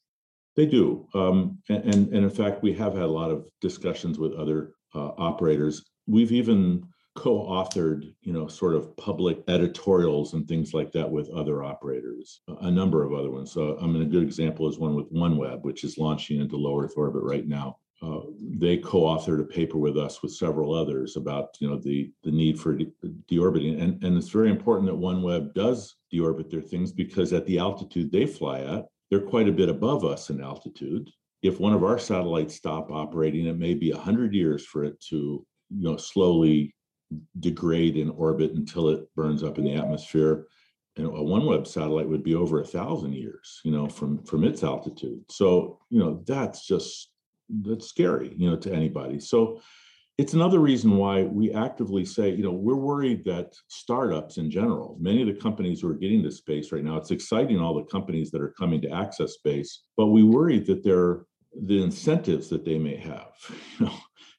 They 0.56 0.64
do. 0.64 1.06
Um, 1.14 1.58
and, 1.68 1.94
and, 1.94 2.14
in 2.14 2.30
fact, 2.30 2.62
we 2.62 2.72
have 2.72 2.94
had 2.94 3.02
a 3.02 3.06
lot 3.06 3.30
of 3.30 3.44
discussions 3.60 4.18
with 4.18 4.32
other 4.32 4.72
uh, 4.94 5.10
operators. 5.18 5.84
We've 6.06 6.32
even 6.32 6.82
co-authored 7.20 8.14
you 8.22 8.32
know 8.32 8.48
sort 8.48 8.74
of 8.74 8.96
public 8.96 9.42
editorials 9.46 10.32
and 10.32 10.48
things 10.48 10.72
like 10.72 10.90
that 10.90 11.10
with 11.10 11.28
other 11.28 11.62
operators 11.62 12.40
a 12.62 12.70
number 12.70 13.04
of 13.04 13.12
other 13.12 13.30
ones. 13.30 13.52
So 13.52 13.78
i 13.82 13.86
mean 13.86 14.02
a 14.02 14.06
good 14.06 14.22
example 14.22 14.66
is 14.70 14.78
one 14.78 14.94
with 14.94 15.12
oneweb 15.12 15.62
which 15.62 15.84
is 15.84 15.98
launching 15.98 16.40
into 16.40 16.56
low 16.56 16.80
earth 16.80 16.94
orbit 16.96 17.22
right 17.22 17.46
now. 17.46 17.76
Uh, 18.02 18.20
they 18.62 18.78
co-authored 18.78 19.42
a 19.42 19.44
paper 19.44 19.76
with 19.76 19.98
us 19.98 20.22
with 20.22 20.32
several 20.32 20.72
others 20.72 21.16
about 21.16 21.48
you 21.60 21.68
know 21.68 21.76
the 21.76 22.10
the 22.24 22.30
need 22.30 22.58
for 22.58 22.74
de- 22.74 22.90
deorbiting. 23.30 23.82
And 23.82 24.02
and 24.02 24.16
it's 24.16 24.30
very 24.30 24.48
important 24.48 24.88
that 24.88 24.98
oneweb 24.98 25.52
does 25.52 25.96
deorbit 26.10 26.48
their 26.48 26.62
things 26.62 26.90
because 26.90 27.34
at 27.34 27.44
the 27.44 27.58
altitude 27.58 28.10
they 28.10 28.24
fly 28.24 28.60
at 28.60 28.86
they're 29.10 29.30
quite 29.34 29.48
a 29.48 29.58
bit 29.60 29.68
above 29.68 30.06
us 30.06 30.30
in 30.30 30.40
altitude. 30.40 31.10
If 31.42 31.60
one 31.60 31.74
of 31.74 31.84
our 31.84 31.98
satellites 31.98 32.54
stop 32.54 32.90
operating 32.90 33.44
it 33.44 33.58
may 33.58 33.74
be 33.74 33.92
100 33.92 34.32
years 34.32 34.64
for 34.64 34.84
it 34.84 34.98
to 35.10 35.44
you 35.68 35.84
know 35.86 35.98
slowly 35.98 36.74
degrade 37.38 37.96
in 37.96 38.10
orbit 38.10 38.52
until 38.52 38.88
it 38.88 39.12
burns 39.14 39.42
up 39.42 39.58
in 39.58 39.64
the 39.64 39.74
atmosphere. 39.74 40.46
And 40.96 41.06
a 41.06 41.10
OneWeb 41.10 41.66
satellite 41.66 42.08
would 42.08 42.24
be 42.24 42.34
over 42.34 42.60
a 42.60 42.66
thousand 42.66 43.14
years, 43.14 43.60
you 43.64 43.70
know, 43.70 43.88
from 43.88 44.22
from 44.24 44.44
its 44.44 44.62
altitude. 44.62 45.22
So, 45.30 45.78
you 45.88 46.00
know, 46.00 46.22
that's 46.26 46.66
just 46.66 47.10
that's 47.48 47.86
scary, 47.86 48.34
you 48.36 48.50
know, 48.50 48.56
to 48.56 48.72
anybody. 48.72 49.20
So 49.20 49.60
it's 50.20 50.34
another 50.34 50.58
reason 50.58 50.98
why 50.98 51.22
we 51.22 51.50
actively 51.52 52.04
say, 52.04 52.28
you 52.28 52.42
know, 52.42 52.52
we're 52.52 52.74
worried 52.74 53.24
that 53.24 53.54
startups 53.68 54.36
in 54.36 54.50
general, 54.50 54.98
many 55.00 55.22
of 55.22 55.28
the 55.28 55.40
companies 55.40 55.80
who 55.80 55.88
are 55.88 55.94
getting 55.94 56.22
to 56.24 56.30
space 56.30 56.72
right 56.72 56.84
now, 56.84 56.96
it's 56.96 57.10
exciting 57.10 57.58
all 57.58 57.74
the 57.74 57.84
companies 57.84 58.30
that 58.30 58.42
are 58.42 58.54
coming 58.58 58.82
to 58.82 58.90
access 58.90 59.32
space, 59.32 59.84
but 59.96 60.08
we 60.08 60.22
worry 60.22 60.58
that 60.58 60.84
they're 60.84 61.24
the 61.62 61.82
incentives 61.82 62.50
that 62.50 62.66
they 62.66 62.78
may 62.78 62.96
have, 62.96 63.32
you 63.78 63.86
know, 63.86 63.94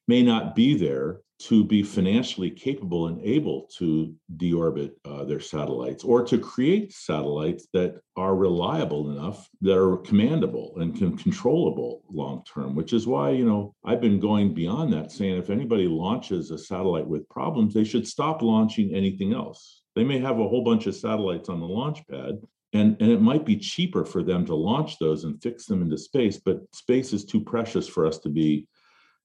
may 0.08 0.22
not 0.22 0.56
be 0.56 0.76
there 0.78 1.22
to 1.44 1.64
be 1.64 1.82
financially 1.82 2.50
capable 2.50 3.08
and 3.08 3.22
able 3.24 3.68
to 3.78 4.14
deorbit 4.38 4.92
uh, 5.06 5.24
their 5.24 5.40
satellites 5.40 6.04
or 6.04 6.24
to 6.24 6.38
create 6.38 6.94
satellites 6.94 7.68
that 7.74 8.00
are 8.16 8.36
reliable 8.36 9.12
enough 9.12 9.50
that 9.62 9.78
are 9.78 9.98
commandable 9.98 10.80
and 10.82 10.96
can 10.98 11.18
controllable 11.18 12.04
long 12.10 12.44
term 12.52 12.76
which 12.76 12.94
is 12.94 13.08
why 13.08 13.30
you 13.30 13.46
know 13.46 13.74
i've 13.86 14.02
been 14.02 14.20
going 14.20 14.54
beyond 14.54 14.92
that 14.92 15.12
saying 15.12 15.38
if 15.38 15.50
anybody 15.50 15.88
launches 15.88 16.52
a 16.52 16.58
satellite 16.58 17.08
with 17.08 17.28
problems 17.30 17.74
they 17.74 17.84
should 17.84 18.08
stop 18.08 18.42
launching 18.42 18.94
anything 18.94 19.34
else. 19.34 19.82
They 19.96 20.04
may 20.04 20.20
have 20.20 20.40
a 20.40 20.48
whole 20.48 20.64
bunch 20.64 20.88
of 20.88 20.96
satellites 20.96 21.50
on 21.50 21.60
the 21.60 21.68
launch 21.68 22.00
pad 22.08 22.40
and, 22.74 22.96
and 23.02 23.12
it 23.12 23.22
might 23.22 23.46
be 23.46 23.58
cheaper 23.58 24.06
for 24.06 24.24
them 24.24 24.46
to 24.46 24.56
launch 24.56 24.98
those 24.98 25.26
and 25.26 25.42
fix 25.42 25.66
them 25.66 25.82
into 25.82 25.98
space 25.98 26.38
but 26.38 26.62
space 26.74 27.14
is 27.14 27.26
too 27.26 27.42
precious 27.42 27.88
for 27.88 28.06
us 28.06 28.20
to 28.20 28.30
be 28.30 28.68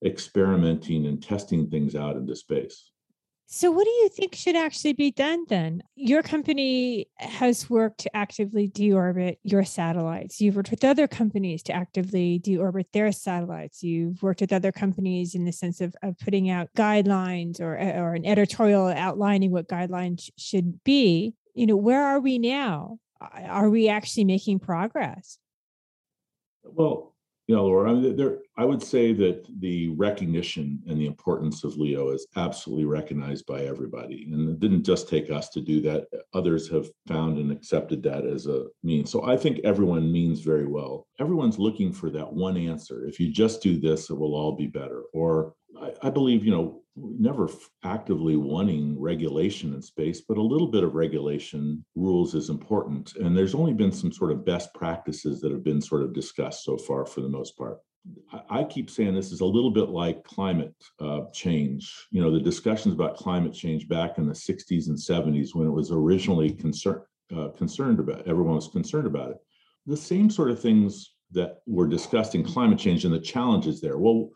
experimenting 0.04 1.06
and 1.06 1.22
testing 1.22 1.70
things 1.70 1.94
out 1.94 2.16
into 2.16 2.36
space. 2.36 2.90
So, 3.48 3.70
what 3.70 3.84
do 3.84 3.90
you 3.90 4.08
think 4.08 4.34
should 4.34 4.56
actually 4.56 4.94
be 4.94 5.12
done 5.12 5.44
then? 5.48 5.84
Your 5.94 6.20
company 6.20 7.06
has 7.18 7.70
worked 7.70 7.98
to 8.00 8.16
actively 8.16 8.68
deorbit 8.68 9.36
your 9.44 9.62
satellites. 9.62 10.40
You've 10.40 10.56
worked 10.56 10.72
with 10.72 10.82
other 10.82 11.06
companies 11.06 11.62
to 11.64 11.72
actively 11.72 12.40
deorbit 12.40 12.86
their 12.92 13.12
satellites. 13.12 13.84
You've 13.84 14.20
worked 14.20 14.40
with 14.40 14.52
other 14.52 14.72
companies 14.72 15.36
in 15.36 15.44
the 15.44 15.52
sense 15.52 15.80
of, 15.80 15.94
of 16.02 16.18
putting 16.18 16.50
out 16.50 16.70
guidelines 16.76 17.60
or, 17.60 17.78
uh, 17.78 18.00
or 18.00 18.14
an 18.14 18.26
editorial 18.26 18.88
outlining 18.88 19.52
what 19.52 19.68
guidelines 19.68 20.28
should 20.36 20.82
be. 20.82 21.34
You 21.54 21.66
know, 21.66 21.76
where 21.76 22.02
are 22.02 22.18
we 22.18 22.38
now? 22.38 22.98
Are 23.20 23.70
we 23.70 23.88
actually 23.88 24.24
making 24.24 24.58
progress? 24.58 25.38
Well, 26.64 27.14
yeah, 27.48 27.58
Laura, 27.58 27.90
I, 27.90 27.94
mean, 27.94 28.16
there, 28.16 28.38
I 28.58 28.64
would 28.64 28.82
say 28.82 29.12
that 29.12 29.46
the 29.60 29.90
recognition 29.90 30.82
and 30.88 31.00
the 31.00 31.06
importance 31.06 31.62
of 31.62 31.76
LEO 31.76 32.08
is 32.08 32.26
absolutely 32.34 32.86
recognized 32.86 33.46
by 33.46 33.62
everybody. 33.62 34.24
And 34.24 34.48
it 34.48 34.58
didn't 34.58 34.82
just 34.82 35.08
take 35.08 35.30
us 35.30 35.48
to 35.50 35.60
do 35.60 35.80
that. 35.82 36.06
Others 36.34 36.68
have 36.70 36.88
found 37.06 37.38
and 37.38 37.52
accepted 37.52 38.02
that 38.02 38.26
as 38.26 38.48
a 38.48 38.64
means. 38.82 39.12
So 39.12 39.24
I 39.24 39.36
think 39.36 39.60
everyone 39.62 40.10
means 40.10 40.40
very 40.40 40.66
well. 40.66 41.06
Everyone's 41.20 41.58
looking 41.58 41.92
for 41.92 42.10
that 42.10 42.32
one 42.32 42.56
answer. 42.56 43.06
If 43.06 43.20
you 43.20 43.30
just 43.30 43.62
do 43.62 43.78
this, 43.78 44.10
it 44.10 44.18
will 44.18 44.34
all 44.34 44.56
be 44.56 44.66
better. 44.66 45.04
Or 45.12 45.54
I, 45.80 45.92
I 46.02 46.10
believe, 46.10 46.44
you 46.44 46.50
know, 46.50 46.82
never 46.96 47.48
actively 47.84 48.36
wanting 48.36 48.98
regulation 48.98 49.74
in 49.74 49.82
space, 49.82 50.22
but 50.22 50.38
a 50.38 50.42
little 50.42 50.68
bit 50.68 50.82
of 50.84 50.94
regulation 50.94 51.84
rules 51.94 52.34
is 52.34 52.48
important. 52.48 53.14
And 53.16 53.36
there's 53.36 53.54
only 53.54 53.74
been 53.74 53.92
some 53.92 54.12
sort 54.12 54.32
of 54.32 54.44
best 54.44 54.72
practices 54.74 55.40
that 55.40 55.52
have 55.52 55.62
been 55.62 55.80
sort 55.80 56.02
of 56.02 56.14
discussed 56.14 56.64
so 56.64 56.76
far 56.78 57.04
for 57.04 57.20
the 57.20 57.28
most 57.28 57.56
part. 57.56 57.78
I 58.48 58.62
keep 58.62 58.88
saying 58.88 59.14
this 59.14 59.32
is 59.32 59.40
a 59.40 59.44
little 59.44 59.70
bit 59.70 59.88
like 59.88 60.22
climate 60.22 60.74
uh, 61.00 61.22
change. 61.32 61.92
You 62.12 62.22
know, 62.22 62.30
the 62.30 62.40
discussions 62.40 62.94
about 62.94 63.16
climate 63.16 63.52
change 63.52 63.88
back 63.88 64.18
in 64.18 64.26
the 64.26 64.32
60s 64.32 64.88
and 64.88 64.96
70s 64.96 65.54
when 65.54 65.66
it 65.66 65.72
was 65.72 65.90
originally 65.90 66.52
concerned 66.52 67.02
uh, 67.36 67.48
concerned 67.56 67.98
about, 67.98 68.26
everyone 68.28 68.54
was 68.54 68.68
concerned 68.68 69.06
about 69.06 69.30
it. 69.30 69.38
The 69.86 69.96
same 69.96 70.30
sort 70.30 70.50
of 70.50 70.60
things 70.60 71.14
that 71.32 71.56
were 71.66 71.88
discussed 71.88 72.36
in 72.36 72.44
climate 72.44 72.78
change 72.78 73.04
and 73.04 73.12
the 73.12 73.18
challenges 73.18 73.80
there. 73.80 73.98
Well, 73.98 74.30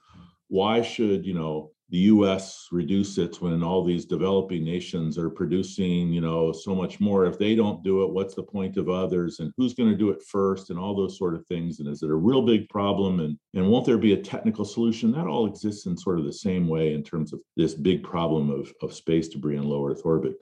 why 0.49 0.83
should 0.83 1.25
you 1.25 1.35
know 1.35 1.71
the 1.91 1.99
US 1.99 2.69
reduce 2.71 3.19
it 3.19 3.41
when 3.41 3.63
all 3.63 3.85
these 3.85 4.05
developing 4.05 4.65
nations 4.65 5.19
are 5.19 5.29
producing, 5.29 6.13
you 6.13 6.21
know, 6.21 6.53
so 6.53 6.75
much 6.75 7.01
more. 7.01 7.27
If 7.27 7.39
they 7.39 7.57
don't 7.57 7.83
do 7.83 8.05
it, 8.05 8.11
what's 8.11 8.35
the 8.35 8.43
point 8.43 8.77
of 8.77 8.89
others? 8.89 9.41
And 9.41 9.53
who's 9.57 9.75
going 9.75 9.91
to 9.91 9.97
do 9.97 10.11
it 10.11 10.23
first? 10.23 10.71
And 10.71 10.79
all 10.79 10.95
those 10.95 11.19
sort 11.19 11.35
of 11.35 11.45
things. 11.47 11.81
And 11.81 11.89
is 11.89 12.03
it 12.03 12.11
a 12.11 12.15
real 12.15 12.43
big 12.43 12.69
problem? 12.69 13.21
And 13.21 13.39
and 13.55 13.69
won't 13.69 13.87
there 13.87 13.99
be 13.99 14.13
a 14.13 14.23
technical 14.23 14.65
solution? 14.65 15.11
That 15.11 15.27
all 15.27 15.47
exists 15.47 15.87
in 15.87 15.97
sort 15.97 16.21
of 16.21 16.25
the 16.25 16.33
same 16.33 16.69
way 16.69 16.95
in 16.95 17.03
terms 17.03 17.33
of 17.33 17.41
this 17.57 17.75
big 17.75 18.05
problem 18.05 18.51
of, 18.51 18.73
of 18.83 18.95
space 18.95 19.29
debris 19.29 19.57
in 19.57 19.65
low 19.65 19.87
Earth 19.87 20.03
orbit. 20.05 20.37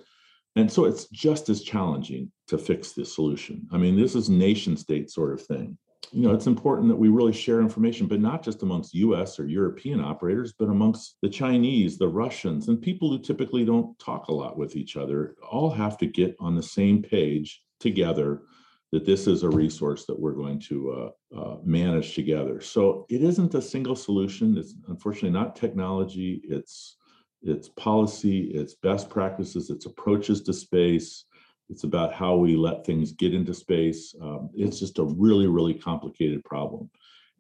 And 0.57 0.71
so 0.71 0.85
it's 0.85 1.09
just 1.09 1.49
as 1.49 1.63
challenging 1.63 2.33
to 2.49 2.59
fix 2.59 2.93
this 2.93 3.15
solution. 3.15 3.67
I 3.73 3.79
mean, 3.79 3.97
this 3.97 4.15
is 4.15 4.29
nation 4.29 4.77
state 4.77 5.11
sort 5.11 5.33
of 5.33 5.47
thing 5.47 5.79
you 6.13 6.23
know, 6.23 6.33
it's 6.33 6.47
important 6.47 6.89
that 6.89 6.97
we 6.97 7.09
really 7.09 7.33
share 7.33 7.61
information, 7.61 8.07
but 8.07 8.21
not 8.21 8.43
just 8.43 8.63
amongst 8.63 8.95
US 8.95 9.39
or 9.39 9.47
European 9.47 10.01
operators, 10.01 10.53
but 10.59 10.69
amongst 10.69 11.17
the 11.23 11.29
Chinese, 11.29 11.99
the 11.99 12.09
Russians, 12.09 12.69
and 12.69 12.81
people 12.81 13.11
who 13.11 13.19
typically 13.19 13.65
don't 13.65 13.99
talk 13.99 14.29
a 14.29 14.35
lot 14.35 14.57
with 14.57 14.77
each 14.77 14.97
other, 14.97 15.35
all 15.51 15.71
have 15.71 15.99
to 15.99 16.07
get 16.07 16.35
on 16.41 16.55
the 16.55 16.63
same 16.63 17.03
page 17.03 17.63
together 17.79 18.43
that 18.91 19.05
this 19.05 19.27
is 19.27 19.43
a 19.43 19.51
resource 19.51 20.07
that 20.07 20.19
we're 20.19 20.33
going 20.33 20.59
to 20.59 20.91
uh, 21.35 21.39
uh, 21.39 21.57
manage 21.63 22.15
together. 22.15 22.61
So 22.61 23.05
it 23.11 23.23
isn't 23.23 23.55
a 23.55 23.61
single 23.61 23.97
solution. 23.97 24.57
It's 24.57 24.75
unfortunately 24.89 25.39
not 25.39 25.57
technology. 25.57 26.41
It's 26.45 26.97
it's 27.43 27.69
policy. 27.69 28.51
It's 28.53 28.75
best 28.75 29.09
practices. 29.09 29.71
It's 29.71 29.87
approaches 29.87 30.43
to 30.43 30.53
space. 30.53 31.25
It's 31.69 31.85
about 31.85 32.15
how 32.15 32.37
we 32.37 32.57
let 32.57 32.85
things 32.85 33.13
get 33.13 33.35
into 33.35 33.53
space. 33.55 34.15
Um, 34.23 34.51
it's 34.55 34.79
just 34.79 34.99
a 34.99 35.05
really, 35.05 35.47
really 35.47 35.75
complicated 35.75 36.45
problem. 36.45 36.91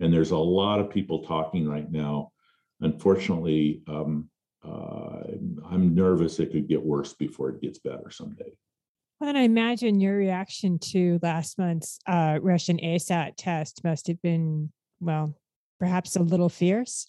And 0.00 0.12
there's 0.12 0.30
a 0.30 0.38
lot 0.38 0.80
of 0.80 0.90
people 0.90 1.24
talking 1.24 1.68
right 1.68 1.90
now. 1.90 2.32
Unfortunately, 2.80 3.82
um, 3.88 4.28
uh, 4.64 5.22
I'm 5.70 5.94
nervous 5.94 6.38
it 6.38 6.52
could 6.52 6.68
get 6.68 6.82
worse 6.82 7.14
before 7.14 7.50
it 7.50 7.60
gets 7.60 7.78
better 7.78 8.10
someday. 8.10 8.52
Well, 9.20 9.30
and 9.30 9.38
I 9.38 9.42
imagine 9.42 10.00
your 10.00 10.16
reaction 10.16 10.78
to 10.90 11.18
last 11.22 11.58
month's 11.58 11.98
uh, 12.06 12.38
Russian 12.40 12.78
ASAT 12.78 13.32
test 13.36 13.82
must 13.82 14.06
have 14.06 14.22
been, 14.22 14.70
well, 15.00 15.34
perhaps 15.80 16.14
a 16.14 16.22
little 16.22 16.48
fierce. 16.48 17.08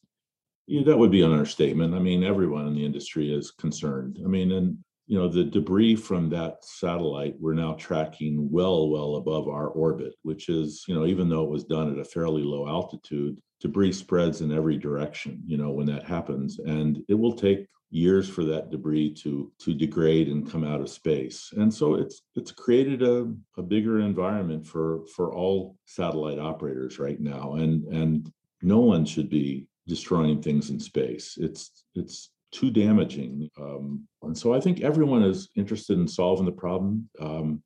Yeah, 0.66 0.84
that 0.86 0.98
would 0.98 1.12
be 1.12 1.22
an 1.22 1.32
understatement. 1.32 1.94
I 1.94 2.00
mean, 2.00 2.24
everyone 2.24 2.68
in 2.68 2.74
the 2.74 2.86
industry 2.86 3.34
is 3.34 3.52
concerned. 3.52 4.20
I 4.24 4.28
mean, 4.28 4.52
and 4.52 4.78
you 5.10 5.18
know, 5.18 5.28
the 5.28 5.44
debris 5.44 5.96
from 5.96 6.30
that 6.30 6.64
satellite 6.64 7.36
we're 7.40 7.56
now 7.56 7.74
tracking 7.74 8.48
well, 8.52 8.90
well 8.90 9.16
above 9.16 9.48
our 9.48 9.70
orbit, 9.70 10.14
which 10.22 10.50
is, 10.50 10.86
you 10.88 10.94
know, 10.94 11.08
even 11.08 11.28
though 11.28 11.44
it 11.44 11.50
was 11.50 11.64
done 11.64 11.92
at 11.92 11.98
a 11.98 12.06
fairly 12.06 12.44
low 12.44 12.68
altitude, 12.68 13.42
debris 13.60 13.92
spreads 13.92 14.42
in 14.42 14.52
every 14.52 14.78
direction, 14.78 15.42
you 15.48 15.58
know, 15.58 15.72
when 15.72 15.88
that 15.88 16.06
happens. 16.06 16.60
And 16.60 17.04
it 17.10 17.16
will 17.16 17.34
take 17.34 17.66
years 17.90 18.30
for 18.30 18.44
that 18.44 18.70
debris 18.70 19.16
to 19.16 19.52
to 19.58 19.74
degrade 19.74 20.28
and 20.28 20.50
come 20.50 20.64
out 20.64 20.80
of 20.80 20.92
space. 20.92 21.52
And 21.58 21.74
so 21.74 21.96
it's 21.96 22.22
it's 22.36 22.52
created 22.52 23.02
a, 23.02 23.34
a 23.58 23.64
bigger 23.64 24.02
environment 24.02 24.68
for 24.68 25.08
for 25.16 25.34
all 25.34 25.76
satellite 25.86 26.38
operators 26.38 27.00
right 27.00 27.20
now. 27.20 27.54
And 27.56 27.84
and 27.86 28.32
no 28.62 28.78
one 28.78 29.06
should 29.06 29.28
be 29.28 29.66
destroying 29.88 30.40
things 30.40 30.70
in 30.70 30.80
space. 30.80 31.36
It's 31.40 31.84
it's 31.96 32.30
too 32.52 32.72
damaging. 32.72 33.50
Um, 33.60 34.08
and 34.24 34.38
so 34.38 34.54
I 34.54 34.60
think 34.60 34.82
everyone 34.82 35.24
is 35.24 35.50
interested 35.56 35.98
in 35.98 36.08
solving 36.08 36.46
the 36.46 36.52
problem. 36.52 37.10
Um, 37.20 37.64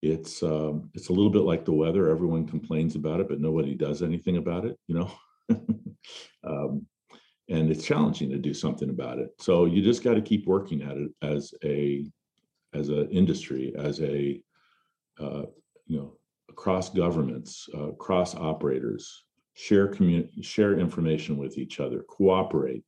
it's 0.00 0.42
um, 0.42 0.90
it's 0.94 1.08
a 1.08 1.12
little 1.12 1.30
bit 1.30 1.42
like 1.42 1.64
the 1.64 1.72
weather. 1.72 2.08
Everyone 2.08 2.46
complains 2.46 2.94
about 2.94 3.20
it, 3.20 3.28
but 3.28 3.40
nobody 3.40 3.74
does 3.74 4.02
anything 4.02 4.36
about 4.36 4.64
it. 4.64 4.78
You 4.86 4.94
know, 4.94 5.12
um, 6.44 6.86
and 7.48 7.70
it's 7.70 7.84
challenging 7.84 8.30
to 8.30 8.38
do 8.38 8.54
something 8.54 8.90
about 8.90 9.18
it. 9.18 9.30
So 9.40 9.64
you 9.64 9.82
just 9.82 10.04
got 10.04 10.14
to 10.14 10.22
keep 10.22 10.46
working 10.46 10.82
at 10.82 10.96
it 10.96 11.10
as 11.22 11.52
a 11.64 12.06
as 12.74 12.90
an 12.90 13.08
industry, 13.10 13.74
as 13.76 14.00
a 14.00 14.40
uh, 15.20 15.42
you 15.86 15.98
know 15.98 16.14
across 16.48 16.90
governments, 16.90 17.68
uh, 17.74 17.88
across 17.88 18.36
operators, 18.36 19.24
share 19.54 19.88
community, 19.88 20.42
share 20.42 20.78
information 20.78 21.36
with 21.36 21.58
each 21.58 21.80
other, 21.80 22.04
cooperate 22.08 22.84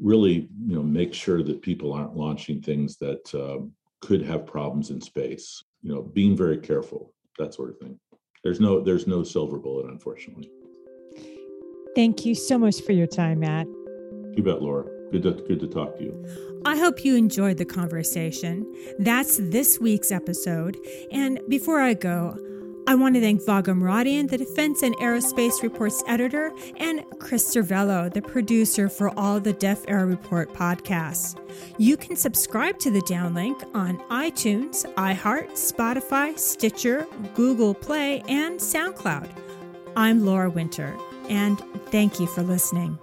really 0.00 0.48
you 0.66 0.74
know 0.74 0.82
make 0.82 1.12
sure 1.12 1.42
that 1.42 1.62
people 1.62 1.92
aren't 1.92 2.16
launching 2.16 2.62
things 2.62 2.96
that 2.98 3.34
um, 3.34 3.72
could 4.00 4.22
have 4.22 4.46
problems 4.46 4.90
in 4.90 5.00
space 5.00 5.62
you 5.82 5.92
know 5.92 6.02
being 6.02 6.36
very 6.36 6.58
careful 6.58 7.12
that 7.38 7.54
sort 7.54 7.70
of 7.70 7.78
thing. 7.78 7.98
There's 8.44 8.60
no 8.60 8.80
there's 8.80 9.06
no 9.06 9.22
silver 9.22 9.58
bullet 9.58 9.86
unfortunately. 9.86 10.50
Thank 11.94 12.24
you 12.24 12.34
so 12.34 12.58
much 12.58 12.80
for 12.82 12.92
your 12.92 13.06
time 13.06 13.40
matt. 13.40 13.66
You 14.36 14.42
bet 14.42 14.62
laura. 14.62 14.84
Good 15.10 15.22
to 15.22 15.32
good 15.32 15.60
to 15.60 15.66
talk 15.66 15.96
to 15.98 16.04
you. 16.04 16.62
I 16.64 16.76
hope 16.76 17.04
you 17.04 17.16
enjoyed 17.16 17.56
the 17.56 17.64
conversation. 17.64 18.66
That's 18.98 19.38
this 19.38 19.78
week's 19.80 20.12
episode. 20.12 20.76
And 21.10 21.40
before 21.48 21.80
i 21.80 21.94
go 21.94 22.36
I 22.88 22.94
want 22.94 23.16
to 23.16 23.20
thank 23.20 23.44
Vago 23.44 23.74
Muradian, 23.74 24.30
the 24.30 24.38
Defense 24.38 24.82
and 24.82 24.96
Aerospace 24.96 25.62
Reports 25.62 26.02
editor, 26.06 26.54
and 26.78 27.04
Chris 27.18 27.54
Cervello, 27.54 28.10
the 28.10 28.22
producer 28.22 28.88
for 28.88 29.10
all 29.18 29.38
the 29.40 29.52
Def 29.52 29.84
Aero 29.86 30.06
Report 30.06 30.50
podcasts. 30.54 31.38
You 31.76 31.98
can 31.98 32.16
subscribe 32.16 32.78
to 32.78 32.90
the 32.90 33.02
downlink 33.02 33.62
on 33.74 33.98
iTunes, 34.08 34.90
iHeart, 34.94 35.50
Spotify, 35.50 36.38
Stitcher, 36.38 37.06
Google 37.34 37.74
Play, 37.74 38.22
and 38.26 38.58
SoundCloud. 38.58 39.28
I'm 39.94 40.24
Laura 40.24 40.48
Winter, 40.48 40.96
and 41.28 41.58
thank 41.90 42.18
you 42.18 42.26
for 42.26 42.42
listening. 42.42 42.98